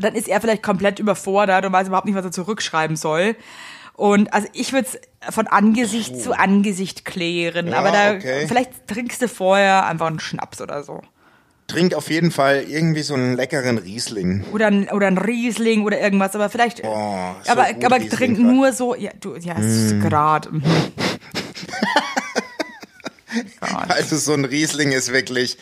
dann 0.00 0.16
ist 0.16 0.26
er 0.26 0.40
vielleicht 0.40 0.64
komplett 0.64 0.98
überfordert 0.98 1.64
und 1.64 1.72
weiß 1.72 1.86
überhaupt 1.86 2.06
nicht, 2.06 2.16
was 2.16 2.24
er 2.24 2.32
zurückschreiben 2.32 2.96
soll. 2.96 3.36
Und 4.02 4.34
also 4.34 4.48
ich 4.52 4.72
würde 4.72 4.88
es 5.20 5.32
von 5.32 5.46
Angesicht 5.46 6.20
zu 6.20 6.36
Angesicht 6.36 7.04
klären. 7.04 7.68
Ja, 7.68 7.78
aber 7.78 7.92
da 7.92 8.14
okay. 8.14 8.48
vielleicht 8.48 8.88
trinkst 8.88 9.22
du 9.22 9.28
vorher 9.28 9.86
einfach 9.86 10.08
einen 10.08 10.18
Schnaps 10.18 10.60
oder 10.60 10.82
so. 10.82 11.02
Trink 11.68 11.94
auf 11.94 12.10
jeden 12.10 12.32
Fall 12.32 12.64
irgendwie 12.66 13.02
so 13.02 13.14
einen 13.14 13.36
leckeren 13.36 13.78
Riesling. 13.78 14.44
Oder 14.52 14.66
ein, 14.66 14.88
oder 14.88 15.06
ein 15.06 15.18
Riesling 15.18 15.84
oder 15.84 16.00
irgendwas, 16.00 16.34
aber 16.34 16.50
vielleicht. 16.50 16.82
Oh, 16.82 17.36
so 17.44 17.52
aber 17.52 17.72
gut 17.74 17.84
aber 17.84 17.96
Riesling 17.98 18.10
trink 18.10 18.38
grad. 18.38 18.46
nur 18.52 18.72
so. 18.72 18.96
Ja, 18.96 19.12
du, 19.20 19.36
ja, 19.36 19.54
es 19.56 19.92
ist 19.92 20.00
grad. 20.00 20.50
mhm. 20.50 20.64
Also 23.88 24.16
so 24.16 24.34
ein 24.34 24.44
Riesling 24.44 24.90
ist 24.90 25.12
wirklich, 25.12 25.56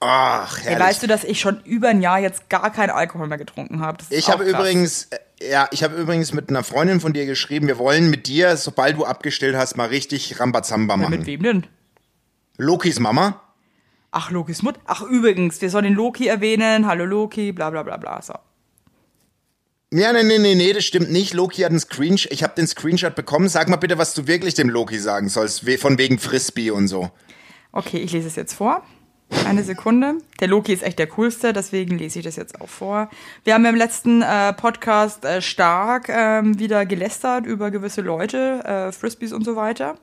ach, 0.00 0.58
Ey, 0.60 0.64
herrlich. 0.64 0.80
weißt 0.80 1.02
du, 1.02 1.06
dass 1.06 1.24
ich 1.24 1.40
schon 1.40 1.60
über 1.64 1.88
ein 1.88 2.00
Jahr 2.00 2.18
jetzt 2.18 2.48
gar 2.48 2.72
keinen 2.72 2.90
Alkohol 2.90 3.28
mehr 3.28 3.36
getrunken 3.36 3.80
habe? 3.80 3.98
Ich 4.08 4.30
habe 4.30 4.44
übrigens, 4.44 5.08
äh, 5.10 5.18
ja, 5.50 5.68
ich 5.70 5.82
habe 5.82 5.96
übrigens 5.96 6.32
mit 6.32 6.48
einer 6.50 6.64
Freundin 6.64 7.00
von 7.00 7.12
dir 7.12 7.26
geschrieben, 7.26 7.66
wir 7.68 7.78
wollen 7.78 8.10
mit 8.10 8.26
dir, 8.26 8.56
sobald 8.56 8.96
du 8.96 9.04
abgestellt 9.04 9.56
hast, 9.56 9.76
mal 9.76 9.88
richtig 9.88 10.38
Rambazamba 10.40 10.96
Mit 10.96 11.10
machen. 11.10 11.26
wem 11.26 11.42
denn? 11.42 11.66
Lokis 12.58 13.00
Mama? 13.00 13.40
Ach, 14.10 14.30
Lokis 14.30 14.62
Mut. 14.62 14.78
Ach, 14.84 15.02
übrigens, 15.02 15.60
wir 15.62 15.70
sollen 15.70 15.84
den 15.84 15.94
Loki 15.94 16.26
erwähnen. 16.26 16.86
Hallo 16.86 17.06
Loki, 17.06 17.52
bla 17.52 17.70
bla 17.70 17.82
bla 17.82 17.96
bla. 17.96 18.20
So. 18.20 18.34
Ja, 19.90 20.12
nee, 20.12 20.22
nee, 20.22 20.38
nee, 20.38 20.54
nee, 20.54 20.72
das 20.72 20.84
stimmt 20.84 21.10
nicht. 21.10 21.32
Loki 21.32 21.62
hat 21.62 21.70
einen 21.70 21.80
Screenshot, 21.80 22.30
ich 22.30 22.42
habe 22.42 22.54
den 22.54 22.66
Screenshot 22.66 23.14
bekommen. 23.14 23.48
Sag 23.48 23.68
mal 23.68 23.76
bitte, 23.76 23.98
was 23.98 24.12
du 24.14 24.26
wirklich 24.26 24.54
dem 24.54 24.68
Loki 24.68 24.98
sagen 24.98 25.28
sollst, 25.28 25.68
von 25.80 25.98
wegen 25.98 26.18
Frisbee 26.18 26.70
und 26.70 26.88
so. 26.88 27.10
Okay, 27.72 27.98
ich 27.98 28.12
lese 28.12 28.28
es 28.28 28.36
jetzt 28.36 28.52
vor. 28.54 28.84
Eine 29.46 29.64
Sekunde. 29.64 30.14
Der 30.40 30.48
Loki 30.48 30.72
ist 30.72 30.82
echt 30.82 30.98
der 30.98 31.06
coolste, 31.08 31.52
deswegen 31.52 31.98
lese 31.98 32.20
ich 32.20 32.24
das 32.24 32.36
jetzt 32.36 32.60
auch 32.60 32.68
vor. 32.68 33.10
Wir 33.44 33.54
haben 33.54 33.64
im 33.64 33.74
letzten 33.74 34.22
äh, 34.22 34.52
Podcast 34.52 35.24
äh, 35.24 35.42
stark 35.42 36.08
ähm, 36.08 36.58
wieder 36.58 36.86
gelästert 36.86 37.44
über 37.46 37.70
gewisse 37.70 38.00
Leute, 38.02 38.62
äh, 38.64 38.92
Frisbees 38.92 39.32
und 39.32 39.44
so 39.44 39.56
weiter. 39.56 39.96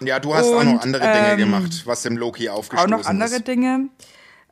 Ja, 0.00 0.18
du 0.18 0.34
hast 0.34 0.46
auch 0.46 0.60
Und, 0.60 0.74
noch 0.74 0.82
andere 0.82 1.02
Dinge 1.04 1.32
ähm, 1.32 1.38
gemacht, 1.38 1.82
was 1.84 2.02
dem 2.02 2.16
Loki 2.16 2.48
Auch 2.48 2.58
aufgestoßen 2.58 2.90
noch 2.90 3.06
andere 3.06 3.36
ist. 3.36 3.46
Dinge. 3.46 3.88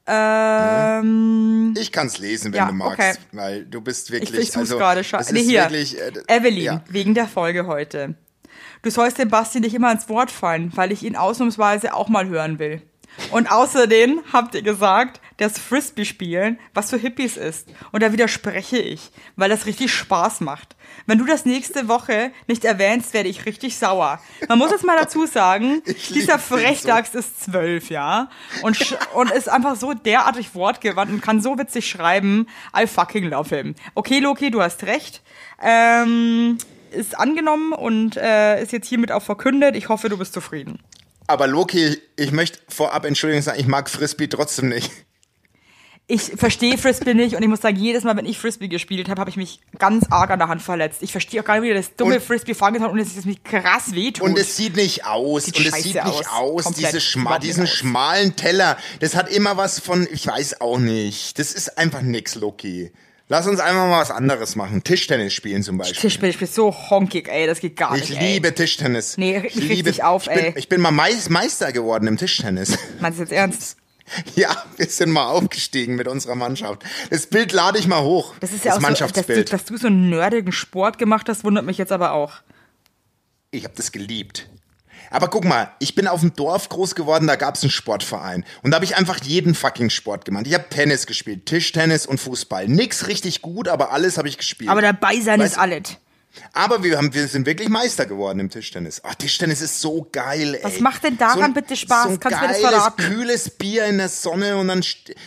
Ähm, 0.07 1.75
Ich 1.79 1.91
kann's 1.93 2.19
lesen, 2.19 2.53
wenn 2.53 2.59
Ja, 2.59 2.67
du 2.69 2.75
magst, 2.75 2.99
okay. 2.99 3.17
weil 3.33 3.65
du 3.67 3.81
bist 3.81 4.09
ich 4.09 4.13
wirklich, 4.13 4.51
versuch's 4.51 4.57
also, 4.57 4.79
gerade 4.79 5.01
es 5.01 5.07
schon. 5.09 5.21
ist 5.21 5.33
Nee, 5.33 5.43
hier. 5.43 5.63
wirklich, 5.63 5.99
äh, 6.01 6.13
Evelyn, 6.29 6.63
ja. 6.63 6.85
wegen 6.89 7.15
der 7.15 7.27
Folge 7.27 7.67
heute. 7.67 8.15
Du 8.83 8.91
sollst 8.91 9.19
dem 9.19 9.29
Basti 9.29 9.61
nicht 9.61 9.75
immer 9.75 9.93
ins 9.93 10.09
Wort 10.09 10.31
fallen, 10.31 10.73
weil 10.75 10.93
ich 10.93 11.03
ihn 11.03 11.17
ausnahmsweise 11.17 11.95
auch 11.95 12.09
mal 12.09 12.29
hören 12.29 12.59
will. 12.59 12.81
Und 13.31 13.51
außerdem 13.51 14.23
habt 14.33 14.55
ihr 14.55 14.63
gesagt, 14.63 15.21
dass 15.37 15.59
Frisbee 15.59 16.05
spielen 16.05 16.59
was 16.75 16.91
für 16.91 16.99
Hippies 16.99 17.37
ist. 17.37 17.69
Und 17.93 18.03
da 18.03 18.13
widerspreche 18.13 18.79
ich, 18.79 19.11
weil 19.37 19.49
das 19.49 19.67
richtig 19.67 19.93
Spaß 19.93 20.41
macht. 20.41 20.77
Wenn 21.07 21.19
du 21.19 21.25
das 21.25 21.45
nächste 21.45 21.89
Woche 21.89 22.33
nicht 22.47 22.65
erwähnst, 22.65 23.15
werde 23.15 23.29
ich 23.29 23.47
richtig 23.47 23.77
sauer. 23.77 24.21
Man 24.49 24.59
muss 24.59 24.71
jetzt 24.71 24.85
mal 24.85 24.99
dazu 24.99 25.27
sagen, 25.27 25.83
dieser 26.11 26.39
Frechdachs 26.39 27.15
ist 27.15 27.43
zwölf, 27.45 27.91
ja. 27.91 28.29
Und, 28.63 28.99
und 29.15 29.31
ist 29.31 29.49
einfach 29.49 29.77
so 29.77 29.95
derartig 29.95 30.55
wortgewandt 30.55 31.11
und 31.11 31.21
kann 31.23 31.41
so 31.41 31.59
witzig 31.59 31.89
schreiben. 31.89 32.47
I 32.77 32.87
fucking 32.87 33.25
love 33.25 33.55
him. 33.55 33.75
Okay, 33.95 34.19
Loki, 34.19 34.51
du 34.51 34.63
hast 34.63 34.85
recht. 34.85 35.23
Ähm, 35.63 36.59
ist 36.91 37.19
angenommen 37.19 37.73
und 37.73 38.17
äh, 38.17 38.63
ist 38.63 38.73
jetzt 38.73 38.89
hiermit 38.89 39.13
auch 39.13 39.23
verkündet. 39.23 39.77
Ich 39.77 39.89
hoffe, 39.89 40.09
du 40.09 40.19
bist 40.19 40.33
zufrieden. 40.33 40.81
Aber 41.31 41.47
Loki, 41.47 41.97
ich 42.17 42.33
möchte 42.33 42.59
vorab 42.69 43.05
Entschuldigung 43.05 43.43
sagen, 43.43 43.61
ich 43.61 43.69
mag 43.69 43.89
Frisbee 43.89 44.27
trotzdem 44.27 44.69
nicht. 44.69 44.91
Ich 46.09 46.23
verstehe 46.23 46.77
Frisbee 46.77 47.15
nicht 47.15 47.37
und 47.37 47.43
ich 47.43 47.49
muss 47.49 47.61
sagen, 47.61 47.77
jedes 47.77 48.03
Mal, 48.03 48.17
wenn 48.17 48.27
ich 48.27 48.37
Frisbee 48.37 48.67
gespielt 48.67 49.09
habe, 49.09 49.21
habe 49.21 49.31
ich 49.31 49.37
mich 49.37 49.61
ganz 49.79 50.07
arg 50.11 50.31
an 50.31 50.41
der 50.41 50.49
Hand 50.49 50.61
verletzt. 50.61 51.05
Ich 51.05 51.13
verstehe 51.13 51.41
auch 51.41 51.45
gar 51.45 51.61
nicht, 51.61 51.71
wie 51.71 51.73
das 51.75 51.95
dumme 51.95 52.17
Und- 52.17 52.23
Frisbee 52.25 52.55
fangen 52.55 52.81
kann 52.83 52.91
und 52.91 52.99
es 52.99 53.17
ist 53.17 53.27
mich 53.27 53.45
krass 53.45 53.95
wehtut. 53.95 54.25
Und 54.29 54.37
es 54.37 54.57
sieht 54.57 54.75
nicht 54.75 55.07
aus. 55.07 55.45
Sieht 55.45 55.57
und 55.59 55.67
es 55.67 55.75
sieht 55.85 56.05
nicht 56.05 56.29
aus. 56.33 56.65
Komplett. 56.65 56.89
Diese 56.89 57.01
schma 57.01 57.39
diesen 57.39 57.63
aus. 57.63 57.71
schmalen 57.71 58.35
Teller. 58.35 58.77
Das 58.99 59.15
hat 59.15 59.29
immer 59.31 59.57
was 59.57 59.79
von, 59.79 60.09
ich 60.11 60.27
weiß 60.27 60.61
auch 60.61 60.79
nicht. 60.79 61.39
Das 61.39 61.53
ist 61.53 61.79
einfach 61.79 62.03
nix, 62.03 62.35
Loki. 62.35 62.91
Lass 63.33 63.47
uns 63.47 63.61
einfach 63.61 63.87
mal 63.87 64.01
was 64.01 64.11
anderes 64.11 64.57
machen. 64.57 64.83
Tischtennis 64.83 65.33
spielen 65.33 65.63
zum 65.63 65.79
Beispiel. 65.79 66.11
Ich 66.29 66.39
bin 66.39 66.49
so 66.49 66.75
honkig, 66.75 67.29
ey, 67.29 67.47
das 67.47 67.61
geht 67.61 67.77
gar 67.77 67.95
Ich 67.97 68.11
nicht. 68.11 68.21
ey. 68.21 68.33
liebe 68.33 68.53
Tischtennis. 68.53 69.17
Nee, 69.19 69.41
ich 69.47 69.55
liebe, 69.55 70.05
auf, 70.05 70.27
ich 70.27 70.35
bin, 70.35 70.45
ey. 70.47 70.53
Ich 70.57 70.69
bin 70.69 70.81
mal 70.81 70.91
Meis- 70.91 71.29
Meister 71.29 71.71
geworden 71.73 72.09
im 72.09 72.17
Tischtennis. 72.17 72.77
Meinst 73.01 73.21
du 73.21 73.23
jetzt 73.23 73.33
ernst? 73.33 73.77
Ja, 74.35 74.49
wir 74.77 74.87
sind 74.87 75.11
mal 75.13 75.29
aufgestiegen 75.29 75.95
mit 75.95 76.09
unserer 76.09 76.35
Mannschaft. 76.35 76.83
Das 77.11 77.29
Bild 77.29 77.53
lade 77.53 77.79
ich 77.79 77.87
mal 77.87 78.03
hoch. 78.03 78.35
Das 78.41 78.53
ist 78.53 78.65
ja 78.65 78.73
auch 78.73 78.75
so, 78.75 78.81
dass 78.81 78.99
du, 78.99 79.03
Mannschaftsbild. 79.05 79.53
dass 79.53 79.65
du 79.67 79.77
so 79.77 79.87
einen 79.87 80.11
nerdigen 80.11 80.51
Sport 80.51 80.99
gemacht 80.99 81.29
hast, 81.29 81.45
wundert 81.45 81.65
mich 81.65 81.79
jetzt 81.79 81.93
aber 81.93 82.11
auch. 82.11 82.33
Ich 83.53 83.63
habe 83.63 83.75
das 83.77 83.93
geliebt. 83.93 84.49
Aber 85.11 85.29
guck 85.29 85.45
mal, 85.45 85.73
ich 85.81 85.95
bin 85.95 86.07
auf 86.07 86.21
dem 86.21 86.35
Dorf 86.35 86.69
groß 86.69 86.95
geworden, 86.95 87.27
da 87.27 87.37
gab's 87.37 87.63
einen 87.63 87.71
Sportverein. 87.71 88.45
Und 88.63 88.71
da 88.71 88.77
habe 88.77 88.85
ich 88.85 88.97
einfach 88.97 89.23
jeden 89.23 89.55
fucking 89.55 89.91
Sport 89.91 90.25
gemacht. 90.25 90.47
Ich 90.47 90.55
habe 90.55 90.69
Tennis 90.71 91.07
gespielt, 91.07 91.47
Tischtennis 91.47 92.07
und 92.07 92.19
Fußball. 92.19 92.69
Nix 92.69 93.09
richtig 93.09 93.43
gut, 93.43 93.69
aber 93.69 93.93
alles 93.93 94.19
habe 94.19 94.29
ich 94.29 94.39
gespielt. 94.39 94.71
Aber 94.71 94.83
dabei 94.83 95.21
sein 95.21 95.41
Weißt 95.41 95.55
ist 95.55 95.59
alles. 95.59 95.97
Aber 96.53 96.83
wir, 96.83 96.97
haben, 96.97 97.13
wir 97.13 97.27
sind 97.27 97.45
wirklich 97.47 97.69
Meister 97.69 98.07
geworden 98.07 98.39
im 98.39 98.51
Tischtennis. 98.51 99.01
Ach, 99.05 99.15
Tischtennis 99.15 99.61
ist 99.61 99.81
so 99.81 100.09
geil, 100.13 100.55
ey. 100.55 100.65
Was 100.65 100.81
macht 100.81 101.05
denn 101.05 101.19
daran 101.19 101.39
so 101.39 101.45
ein, 101.45 101.55
bitte 101.55 101.77
Spaß? 101.77 102.05
So 102.05 102.11
ein 102.11 102.21
Kannst 102.21 102.39
du 102.39 102.43
mir 102.43 102.53
das 102.53 102.63
geiles, 102.63 102.79
verraten? 102.79 103.03
kühles 103.03 103.51
Bier 103.51 103.87
in 103.87 103.99
der 103.99 104.09
Sonne 104.09 104.57
und 104.57 104.69
dann, 104.69 104.85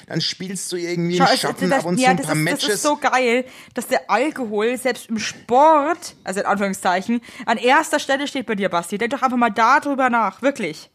dann 0.08 0.22
spielst 0.22 0.72
du 0.72 0.78
irgendwie 0.78 1.18
Schau, 1.18 1.30
im 1.30 1.38
Schatten 1.38 1.70
das, 1.70 1.80
ab 1.80 1.86
und 1.86 1.98
zu 1.98 2.04
ja, 2.04 2.10
ein 2.12 2.18
das, 2.18 2.26
paar 2.28 2.36
ist, 2.36 2.42
Matches. 2.42 2.62
das 2.62 2.76
ist 2.76 2.84
so 2.84 2.98
geil, 2.98 3.46
dass 3.74 3.88
der 3.88 4.10
Alkohol 4.10 4.78
selbst 4.78 5.10
im 5.10 5.20
Sport, 5.20 6.16
also 6.24 6.40
in 6.40 6.46
Anführungszeichen, 6.46 7.22
an 7.46 7.58
erster 7.58 8.00
Stelle 8.00 8.28
steht 8.28 8.46
bei 8.46 8.56
dir, 8.56 8.70
Basti. 8.70 8.98
Denk 8.98 9.12
doch 9.12 9.22
einfach 9.22 9.38
mal 9.38 9.52
darüber 9.52 10.10
nach, 10.10 10.42
wirklich. 10.42 10.90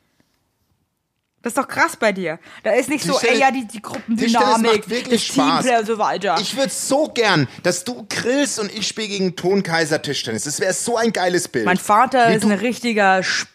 Das 1.49 1.57
ist 1.57 1.59
doch 1.63 1.69
krass 1.69 1.97
bei 1.97 2.13
dir. 2.13 2.39
Da 2.63 2.73
ist 2.73 2.91
nicht 2.91 3.05
so, 3.05 3.15
Tischtennis- 3.15 3.33
ey, 3.33 3.41
ja, 3.41 3.51
die, 3.51 3.67
die 3.67 3.81
Gruppendynamik, 3.81 4.73
macht 4.81 4.91
wirklich 4.91 5.27
das 5.27 5.35
Spaß. 5.35 5.63
Teamplay 5.65 5.79
und 5.81 5.87
so 5.87 5.99
weiter. 5.99 6.37
Ich 6.41 6.57
würde 6.57 6.71
so 6.71 7.09
gern, 7.09 7.49
dass 7.63 7.85
du 7.85 8.05
grillst 8.09 8.59
und 8.59 8.71
ich 8.73 8.87
spiele 8.87 9.09
gegen 9.09 9.35
Tonkaiser 9.35 10.03
Tischtennis. 10.03 10.45
Das 10.45 10.61
wäre 10.61 10.75
so 10.75 10.97
ein 10.99 11.13
geiles 11.13 11.49
Bild. 11.49 11.65
mein 11.65 11.79
Vater 11.79 12.29
Wie 12.31 12.35
ist 12.35 12.45
ein 12.45 12.53
richtiger 12.53 13.21
Sp- 13.25 13.49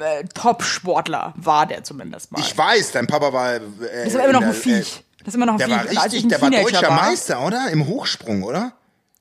äh, 0.00 0.24
Top-Sportler, 0.34 1.32
war 1.36 1.64
der 1.66 1.84
zumindest 1.84 2.32
mal. 2.32 2.40
Ich 2.40 2.56
weiß, 2.56 2.92
dein 2.92 3.06
Papa 3.06 3.32
war. 3.32 3.54
Äh, 3.54 3.60
das 4.04 4.08
ist 4.08 4.14
immer 4.16 4.32
noch 4.32 4.42
ein 4.42 4.52
Viech. 4.52 5.02
Das 5.20 5.28
ist 5.28 5.34
immer 5.34 5.46
noch 5.46 5.54
ein 5.54 5.58
Der 5.58 5.68
Viech. 5.68 5.96
war 5.96 6.04
richtig, 6.04 6.28
der 6.28 6.40
war 6.42 6.50
deutscher 6.50 6.82
war, 6.88 6.90
Meister, 7.08 7.46
oder? 7.46 7.68
Im 7.70 7.86
Hochsprung, 7.86 8.42
oder? 8.42 8.72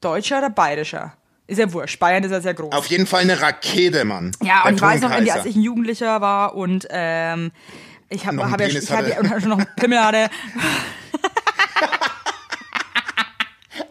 Deutscher 0.02 0.40
oder 0.40 0.50
bayerischer? 0.50 1.14
Ist 1.50 1.60
ja 1.60 1.72
wurscht. 1.72 1.98
Bayern 2.00 2.24
ist 2.26 2.32
ja 2.32 2.42
sehr 2.42 2.54
groß. 2.54 2.74
Auf 2.74 2.88
jeden 2.88 3.08
Fall 3.08 3.22
eine 3.22 3.40
Rakete, 3.42 4.04
Mann. 4.04 4.34
Ja, 4.44 4.66
und 4.66 4.76
ich 4.76 4.82
weiß 4.82 5.00
noch, 5.00 5.12
als 5.12 5.46
ich 5.46 5.56
ein 5.56 5.62
Jugendlicher 5.62 6.20
war 6.20 6.56
und 6.56 6.86
ähm, 6.90 7.52
ich 8.10 8.26
habe 8.26 8.50
hab 8.52 8.60
ja, 8.62 8.68
ich 8.68 8.90
hab 8.92 8.98
hatte. 9.00 9.10
ja 9.12 9.20
und 9.20 9.46
noch 9.46 9.58
einen 9.58 9.68
Pimmel 9.76 10.00
hatte. 10.04 10.30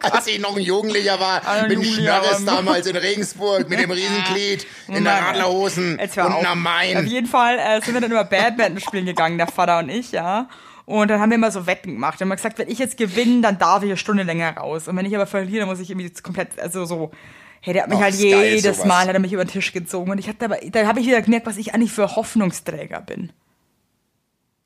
Als 0.01 0.27
ich 0.27 0.39
noch 0.39 0.55
ein 0.55 0.61
Jugendlicher 0.63 1.19
war, 1.19 1.45
ein 1.47 1.67
mit 1.69 1.85
Schnörres 1.85 2.45
war- 2.45 2.55
damals 2.57 2.87
in 2.87 2.95
Regensburg, 2.95 3.69
mit 3.69 3.79
dem 3.79 3.91
Riesenglied, 3.99 4.65
in 4.87 5.03
der 5.03 5.13
Radlerhosen 5.13 5.97
und 5.99 6.01
auf. 6.01 6.17
einer 6.17 6.49
Auf 6.51 6.55
Main. 6.55 7.07
jeden 7.07 7.27
Fall 7.27 7.57
äh, 7.57 7.81
sind 7.81 7.93
wir 7.93 8.01
dann 8.01 8.11
immer 8.11 8.23
Badminton 8.23 8.79
spielen 8.81 9.05
gegangen, 9.05 9.37
der 9.37 9.47
Vater 9.47 9.79
und 9.79 9.89
ich, 9.89 10.11
ja. 10.11 10.49
Und 10.85 11.09
dann 11.09 11.19
haben 11.19 11.29
wir 11.31 11.35
immer 11.35 11.51
so 11.51 11.67
Wetten 11.67 11.93
gemacht. 11.93 12.19
Wir 12.19 12.25
haben 12.25 12.35
gesagt, 12.35 12.57
wenn 12.59 12.69
ich 12.69 12.79
jetzt 12.79 12.97
gewinne, 12.97 13.41
dann 13.41 13.57
darf 13.59 13.83
ich 13.83 13.89
eine 13.89 13.97
Stunde 13.97 14.23
länger 14.23 14.55
raus. 14.55 14.87
Und 14.87 14.95
wenn 14.95 15.05
ich 15.05 15.13
aber 15.15 15.27
verliere, 15.27 15.61
dann 15.61 15.69
muss 15.69 15.79
ich 15.81 15.89
irgendwie 15.89 16.09
komplett, 16.21 16.57
also 16.59 16.85
so, 16.85 17.11
hey, 17.59 17.73
der 17.73 17.83
hat 17.83 17.89
mich 17.89 17.97
Ach, 17.99 18.03
halt 18.03 18.15
geil, 18.17 18.55
jedes 18.55 18.77
sowas. 18.77 18.87
Mal, 18.87 19.07
hat 19.07 19.13
er 19.13 19.19
mich 19.19 19.33
über 19.33 19.43
den 19.43 19.51
Tisch 19.51 19.73
gezogen. 19.73 20.09
Und 20.11 20.17
ich 20.17 20.29
hatte 20.29 20.45
aber, 20.45 20.57
dann 20.71 20.87
habe 20.87 21.01
ich 21.01 21.07
wieder 21.07 21.21
gemerkt, 21.21 21.45
was 21.45 21.57
ich 21.57 21.73
eigentlich 21.73 21.91
für 21.91 22.15
Hoffnungsträger 22.15 23.01
bin. 23.01 23.31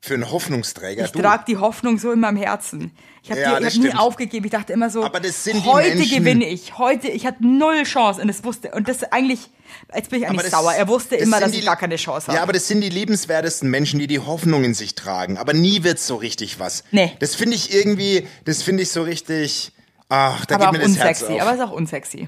Für 0.04 0.16
einen 0.16 0.32
Hoffnungsträger. 0.32 1.06
Ich 1.06 1.12
trage 1.12 1.44
die 1.48 1.58
Hoffnung 1.58 2.00
so 2.00 2.12
in 2.12 2.20
meinem 2.20 2.36
Herzen. 2.38 2.92
Ich 3.22 3.30
habe 3.30 3.40
Ja, 3.40 3.60
ich 3.60 3.66
das 3.66 3.76
hab 3.76 3.84
nie 3.84 3.94
aufgegeben. 3.94 4.46
Ich 4.46 4.52
dachte 4.52 4.74
immer 4.74 4.90
so, 4.90 5.04
Aber 5.04 5.20
das 5.20 5.44
sind 5.44 5.64
die 5.64 5.70
heute 5.70 5.96
gewinne 6.08 6.48
ich. 6.50 6.76
Heute, 6.80 7.08
ich 7.08 7.28
hatte 7.28 7.46
null 7.46 7.84
Chance. 7.84 8.20
Und 8.20 8.28
das 8.28 8.44
wusste, 8.44 8.72
und 8.72 8.88
das 8.88 9.04
eigentlich, 9.04 9.52
jetzt 9.94 10.10
bin 10.10 10.22
ich 10.24 10.28
eigentlich 10.28 10.42
das- 10.50 10.52
sauer. 10.60 10.74
Er 10.74 10.88
wusste 10.88 11.18
das 11.18 11.24
immer, 11.28 11.40
dass 11.40 11.52
die- 11.52 11.60
ich 11.60 11.66
gar 11.66 11.76
keine 11.76 11.98
Chance 11.98 12.28
habe. 12.28 12.38
Ja, 12.38 12.42
aber 12.42 12.52
das 12.52 12.68
sind 12.68 12.82
die 12.82 12.90
liebenswertesten 12.90 13.70
Menschen, 13.70 14.00
die 14.00 14.08
die 14.08 14.18
Hoffnung 14.18 14.64
in 14.64 14.74
sich 14.74 14.96
tragen. 14.96 15.38
Aber 15.38 15.54
nie 15.54 15.84
wird's 15.84 16.08
so 16.08 16.16
richtig 16.16 16.60
was. 16.60 16.84
Nee. 16.90 17.16
Das 17.20 17.36
finde 17.36 17.56
ich 17.56 17.72
irgendwie, 17.72 18.28
das 18.46 18.64
finde 18.64 18.82
ich 18.82 18.90
so 18.90 19.04
richtig, 19.04 19.72
ach, 20.10 20.48
da 20.48 20.56
aber 20.56 20.72
geht 20.72 20.74
mir 20.74 20.80
das 20.80 20.98
Herz 20.98 21.22
unsexy. 21.22 21.34
auf. 21.40 21.48
Aber 21.48 21.54
ist 21.54 21.62
auch 21.62 21.72
unsexy. 21.74 22.28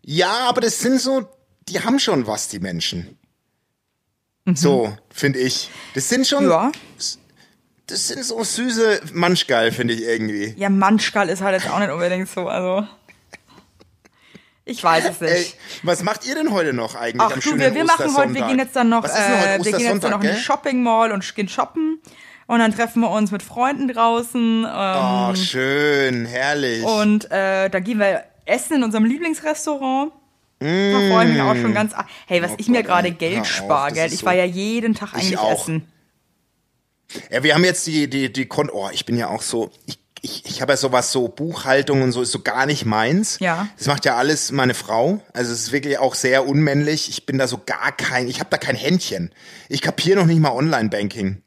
Ja, 0.00 0.48
aber 0.48 0.62
das 0.62 0.78
sind 0.80 0.98
so, 0.98 1.28
die 1.68 1.80
haben 1.80 1.98
schon 1.98 2.26
was, 2.26 2.48
die 2.48 2.58
Menschen. 2.58 3.18
So, 4.54 4.92
finde 5.10 5.38
ich. 5.38 5.70
Das 5.94 6.08
sind 6.08 6.26
schon, 6.26 6.44
Mhm. 6.44 6.50
Ja. 6.50 6.72
das 7.86 8.08
sind 8.08 8.24
so 8.24 8.42
süße 8.42 9.02
Manschgeil, 9.12 9.70
finde 9.72 9.94
ich 9.94 10.02
irgendwie. 10.02 10.54
Ja, 10.56 10.68
Manschgal 10.68 11.28
ist 11.28 11.42
halt 11.42 11.60
jetzt 11.62 11.70
auch 11.72 11.78
nicht 11.78 11.90
unbedingt 11.90 12.28
so, 12.28 12.48
also. 12.48 12.86
Ich 14.64 14.82
weiß 14.82 15.04
es 15.10 15.20
Ey, 15.20 15.38
nicht. 15.40 15.56
was 15.82 16.02
macht 16.04 16.24
ihr 16.24 16.36
denn 16.36 16.52
heute 16.52 16.72
noch 16.72 16.94
eigentlich 16.94 17.20
Ach 17.20 17.32
am 17.34 17.40
du, 17.40 17.58
wir, 17.58 17.74
wir 17.74 17.84
machen 17.84 18.16
heute, 18.16 18.34
wir 18.34 18.46
gehen 18.46 18.58
jetzt 18.60 18.76
dann 18.76 18.88
noch, 18.88 19.04
äh, 19.04 19.58
wir 19.60 19.72
gehen 19.72 19.80
jetzt 19.80 20.04
dann 20.04 20.12
noch 20.12 20.22
in 20.22 20.30
die? 20.34 20.40
Shopping 20.40 20.82
Mall 20.84 21.10
und 21.10 21.34
gehen 21.34 21.48
shoppen. 21.48 22.00
Und 22.46 22.58
dann 22.60 22.72
treffen 22.74 23.00
wir 23.00 23.10
uns 23.10 23.30
mit 23.32 23.42
Freunden 23.42 23.88
draußen. 23.88 24.64
Ähm, 24.64 24.66
Ach, 24.68 25.36
schön, 25.36 26.26
herrlich. 26.26 26.84
Und 26.84 27.30
äh, 27.30 27.70
da 27.70 27.80
gehen 27.80 27.98
wir 27.98 28.24
essen 28.44 28.74
in 28.76 28.84
unserem 28.84 29.04
Lieblingsrestaurant. 29.04 30.12
Da 30.62 30.98
freue 31.10 31.26
ich 31.26 31.32
mich 31.32 31.42
auch 31.42 31.54
schon 31.56 31.74
ganz. 31.74 31.92
Hey, 32.26 32.42
was 32.42 32.52
Oh 32.52 32.56
ich 32.58 32.68
mir 32.68 32.78
Gott, 32.82 32.86
gerade 32.86 33.08
ey. 33.08 33.12
Hör 33.14 33.18
Geld 33.18 33.46
spare, 33.46 33.92
gell? 33.92 34.12
Ich 34.12 34.20
so- 34.20 34.26
war 34.26 34.34
ja 34.34 34.44
jeden 34.44 34.94
Tag 34.94 35.14
eigentlich 35.14 35.38
essen. 35.38 35.86
Ja, 37.30 37.42
wir 37.42 37.54
haben 37.54 37.64
jetzt 37.64 37.86
die, 37.86 38.08
die, 38.08 38.32
die 38.32 38.46
Kon 38.46 38.70
oh, 38.70 38.88
ich 38.92 39.04
bin 39.04 39.16
ja 39.16 39.28
auch 39.28 39.42
so, 39.42 39.70
ich, 39.86 39.98
ich, 40.22 40.46
ich 40.46 40.62
habe 40.62 40.72
ja 40.72 40.76
sowas, 40.78 41.12
so 41.12 41.28
Buchhaltung 41.28 42.00
und 42.02 42.12
so 42.12 42.22
ist 42.22 42.32
so 42.32 42.40
gar 42.40 42.64
nicht 42.64 42.86
meins. 42.86 43.38
Ja. 43.40 43.68
Das 43.76 43.86
macht 43.86 44.04
ja 44.06 44.16
alles 44.16 44.50
meine 44.50 44.72
Frau. 44.74 45.20
Also 45.34 45.52
es 45.52 45.60
ist 45.64 45.72
wirklich 45.72 45.98
auch 45.98 46.14
sehr 46.14 46.46
unmännlich. 46.48 47.08
Ich 47.10 47.26
bin 47.26 47.36
da 47.38 47.46
so 47.46 47.60
gar 47.66 47.92
kein, 47.92 48.28
ich 48.28 48.40
habe 48.40 48.48
da 48.50 48.56
kein 48.56 48.76
Händchen. 48.76 49.30
Ich 49.68 49.82
kapiere 49.82 50.18
noch 50.20 50.26
nicht 50.26 50.40
mal 50.40 50.52
Online-Banking. 50.52 51.42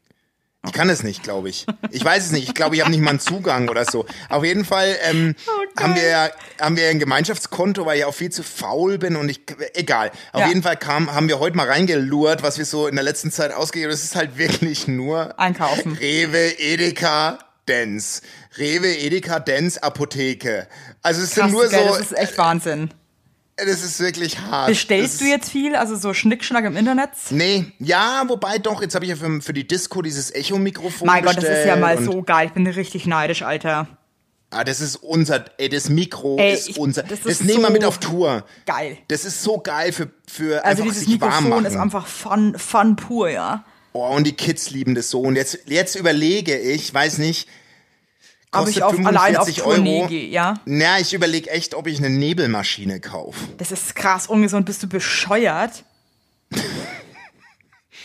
Ich 0.66 0.72
kann 0.72 0.90
es 0.90 1.02
nicht, 1.04 1.22
glaube 1.22 1.48
ich. 1.48 1.64
Ich 1.92 2.04
weiß 2.04 2.26
es 2.26 2.32
nicht. 2.32 2.48
Ich 2.48 2.54
glaube, 2.54 2.74
ich 2.74 2.80
habe 2.82 2.90
nicht 2.90 3.00
mal 3.00 3.10
einen 3.10 3.20
Zugang 3.20 3.68
oder 3.68 3.84
so. 3.84 4.04
Auf 4.28 4.44
jeden 4.44 4.64
Fall 4.64 4.96
ähm, 5.04 5.34
Oh, 5.46 5.64
haben 5.78 5.94
wir 5.94 6.30
haben 6.60 6.76
wir 6.76 6.88
ein 6.88 6.98
Gemeinschaftskonto, 6.98 7.84
weil 7.86 7.98
ich 7.98 8.04
auch 8.04 8.14
viel 8.14 8.30
zu 8.30 8.42
faul 8.42 8.98
bin 8.98 9.16
und 9.16 9.28
ich 9.28 9.40
egal. 9.74 10.10
Auf 10.32 10.40
Ja. 10.40 10.48
jeden 10.48 10.62
Fall 10.62 10.76
kam 10.76 11.12
haben 11.14 11.28
wir 11.28 11.38
heute 11.38 11.56
mal 11.56 11.66
reingelurrt, 11.66 12.42
was 12.42 12.58
wir 12.58 12.64
so 12.64 12.86
in 12.86 12.94
der 12.94 13.04
letzten 13.04 13.30
Zeit 13.30 13.52
ausgegeben. 13.52 13.90
Das 13.90 14.02
ist 14.04 14.16
halt 14.16 14.38
wirklich 14.38 14.88
nur 14.88 15.38
Einkaufen. 15.38 15.92
Rewe, 16.00 16.58
Edeka, 16.58 17.38
Dens. 17.68 18.22
Rewe, 18.58 18.96
Edeka, 18.96 19.40
Dens, 19.40 19.78
Apotheke. 19.78 20.66
Also 21.02 21.22
es 21.22 21.30
Krass, 21.30 21.44
sind 21.44 21.52
nur 21.52 21.68
gell, 21.68 21.80
so, 21.88 21.88
das 21.98 22.00
ist 22.12 22.18
echt 22.18 22.38
Wahnsinn. 22.38 22.90
das 23.56 23.82
ist 23.82 24.00
wirklich 24.00 24.38
hart. 24.38 24.68
Bestellst 24.68 25.14
das 25.14 25.18
du 25.20 25.24
jetzt 25.26 25.50
viel? 25.50 25.74
Also 25.76 25.96
so 25.96 26.14
Schnickschnack 26.14 26.64
im 26.64 26.76
Internet? 26.76 27.10
Nee, 27.30 27.72
ja, 27.78 28.22
wobei 28.28 28.58
doch, 28.58 28.80
jetzt 28.82 28.94
habe 28.94 29.04
ich 29.04 29.10
ja 29.10 29.16
für, 29.16 29.40
für 29.42 29.52
die 29.52 29.66
Disco 29.66 30.00
dieses 30.02 30.32
Echo-Mikrofon 30.34 31.06
Mein 31.06 31.24
Gott, 31.24 31.36
das 31.36 31.44
ist 31.44 31.66
ja 31.66 31.76
mal 31.76 32.02
so 32.02 32.22
geil. 32.22 32.46
Ich 32.46 32.52
bin 32.52 32.66
richtig 32.66 33.06
neidisch, 33.06 33.42
Alter. 33.42 33.88
Ah, 34.50 34.62
das 34.64 34.80
ist 34.80 34.96
unser, 34.96 35.44
ey, 35.58 35.68
das 35.68 35.88
Mikro 35.88 36.36
Ey, 36.38 36.54
ist 36.54 36.68
ich- 36.68 36.78
unser. 36.78 37.02
das 37.02 37.20
Das, 37.20 37.32
ist 37.32 37.44
nehmen 37.44 37.60
wir 37.62 37.66
so 37.66 37.72
mit 37.72 37.84
auf 37.84 37.98
Tour. 37.98 38.44
Geil. 38.64 38.96
Das 39.08 39.24
ist 39.24 39.42
so 39.42 39.58
geil 39.58 39.92
für, 39.92 40.08
für 40.28 40.64
Also 40.64 40.82
einfach 40.82 40.94
dieses 40.94 41.08
sich 41.08 41.20
warm 41.20 41.30
Mikrofon 41.44 41.62
machen. 41.64 41.74
ist 41.74 41.76
einfach 41.80 42.06
Fun, 42.06 42.56
Fun 42.58 42.94
pur, 42.96 43.28
ja. 43.28 43.64
oh, 43.92 44.06
und 44.14 44.24
die 44.24 44.32
Kids 44.34 44.70
lieben 44.70 44.94
das 44.94 45.10
so. 45.10 45.20
Und 45.20 45.34
jetzt, 45.36 45.58
jetzt 45.66 45.96
überlege 45.96 46.56
ich, 46.58 46.94
weiß 46.94 47.18
nicht, 47.18 47.48
Ob 48.52 48.68
ich 48.68 48.82
auf, 48.84 48.92
allein 48.94 49.36
auf 49.36 49.46
45 49.46 49.56
Tournee 49.56 49.98
Euro. 50.00 50.08
gehe, 50.08 50.28
ja. 50.28 50.54
Na, 50.64 51.00
ich 51.00 51.12
überlege 51.12 51.50
echt, 51.50 51.74
ob 51.74 51.88
ich 51.88 51.98
eine 51.98 52.08
Nebelmaschine 52.10 53.00
kaufe. 53.00 53.40
Das 53.58 53.72
ist 53.72 53.96
krass 53.96 54.28
ungesund. 54.28 54.64
Bist 54.64 54.82
du 54.82 54.86
bescheuert? 54.86 55.82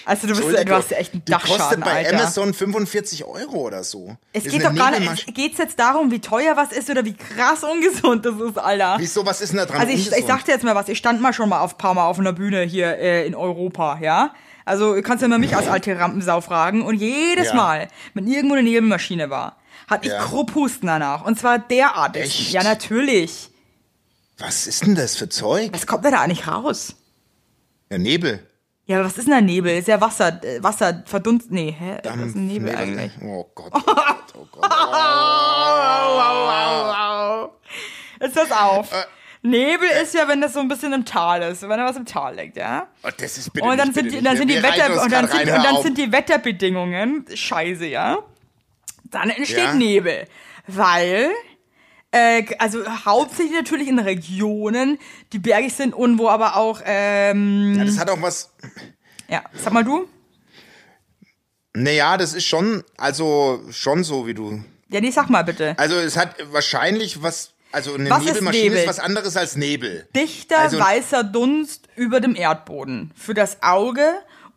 Also 0.06 0.28
du, 0.28 0.36
bist, 0.36 0.68
du 0.68 0.74
hast 0.74 0.92
ja 0.92 0.98
echt 0.98 1.14
einen 1.14 1.26
die 1.26 1.32
kostet 1.32 1.50
Dachschaden, 1.52 1.84
bei 1.84 1.98
Alter. 1.98 2.20
Amazon 2.20 2.54
45 2.54 3.26
Euro 3.26 3.58
oder 3.58 3.84
so. 3.84 4.18
es 4.34 4.44
Das 4.44 4.52
geht 4.52 4.66
doch 4.66 4.74
gar 4.74 4.98
nicht. 5.00 5.34
Geht's 5.34 5.58
jetzt 5.58 5.80
darum, 5.80 6.12
wie 6.12 6.20
teuer 6.20 6.56
was 6.58 6.72
ist 6.72 6.90
oder 6.90 7.06
wie 7.06 7.14
krass 7.16 7.64
ungesund 7.64 8.26
das 8.26 8.40
ist, 8.40 8.58
Alter? 8.58 8.96
Wieso, 9.00 9.26
was 9.26 9.42
ist 9.42 9.50
denn 9.52 9.58
da 9.58 9.66
dran 9.66 9.80
Also 9.82 9.94
ich, 9.94 10.12
ich 10.12 10.26
sag 10.26 10.44
dir 10.46 10.54
jetzt 10.54 10.64
mal 10.64 10.76
was, 10.76 10.90
ich 10.90 10.98
stand 10.98 11.22
mal 11.22 11.34
schon 11.34 11.50
mal 11.50 11.62
auf 11.62 11.78
paar 11.78 11.94
Mal 11.94 12.06
auf 12.06 12.20
einer 12.20 12.34
Bühne 12.34 12.62
hier 12.64 12.98
äh, 12.98 13.26
in 13.28 13.36
Europa, 13.36 14.00
ja? 14.02 14.34
Also 14.66 14.94
du 14.96 15.02
kannst 15.02 15.22
ja 15.22 15.28
mal 15.28 15.40
mich 15.40 15.56
als 15.56 15.68
alte 15.68 15.98
Rampensau 15.98 16.40
fragen 16.42 16.84
und 16.84 16.96
jedes 16.96 17.48
Ja. 17.48 17.56
Mal, 17.56 17.88
wenn 18.14 18.28
irgendwo 18.28 18.56
eine 18.56 18.64
Nebenmaschine 18.64 19.30
war, 19.30 19.58
hatte 19.88 20.08
ich 20.08 20.14
Ja. 20.14 20.22
Krupphusten 20.24 20.88
danach 20.88 21.26
und 21.26 21.40
zwar 21.40 21.60
derartig. 21.60 22.24
Echt? 22.24 22.52
Ja, 22.52 22.64
natürlich. 22.64 23.50
Was 24.38 24.68
ist 24.68 24.86
denn 24.86 24.96
das 24.96 25.16
für 25.16 25.30
Zeug? 25.30 25.70
Was 25.74 25.86
kommt 25.88 26.06
denn 26.06 26.14
da 26.14 26.22
eigentlich 26.22 26.48
raus? 26.48 26.96
Ja, 27.92 27.98
Nebel. 27.98 28.48
Ja, 28.92 28.98
aber 28.98 29.06
was 29.06 29.18
ist 29.18 29.26
denn 29.26 29.34
ein 29.36 29.46
Nebel? 29.46 29.78
Ist 29.78 29.88
ja 29.88 30.02
Wasser, 30.02 30.44
äh, 30.44 30.62
Wasser 30.62 31.02
verdunst. 31.06 31.50
Nee, 31.50 31.74
hä? 31.80 31.94
Was 31.94 32.02
Dampf, 32.02 32.26
ist 32.26 32.36
ein 32.36 32.48
Nebel, 32.48 32.76
eigentlich? 32.76 33.14
Oh 33.24 33.50
Gott, 33.56 33.72
oh 33.74 33.80
Gott, 33.86 34.34
oh 34.36 34.46
Gott. 34.52 34.70
Ist 38.20 38.36
das 38.36 38.52
auf? 38.52 38.92
Äh. 38.92 39.06
Nebel 39.44 39.88
ist 40.04 40.14
ja, 40.14 40.28
wenn 40.28 40.42
das 40.42 40.52
so 40.54 40.60
ein 40.60 40.68
bisschen 40.68 40.92
im 40.92 41.06
Tal 41.06 41.42
ist, 41.42 41.62
wenn 41.62 41.70
da 41.70 41.86
was 41.86 41.96
im 41.96 42.06
Tal 42.06 42.36
liegt, 42.36 42.58
ja? 42.58 42.88
Oh, 43.02 43.10
das 43.18 43.38
ist 43.38 43.54
bitte 43.54 43.66
Und 43.66 43.78
dann 43.78 43.88
nicht, 43.88 43.96
sind 43.96 44.04
bitte 44.08 44.18
die, 44.18 44.24
dann 44.24 44.36
sind 44.36 44.50
die 44.50 44.62
Wetter 44.62 45.02
und 45.02 45.10
dann 45.10 45.28
sind, 45.30 45.42
und 45.42 45.64
dann 45.64 45.82
sind 45.82 45.98
die 45.98 46.12
Wetterbedingungen 46.12 47.26
scheiße, 47.34 47.88
ja? 47.88 48.18
Dann 49.06 49.30
entsteht 49.30 49.58
Ja. 49.58 49.74
Nebel, 49.74 50.28
weil 50.68 51.30
äh, 52.12 52.44
also 52.60 52.86
hauptsächlich 53.06 53.54
natürlich 53.54 53.88
in 53.88 54.00
Regionen, 54.00 55.00
die 55.34 55.40
bergig 55.40 55.74
sind 55.74 55.94
und 55.94 56.18
wo 56.18 56.28
aber 56.30 56.56
auch 56.58 56.82
ähm, 56.86 57.76
Ja, 57.78 57.86
das 57.86 57.98
hat 58.00 58.10
auch 58.10 58.22
was. 58.22 58.52
ja, 59.30 59.44
sag 59.54 59.74
mal 59.74 59.84
du? 59.84 60.08
Naja, 61.74 62.18
das 62.18 62.34
ist 62.34 62.46
schon, 62.46 62.84
also 62.98 63.62
schon 63.72 64.04
so, 64.04 64.28
wie 64.28 64.34
du. 64.34 64.62
Ja, 64.90 65.00
nee, 65.00 65.12
sag 65.12 65.30
mal 65.30 65.44
bitte. 65.44 65.74
Also 65.80 65.96
es 65.96 66.18
hat 66.18 66.36
wahrscheinlich 66.52 67.24
was. 67.24 67.54
Also 67.74 67.94
eine 67.94 68.10
Was 68.10 68.20
ist 68.24 68.28
Nebelmaschine 68.34 68.66
ist, 68.66 68.74
Nebel? 68.74 68.88
was 68.90 69.00
anderes 69.00 69.38
als 69.38 69.56
Nebel. 69.56 70.06
Dichter 70.14 70.58
Also- 70.60 70.78
weißer 70.80 71.24
Dunst 71.24 71.88
über 71.96 72.20
dem 72.20 72.36
Erdboden. 72.36 73.12
Für 73.16 73.34
das 73.34 73.64
Auge 73.64 74.04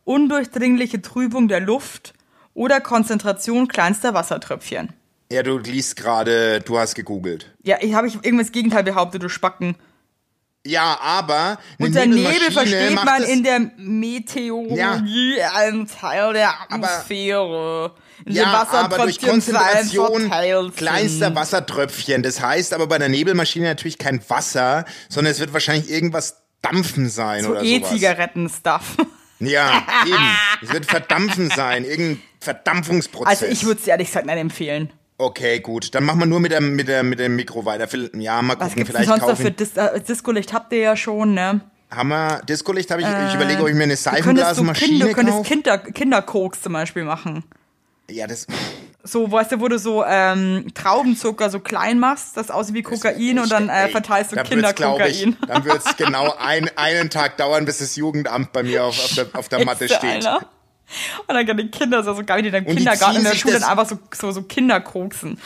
undurchdringliche 0.02 1.00
Trübung 1.00 1.46
der 1.46 1.60
Luft 1.60 2.14
oder 2.54 2.80
Konzentration 2.80 3.68
kleinster 3.68 4.12
Wassertröpfchen. 4.14 4.92
Ja, 5.34 5.42
du 5.42 5.58
liest 5.58 5.96
gerade, 5.96 6.60
du 6.60 6.78
hast 6.78 6.94
gegoogelt. 6.94 7.52
Ja, 7.64 7.78
ich 7.80 7.92
habe 7.92 8.06
ich 8.06 8.14
irgendwas 8.22 8.52
Gegenteil 8.52 8.84
behauptet, 8.84 9.20
du 9.20 9.28
Spacken. 9.28 9.74
Ja, 10.64 10.96
aber 11.00 11.58
Unter 11.80 12.06
Nebel 12.06 12.52
versteht 12.52 12.94
man 13.04 13.24
in 13.24 13.42
der 13.42 13.72
Meteorologie 13.76 15.42
einen 15.42 15.88
Teil 15.88 16.34
der 16.34 16.52
Atmosphäre. 16.62 17.96
in 18.24 18.34
dem 18.34 18.42
Ja, 18.42 18.52
Wasser 18.52 18.84
aber 18.84 18.98
durch 18.98 19.20
Konzentration 19.20 20.30
kleinster 20.76 21.34
Wassertröpfchen. 21.34 22.22
Das 22.22 22.40
heißt 22.40 22.72
aber 22.72 22.86
bei 22.86 22.98
der 22.98 23.08
Nebelmaschine 23.08 23.66
natürlich 23.66 23.98
kein 23.98 24.20
Wasser, 24.30 24.84
sondern 25.08 25.32
es 25.32 25.40
wird 25.40 25.52
wahrscheinlich 25.52 25.90
irgendwas 25.90 26.44
dampfen 26.62 27.10
sein 27.10 27.42
So 27.42 27.50
oder 27.50 27.60
sowas. 27.64 27.70
E-Zigaretten-Stuff. 27.72 28.96
Ja, 29.40 29.84
eben. 30.06 30.38
Es 30.62 30.72
wird 30.72 30.86
verdampfen 30.86 31.50
sein, 31.50 31.84
irgendein 31.84 32.22
Verdampfungsprozess. 32.38 33.42
Also 33.42 33.46
ich 33.46 33.64
würde 33.64 33.80
es 33.80 33.86
ehrlich 33.88 34.06
gesagt 34.06 34.26
nicht 34.26 34.38
empfehlen. 34.38 34.92
Okay, 35.24 35.60
gut. 35.60 35.94
Dann 35.94 36.04
machen 36.04 36.18
wir 36.20 36.26
nur 36.26 36.38
mit 36.40 36.52
der, 36.52 36.60
mit 36.60 36.86
der, 36.86 37.02
mit 37.02 37.18
dem 37.18 37.34
Mikro 37.36 37.64
weiter. 37.64 37.88
Ja, 38.18 38.42
mal 38.42 38.58
Was 38.58 38.58
gucken. 38.58 38.74
gibt's 38.74 38.74
denn 38.74 38.86
Vielleicht 38.86 39.08
sonst 39.08 39.20
noch 39.22 39.28
kaufen. 39.28 39.42
für 39.42 39.50
Dis 39.50 39.76
äh, 39.76 40.00
Disco-Licht? 40.00 40.52
Habt 40.52 40.72
ihr 40.72 40.80
ja 40.80 40.96
schon, 40.96 41.32
ne? 41.32 41.60
Hammer. 41.90 42.42
Discolicht 42.48 42.90
habe 42.90 43.02
ich. 43.02 43.08
ich 43.28 43.34
überlege, 43.34 43.62
ob 43.62 43.68
ich 43.68 43.74
mir 43.74 43.84
eine 43.84 43.94
Du 43.94 44.02
könntest, 44.02 44.04
so 44.04 44.10
kind, 44.10 44.26
Seifenblasenmaschine 44.38 45.04
du 45.06 45.12
könntest 45.12 45.38
kaufe. 45.38 45.48
Kinder, 45.48 45.78
Kinderkoks 45.78 46.60
zum 46.62 46.72
Beispiel 46.74 47.04
machen. 47.04 47.44
Ja, 48.10 48.26
das. 48.26 48.46
So, 49.02 49.30
weißt 49.30 49.52
du, 49.52 49.60
wo 49.60 49.68
du 49.68 49.78
so 49.78 50.04
ähm, 50.04 50.66
Traubenzucker 50.74 51.50
so 51.50 51.60
klein 51.60 51.98
machst, 51.98 52.36
das 52.36 52.50
aussieht 52.50 52.74
wie 52.74 52.82
Kokain 52.82 53.38
und 53.38 53.50
dann 53.50 53.68
äh, 53.68 53.88
verteilst 53.88 54.32
du 54.32 54.42
Kinderkokain. 54.42 55.36
Dann 55.46 55.64
wird 55.64 55.82
es 55.86 55.96
genau 55.96 56.34
ein, 56.38 56.70
einen 56.76 57.10
Tag 57.10 57.36
dauern, 57.36 57.64
bis 57.64 57.78
das 57.78 57.96
Jugendamt 57.96 58.52
bei 58.52 58.62
mir 58.62 58.84
auf, 58.84 58.98
auf, 58.98 59.14
der, 59.14 59.26
auf 59.34 59.48
der 59.48 59.64
Matte 59.64 59.88
steht. 59.88 60.02
einer? 60.04 60.46
Und 61.26 61.34
dann 61.34 61.46
können 61.46 61.58
die 61.58 61.70
Kinder 61.70 62.02
so, 62.02 62.14
so 62.14 62.24
geil, 62.24 62.42
die 62.42 62.50
dann 62.50 62.64
im 62.64 62.76
Kindergarten 62.76 63.18
in 63.18 63.24
der 63.24 63.34
Schule 63.34 63.58
dann 63.60 63.64
einfach 63.70 63.88
so, 63.88 63.98
so, 64.14 64.30
so 64.32 64.42
Kinderkoksen. 64.42 65.38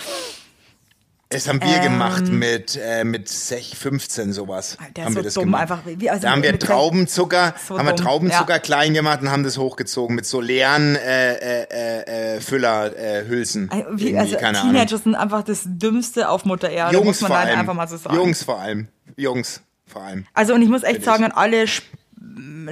Das 1.31 1.47
haben 1.47 1.61
wir 1.61 1.79
gemacht 1.81 2.29
mit, 2.29 2.79
äh, 2.83 3.05
mit 3.05 3.29
6, 3.29 3.75
15 3.75 4.33
sowas. 4.33 4.79
Der 4.97 5.05
haben 5.05 5.11
ist 5.11 5.17
wir 5.17 5.23
so 5.23 5.25
das 5.27 5.35
dumm 5.35 5.45
gemacht. 5.45 5.61
einfach. 5.63 5.81
Wie, 5.85 6.09
also 6.09 6.23
Da 6.23 6.31
haben 6.33 6.43
wir 6.43 6.59
Traubenzucker, 6.59 7.55
So 7.69 7.79
haben 7.79 7.87
wir 7.87 7.97
Traubenzucker 7.97 8.55
ja. 8.55 8.59
klein 8.59 8.95
gemacht 8.95 9.21
und 9.21 9.31
haben 9.31 9.45
das 9.45 9.59
hochgezogen 9.59 10.17
mit 10.17 10.25
so 10.25 10.41
leeren 10.41 10.97
äh, 10.97 11.35
äh, 11.35 11.67
äh, 11.71 12.37
äh, 12.37 12.41
Füllerhülsen. 12.41 13.71
Äh, 13.71 13.85
Hülsen. 13.85 13.99
Wie, 13.99 14.17
also 14.17 14.39
keine 14.39 14.59
Teenager 14.59 14.97
sind 14.97 15.17
einfach 15.17 15.43
das 15.43 15.65
Dümmste 15.67 16.31
auf 16.31 16.47
Mutter 16.47 16.71
Erde, 16.71 16.97
Ahnung. 16.97 17.05
muss 17.05 17.21
Jungs 17.21 17.29
man 17.29 17.31
vor 17.33 17.39
allem. 17.41 17.59
einfach 17.59 17.75
mal 17.75 17.89
so 17.89 17.99
sagen. 17.99 18.17
Jungs 18.17 18.43
vor 18.43 18.59
allem. 18.59 18.89
Jungs 19.17 19.61
vor 19.87 20.03
allem. 20.03 20.25
Also 20.33 20.55
und 20.55 20.63
ich 20.63 20.69
muss 20.71 20.83
echt 20.83 21.05
sagen, 21.05 21.25
an 21.25 21.33
alle 21.33 21.67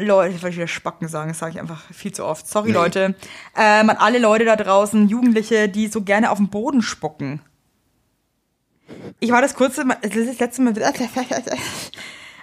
Leute, 0.05 0.35
ich 0.35 0.43
wollte 0.43 0.57
wieder 0.57 0.69
Spacken 0.69 1.09
sagen, 1.09 1.29
das 1.29 1.39
sage 1.39 1.53
ich 1.53 1.61
einfach 1.61 1.83
viel 1.93 2.13
zu 2.13 2.25
oft. 2.25 2.49
Sorry, 2.49 2.69
Nee. 2.69 2.75
Leute. 2.75 3.15
Ähm, 3.57 3.91
an 3.91 3.97
alle 3.97 4.19
Leute 4.19 4.45
da 4.45 4.57
draußen, 4.57 5.09
Jugendliche, 5.09 5.69
die 5.69 5.89
so 5.89 6.03
gerne 6.03 6.31
auf 6.31 6.39
den 6.39 6.49
Boden 6.49 6.83
spucken. 6.83 7.41
Ich 9.21 9.31
war 9.31 9.43
das 9.43 9.55
kurze 9.55 9.85
Mal, 9.85 9.99
das 10.03 10.13
das 10.13 10.39
letzte 10.39 10.63
Mal. 10.63 10.75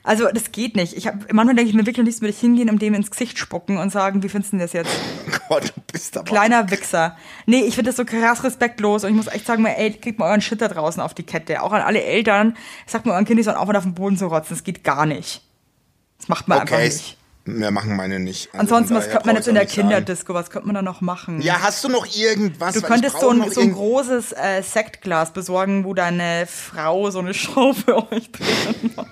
Also, 0.05 0.27
das 0.33 0.51
geht 0.51 0.75
nicht. 0.75 0.97
Ich 0.97 1.07
hab, 1.07 1.31
manchmal 1.31 1.55
denke 1.55 1.69
ich 1.69 1.75
mir 1.75 1.85
wirklich, 1.85 1.99
am 2.01 2.05
liebsten 2.05 2.23
würde 2.23 2.33
ich 2.33 2.39
hingehen 2.39 2.69
und 2.69 2.81
dem 2.81 2.93
ins 2.93 3.09
Gesicht 3.09 3.37
spucken 3.37 3.77
und 3.77 3.89
sagen, 3.89 4.21
wie 4.21 4.27
findest 4.27 4.51
du 4.51 4.57
das 4.57 4.73
jetzt? 4.73 4.91
Gott, 5.47 5.71
du 5.75 5.81
bist 5.93 6.17
aber. 6.17 6.25
Kleiner 6.25 6.69
Wichser. 6.71 7.15
Nee, 7.45 7.61
ich 7.61 7.75
finde 7.75 7.91
das 7.91 7.95
so 7.95 8.03
krass 8.03 8.43
respektlos 8.43 9.05
und 9.05 9.11
ich 9.11 9.15
muss 9.15 9.27
echt 9.27 9.45
sagen, 9.45 9.65
ey, 9.65 9.93
kriegt 9.93 10.19
mal 10.19 10.27
euren 10.27 10.41
Shit 10.41 10.59
da 10.59 10.67
draußen 10.67 11.01
auf 11.01 11.13
die 11.13 11.23
Kette. 11.23 11.61
Auch 11.61 11.71
an 11.71 11.81
alle 11.81 12.03
Eltern, 12.03 12.57
sagt 12.85 13.05
mal 13.05 13.13
euren 13.13 13.23
Kindern, 13.23 13.37
die 13.37 13.43
sollen 13.43 13.55
aufhören, 13.55 13.77
auf 13.77 13.83
den 13.83 13.93
Boden 13.93 14.17
zu 14.17 14.27
rotzen. 14.27 14.55
Das 14.55 14.65
geht 14.65 14.83
gar 14.83 15.05
nicht. 15.05 15.41
Das 16.17 16.27
macht 16.27 16.49
man 16.49 16.59
einfach 16.59 16.75
Okay, 16.75 16.85
nicht. 16.85 17.17
Wir 17.45 17.71
machen 17.71 17.95
meine 17.95 18.19
nicht. 18.19 18.49
Also 18.53 18.59
Ansonsten, 18.59 18.95
was 18.95 19.09
könnte 19.09 19.27
man 19.27 19.35
jetzt 19.35 19.47
in 19.47 19.55
der. 19.55 19.65
Kinderdisco, 19.65 20.33
was 20.33 20.49
könnte 20.49 20.67
man 20.67 20.75
da 20.75 20.81
noch 20.81 21.01
machen? 21.01 21.41
Ja, 21.41 21.61
hast 21.61 21.83
du 21.83 21.89
noch 21.89 22.05
irgendwas? 22.15 22.73
Du 22.73 22.81
könntest 22.81 23.19
so 23.19 23.29
ein, 23.29 23.49
so 23.51 23.61
ein 23.61 23.73
großes 23.73 24.31
äh, 24.33 24.61
Sektglas 24.61 25.33
besorgen, 25.33 25.83
wo 25.83 25.93
deine 25.93 26.47
Frau 26.47 27.09
so 27.11 27.19
eine 27.19 27.33
Show 27.33 27.73
für 27.73 28.11
euch 28.11 28.31
drin 28.31 28.91
macht. 28.95 29.09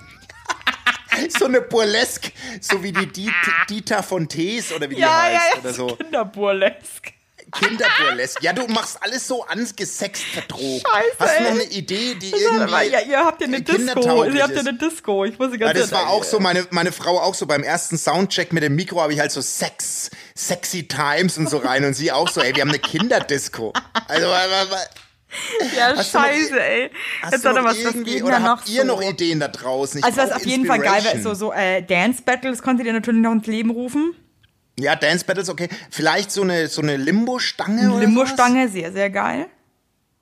so 1.38 1.44
eine 1.44 1.60
Burlesque, 1.60 2.32
so 2.60 2.82
wie 2.82 2.92
die 2.92 3.06
Diet, 3.06 3.34
Dieter 3.68 4.02
von 4.02 4.28
Tees 4.28 4.72
oder 4.72 4.88
wie 4.88 4.94
die 4.94 5.00
Ja, 5.02 5.28
ja, 5.28 5.38
heißt 5.38 5.54
ja, 5.54 5.60
oder 5.60 5.72
so. 5.74 5.86
Kinderburlesque. 5.96 7.12
Kinderburlesque. 7.52 8.42
Ja, 8.42 8.52
du 8.52 8.66
machst 8.66 8.98
alles 9.02 9.26
so 9.28 9.44
angesext 9.44 10.22
verdrogt. 10.24 10.82
Scheiße, 10.88 11.16
Hast 11.18 11.38
du 11.38 11.42
noch 11.44 11.50
eine 11.52 11.64
Idee, 11.64 12.14
die 12.14 12.32
Aber 12.34 12.40
irgendwie 12.82 12.92
ja, 12.92 13.00
ihr 13.00 13.18
habt 13.24 13.40
ja 13.40 13.46
eine 13.46 13.60
Disco. 13.62 14.24
Ihr 14.24 14.42
habt 14.42 14.54
ja 14.54 14.60
eine 14.60 14.74
Disco. 14.74 15.24
Ich 15.24 15.38
muss 15.38 15.52
die 15.52 15.58
Ja, 15.60 15.66
ganze 15.66 15.82
das 15.82 15.92
war 15.92 16.08
auch 16.08 16.24
so, 16.24 16.40
meine, 16.40 16.66
meine 16.70 16.92
Frau 16.92 17.20
auch 17.20 17.34
so 17.34 17.46
beim 17.46 17.62
ersten 17.62 17.96
Soundcheck 17.98 18.52
mit 18.52 18.62
dem 18.62 18.74
Mikro 18.74 19.00
habe 19.00 19.12
ich 19.12 19.20
halt 19.20 19.30
so 19.32 19.40
Sex, 19.40 20.10
Sexy 20.36 20.88
Times 20.88 21.38
und 21.38 21.48
so 21.48 21.58
rein 21.58 21.84
und 21.84 21.94
sie 21.94 22.10
auch 22.12 22.28
so, 22.28 22.40
ey, 22.40 22.54
wir 22.54 22.62
haben 22.62 22.70
eine 22.70 22.78
Kinderdisco. 22.78 23.72
Also, 24.08 24.26
Ja, 25.76 25.94
Hast 25.96 26.12
du 26.14 26.18
noch- 26.18 26.24
scheiße, 26.26 26.60
ey. 26.62 26.90
Jetzt 27.22 27.32
hat 27.32 27.44
er 27.44 27.52
noch 27.54 27.64
was, 27.64 27.84
was 27.84 28.04
geht 28.04 28.22
oder 28.22 28.32
da 28.38 28.42
habt 28.42 28.66
noch 28.68 28.74
ihr 28.74 28.82
so? 28.82 28.86
noch 28.86 29.02
Ideen 29.02 29.40
da 29.40 29.48
draußen? 29.48 29.98
Ich 30.00 30.04
Also 30.04 30.18
was 30.18 30.32
auf 30.32 30.44
jeden 30.44 30.66
Fall 30.66 30.78
geil 30.80 31.02
wäre, 31.04 31.20
so, 31.22 31.32
so 31.32 31.52
äh, 31.52 31.82
Dance 31.82 32.22
Battles 32.22 32.60
konntet 32.62 32.86
ihr 32.86 32.92
natürlich 32.92 33.22
noch 33.22 33.32
ins 33.32 33.46
Leben 33.46 33.70
rufen. 33.70 34.14
Ja, 34.78 34.96
Dance 34.96 35.24
Battles, 35.24 35.48
okay. 35.48 35.68
Vielleicht 35.90 36.30
so 36.30 36.42
eine, 36.42 36.68
so 36.68 36.82
eine 36.82 36.96
Limbo-Stange 36.96 37.90
oder 37.90 38.00
Limbo-Stange, 38.00 38.68
sehr, 38.68 38.92
sehr 38.92 39.10
geil. 39.10 39.46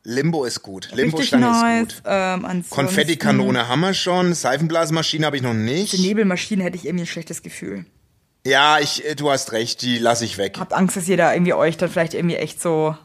Limbo 0.02 0.44
ist 0.44 0.62
gut. 0.62 0.90
Limbo-Stange 0.92 1.46
nice. 1.46 1.82
ist 1.82 1.94
gut. 1.96 2.02
Ähm, 2.06 2.64
Konfettikanone 2.70 3.68
haben 3.68 3.80
wir 3.80 3.94
schon. 3.94 4.34
Seifenblasmaschine 4.34 5.26
habe 5.26 5.36
ich 5.36 5.42
noch 5.42 5.52
Die 5.52 5.58
nicht. 5.58 5.98
Nebelmaschine 5.98 6.64
hätte 6.64 6.76
ich 6.76 6.86
irgendwie 6.86 7.04
ein 7.04 7.06
schlechtes 7.06 7.42
Gefühl. 7.42 7.84
Ja, 8.46 8.78
ich, 8.78 9.04
äh, 9.04 9.14
du 9.14 9.30
hast 9.30 9.52
recht, 9.52 9.82
die 9.82 9.98
lasse 9.98 10.24
ich 10.24 10.38
weg. 10.38 10.56
Habt 10.58 10.72
Angst, 10.72 10.96
dass 10.96 11.08
ihr 11.08 11.18
da 11.18 11.32
irgendwie 11.32 11.52
euch 11.52 11.76
dann 11.76 11.90
vielleicht 11.90 12.14
irgendwie 12.14 12.36
echt 12.36 12.60
so. 12.60 12.96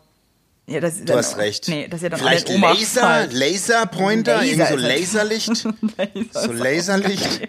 Ja, 0.67 0.79
dass, 0.79 1.03
Du 1.05 1.13
hast 1.15 1.37
recht. 1.37 1.67
Nee, 1.67 1.87
dass 1.87 2.01
ihr 2.01 2.09
dann 2.09 2.19
Vielleicht 2.19 2.49
Laser, 2.49 3.01
fallt. 3.01 3.33
Laserpointer, 3.33 4.37
Laser 4.37 4.45
irgendwie 4.45 4.57
so 4.57 4.63
ist 4.63 4.83
halt- 4.83 4.99
Laserlicht. 4.99 5.47
Laser 5.97 6.41
So 6.41 6.51
ist 6.51 6.59
Laserlicht. 6.59 7.47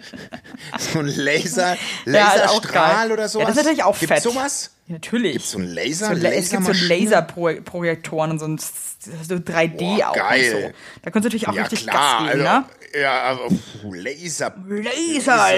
so 0.93 0.99
ein 0.99 1.07
Laser, 1.07 1.77
Ja, 2.05 2.27
ist 2.33 2.43
auch 2.43 2.63
Laserstrahl 2.63 2.95
geil. 3.07 3.11
oder 3.13 3.21
Ja, 3.23 3.27
sowas. 3.27 3.47
das 3.47 3.57
ist 3.57 3.63
natürlich 3.63 3.83
auch 3.83 3.97
Gibt's 3.99 4.13
fett. 4.13 4.23
sowas? 4.23 4.69
Ja, 4.87 4.93
natürlich. 4.93 5.33
Gibt's 5.33 5.51
so 5.51 5.59
ein 5.59 5.65
Laser? 5.67 6.15
So, 6.15 6.21
La- 6.21 6.29
es 6.31 6.49
gibt 6.49 6.63
so? 6.63 6.71
Laserprojektoren 6.71 8.31
und 8.31 8.39
so, 8.39 8.45
ein, 8.45 8.57
so 8.57 9.35
3D 9.35 9.77
Boah, 9.97 10.09
auch 10.11 10.15
geil. 10.15 10.51
so. 10.51 10.71
Da 11.01 11.11
kannst 11.11 11.25
du 11.25 11.27
natürlich 11.27 11.47
auch 11.47 11.53
Ja, 11.53 11.63
richtig 11.63 11.83
klar. 11.87 12.19
Gas 12.23 12.31
geben, 12.31 12.47
also, 12.47 12.61
ne? 12.61 12.65
Ja, 13.01 13.21
aber 13.23 13.49
puh, 13.49 13.93
Laser. 13.93 14.55
Laser, 14.65 15.49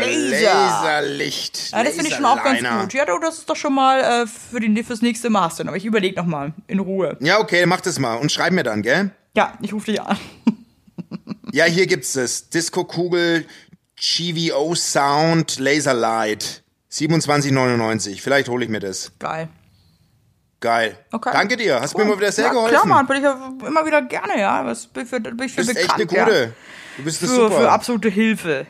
Laser. 0.00 0.54
Laserlicht. 0.54 1.70
Ja, 1.70 1.84
das 1.84 1.94
finde 1.94 2.08
ich 2.08 2.16
schon 2.16 2.24
auch 2.24 2.42
ganz 2.42 2.58
gut. 2.58 2.94
Ja, 2.94 3.04
du, 3.04 3.16
das 3.20 3.38
ist 3.38 3.48
doch 3.48 3.54
schon 3.56 3.74
mal 3.74 4.24
äh, 4.24 4.26
für 4.26 4.58
die, 4.58 4.82
fürs 4.82 5.00
nächste 5.02 5.30
Mal 5.30 5.42
hast 5.42 5.60
du. 5.60 5.62
Aber 5.68 5.76
ich 5.76 5.84
überlege 5.84 6.16
noch 6.16 6.26
mal 6.26 6.52
in 6.66 6.80
Ruhe. 6.80 7.16
Ja, 7.20 7.38
okay, 7.38 7.64
mach 7.66 7.80
das 7.80 8.00
mal 8.00 8.16
und 8.16 8.32
schreib 8.32 8.52
mir 8.52 8.64
dann, 8.64 8.82
gell? 8.82 9.10
Ja, 9.36 9.56
ich 9.62 9.72
rufe 9.72 9.92
dich 9.92 10.00
an. 10.00 10.18
Ja, 11.52 11.64
hier 11.66 11.86
gibt's 11.86 12.16
es. 12.16 12.48
Disco-Kugel, 12.50 13.46
GVO 13.96 14.74
Sound, 14.74 15.60
Laserlight. 15.60 16.63
27,99. 16.94 18.20
Vielleicht 18.20 18.48
hole 18.48 18.64
ich 18.64 18.70
mir 18.70 18.80
das. 18.80 19.12
Geil. 19.18 19.48
Geil. 20.60 20.96
Okay. 21.12 21.30
Danke 21.32 21.56
dir. 21.56 21.80
Hast 21.80 21.94
Cool. 21.94 22.04
mir 22.04 22.10
mal 22.12 22.18
wieder 22.18 22.32
sehr 22.32 22.46
ja, 22.46 22.52
geholfen. 22.52 22.70
Klar, 22.70 22.86
Mann, 22.86 23.06
bin 23.06 23.16
ich 23.18 23.22
ja 23.22 23.52
immer 23.66 23.84
wieder 23.84 24.00
gerne, 24.02 24.38
ja. 24.40 24.64
Was 24.64 24.86
bin 24.86 25.02
ich 25.02 25.08
für, 25.10 25.20
bin 25.20 25.38
ich 25.44 25.52
für 25.52 25.60
Du 25.62 25.66
bist 25.66 25.76
echt 25.78 25.96
bekannt, 25.96 26.18
eine 26.18 26.24
gute. 26.26 26.40
Ja. 26.44 26.50
Du 26.96 27.04
bist 27.04 27.22
eine 27.22 27.30
Für, 27.30 27.36
super. 27.36 27.56
für 27.60 27.70
absolute 27.72 28.08
Hilfe. 28.08 28.66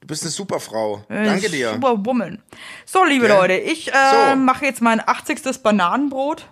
du 0.00 0.06
bist 0.08 0.22
eine 0.24 0.30
super 0.32 0.58
Frau. 0.60 1.04
Danke 1.08 1.48
dir. 1.48 1.72
Super 1.74 2.04
Woman. 2.04 2.42
So, 2.84 3.04
liebe 3.04 3.28
Gell? 3.28 3.36
Leute, 3.36 3.54
ich 3.54 3.88
äh, 3.88 4.30
So. 4.30 4.36
mache 4.36 4.64
jetzt 4.66 4.82
mein 4.82 5.00
80. 5.06 5.62
Bananenbrot. 5.62 6.48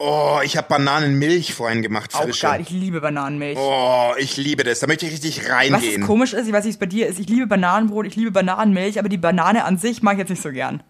Oh, 0.00 0.38
ich 0.44 0.56
habe 0.56 0.68
Bananenmilch 0.68 1.54
vorhin 1.54 1.82
gemacht, 1.82 2.14
Auch 2.14 2.22
frische. 2.22 2.46
geil, 2.46 2.60
ich 2.60 2.70
liebe 2.70 3.00
Bananenmilch. 3.00 3.58
Oh, 3.58 4.12
ich 4.16 4.36
liebe 4.36 4.62
das. 4.62 4.78
Da 4.78 4.86
möchte 4.86 5.06
ich 5.06 5.12
richtig 5.12 5.42
Was 5.42 5.50
reingehen. 5.50 6.06
komisch 6.06 6.32
ist, 6.34 6.46
ich 6.46 6.52
weiß 6.52 6.64
nicht, 6.64 6.74
wie 6.74 6.76
es 6.76 6.78
bei 6.78 6.86
dir 6.86 7.08
ist. 7.08 7.18
Ich 7.18 7.28
liebe 7.28 7.48
Bananenbrot, 7.48 8.06
ich 8.06 8.14
liebe 8.14 8.30
Bananenmilch, 8.30 8.98
aber 9.00 9.08
die 9.08 9.18
Banane 9.18 9.64
an 9.64 9.76
sich 9.76 10.00
mag 10.02 10.14
ich 10.14 10.20
jetzt 10.20 10.28
nicht 10.30 10.42
so 10.42 10.52
gern. 10.52 10.82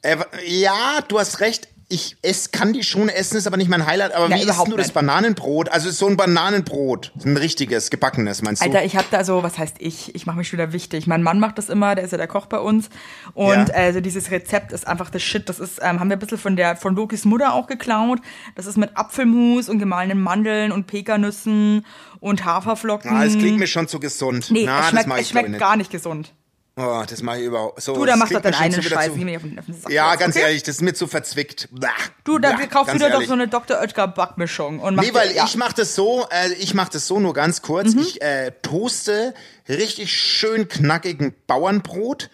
Äh, 0.00 0.16
ja, 0.46 1.00
du 1.06 1.18
hast 1.18 1.40
recht. 1.40 1.68
Ich 1.90 2.18
ess, 2.20 2.50
kann 2.50 2.74
die 2.74 2.82
schon 2.82 3.08
essen, 3.08 3.38
ist 3.38 3.46
aber 3.46 3.56
nicht 3.56 3.70
mein 3.70 3.86
Highlight. 3.86 4.12
Aber 4.12 4.28
Ja, 4.28 4.36
wie 4.36 4.42
isst 4.46 4.66
du 4.66 4.76
das. 4.76 4.92
Bananenbrot? 4.92 5.70
Also 5.70 5.90
so 5.90 6.06
ein 6.06 6.18
Bananenbrot. 6.18 7.12
Ein 7.24 7.38
richtiges, 7.38 7.88
gebackenes, 7.88 8.42
meinst 8.42 8.60
du? 8.60 8.66
Alter, 8.66 8.84
ich 8.84 8.94
habe 8.94 9.06
da 9.10 9.24
so, 9.24 9.42
was 9.42 9.56
heißt 9.56 9.76
ich? 9.78 10.14
Ich 10.14 10.26
mache 10.26 10.36
mich 10.36 10.48
schon 10.48 10.58
wieder 10.58 10.74
wichtig. 10.74 11.06
Mein 11.06 11.22
Mann 11.22 11.40
macht 11.40 11.56
das 11.56 11.70
immer, 11.70 11.94
der 11.94 12.04
ist 12.04 12.10
ja 12.10 12.18
der 12.18 12.26
Koch 12.26 12.44
bei 12.44 12.58
uns. 12.58 12.90
Und 13.32 13.68
Ja. 13.68 13.74
also 13.74 14.00
dieses 14.02 14.30
Rezept 14.30 14.72
ist 14.72 14.86
einfach 14.86 15.08
das 15.08 15.22
Shit. 15.22 15.48
Das 15.48 15.60
ist, 15.60 15.78
ähm, 15.82 15.98
haben 15.98 16.10
wir 16.10 16.16
ein 16.16 16.18
bisschen 16.18 16.36
von 16.36 16.56
der 16.56 16.76
von 16.76 16.94
Lokis 16.94 17.24
Mutter 17.24 17.54
auch 17.54 17.66
geklaut. 17.66 18.18
Das 18.54 18.66
ist 18.66 18.76
mit 18.76 18.94
Apfelmus 18.94 19.70
und 19.70 19.78
gemahlenen 19.78 20.20
Mandeln 20.20 20.72
und 20.72 20.86
Pekannüssen 20.86 21.86
und 22.20 22.44
Haferflocken. 22.44 23.10
ah, 23.10 23.24
es 23.24 23.38
klingt 23.38 23.58
mir 23.58 23.66
schon 23.66 23.88
zu 23.88 23.98
gesund. 23.98 24.50
Nee, 24.50 24.64
Na, 24.66 24.80
es 24.80 24.90
das 24.90 24.90
schmeckt, 24.90 25.06
es 25.06 25.06
ich 25.06 25.08
glaub 25.08 25.20
ich 25.20 25.28
schmeckt 25.30 25.48
nicht. 25.52 25.60
gar 25.60 25.76
nicht 25.76 25.90
gesund. 25.90 26.34
Oh, 26.80 27.02
das 27.10 27.22
mache 27.22 27.38
ich 27.40 27.46
überhaupt. 27.46 27.82
So, 27.82 27.92
Du, 27.94 28.04
da 28.04 28.12
das 28.12 28.18
machst 28.20 28.34
doch 28.34 28.40
deinen 28.40 28.54
schon 28.54 28.62
einen 28.62 28.72
zu 28.82 28.96
auf 28.96 29.42
den, 29.42 29.58
auf 29.58 29.64
den 29.66 29.76
Ja, 29.92 30.14
ganz 30.14 30.36
okay? 30.36 30.44
ehrlich, 30.44 30.62
das 30.62 30.76
ist 30.76 30.82
mir 30.82 30.94
zu 30.94 31.08
verzwickt. 31.08 31.68
Blah, 31.72 31.90
Du, 32.22 32.38
da 32.38 32.52
kaufst 32.66 32.86
ganz 32.92 32.94
wieder 32.94 33.10
doch 33.10 33.22
so 33.24 33.32
eine 33.32 33.48
Dr. 33.48 33.80
Oetker 33.80 34.06
Backmischung. 34.06 34.78
Und 34.78 34.94
mach 34.94 35.02
Nee, 35.02 35.12
weil 35.12 35.30
dir- 35.30 35.34
ja. 35.34 35.44
ich 35.46 35.56
mache 35.56 35.74
das 35.74 35.96
so, 35.96 36.26
äh, 36.30 36.52
ich 36.54 36.74
mache 36.74 36.90
das 36.92 37.08
so 37.08 37.18
nur 37.18 37.34
ganz 37.34 37.62
kurz. 37.62 37.94
Mhm. 37.94 38.00
Ich 38.02 38.22
äh, 38.22 38.52
toaste 38.62 39.34
richtig 39.68 40.12
schön 40.12 40.68
knackigen 40.68 41.34
Bauernbrot. 41.48 42.30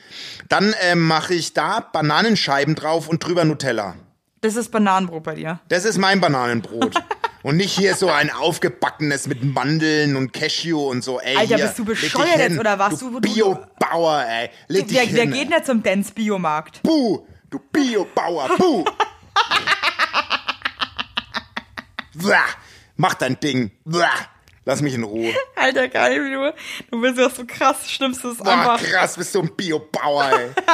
Dann 0.51 0.75
äh, 0.83 0.95
mache 0.95 1.33
ich 1.33 1.55
da 1.55 1.81
Bananenscheiben 1.81 2.75
drauf 2.75 3.09
und 3.09 3.25
drüber 3.25 3.47
Nutella. 3.47 3.95
Das 4.45 4.57
ist 4.57 4.71
Bananenbrot 4.71 5.23
bei 5.23 5.35
dir. 5.37 5.59
Das 5.71 5.87
ist 5.87 5.97
mein 5.97 6.21
Bananenbrot. 6.21 6.95
Und 7.43 7.57
nicht 7.57 7.73
hier 7.79 7.95
so 7.95 8.11
ein 8.11 8.31
aufgebackenes 8.31 9.27
mit 9.27 9.43
Mandeln 9.43 10.17
und 10.17 10.35
Cashew 10.35 10.91
und 10.91 11.03
so. 11.03 11.19
Ey, 11.19 11.35
Alter, 11.39 11.57
hier, 11.57 11.65
bist 11.67 11.79
du 11.79 11.85
bescheuert 11.87 12.37
jetzt 12.37 12.59
oder 12.59 12.79
was? 12.79 12.99
Du 12.99 13.09
Du- 13.09 13.21
Biobauer, 13.21 14.23
ey. 14.29 14.51
Leg 14.69 14.87
dich 14.87 14.99
Der, 14.99 15.07
der 15.07 15.23
hin. 15.23 15.33
geht 15.33 15.49
nicht 15.49 15.65
zum 15.65 15.83
Dance-Biomarkt. 15.83 16.83
Buh, 16.83 17.27
du 17.49 17.59
Biobauer, 17.73 18.51
buh. 18.59 18.85
Mach 22.97 23.15
dein 23.15 23.41
Ding. 23.41 23.71
Lass 24.67 24.83
mich 24.83 24.93
in 24.95 25.05
Ruhe. 25.05 25.33
Alter, 25.57 25.89
geil, 25.89 26.19
du. 26.31 26.55
Du 26.91 27.01
bist 27.01 27.17
ja 27.19 27.31
so 27.31 27.45
krass, 27.47 27.91
stimmst 27.91 28.23
es 28.27 28.37
Boah, 28.39 28.53
einfach. 28.53 28.83
krass, 28.83 29.17
bist 29.17 29.35
du 29.35 29.41
ein 29.41 29.57
Biobauer, 29.57 30.31
ey. 30.39 30.51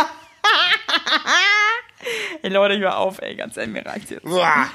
Ey, 2.43 2.51
Leute, 2.51 2.79
hör 2.79 2.97
auf, 2.99 3.21
ey, 3.21 3.35
ganz 3.37 3.57
ehrlich, 3.57 3.73
mir 3.73 3.85
reicht's 3.85 4.11
jetzt. 4.11 4.25
Boah, 4.25 4.71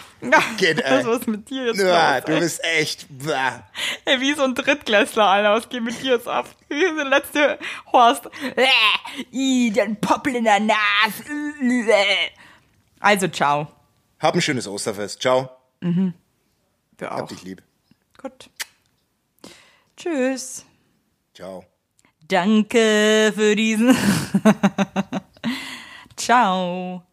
geht, 0.57 0.80
ey. 0.80 1.05
Was 1.05 1.21
ist 1.21 1.28
mit 1.28 1.49
dir 1.49 1.65
jetzt 1.65 1.78
Boah, 1.78 2.15
los, 2.17 2.26
du 2.26 2.39
bist 2.39 2.63
echt. 2.63 3.07
Blah. 3.09 3.63
Ey, 4.05 4.21
wie 4.21 4.34
so 4.34 4.43
ein 4.43 4.53
Drittklässler, 4.53 5.26
Alter, 5.26 5.53
was 5.53 5.69
geht 5.69 5.84
mit 5.84 6.01
dir 6.01 6.15
jetzt 6.15 6.28
ab? 6.28 6.47
Wie 6.69 6.82
der 6.82 7.05
letzte 7.05 7.57
Horst. 7.91 8.30
Äh, 8.55 8.67
i, 9.32 9.71
den 9.71 9.99
Poppel 9.99 10.36
in 10.36 10.43
der 10.43 10.59
Nase. 10.59 11.23
Äh. 11.61 12.32
Also, 12.99 13.28
ciao. 13.28 13.67
Hab 14.19 14.36
ein 14.36 14.41
schönes 14.41 14.67
Osterfest. 14.67 15.21
Ciao. 15.21 15.49
Wir 15.82 17.09
Hab 17.09 17.23
auch. 17.23 17.28
dich 17.28 17.43
lieb. 17.43 17.61
Gut. 18.21 18.49
Tschüss. 19.97 20.65
Ciao. 21.34 21.65
Danke 22.28 23.32
für 23.36 23.55
diesen. 23.55 23.95
ciao. 26.15 27.03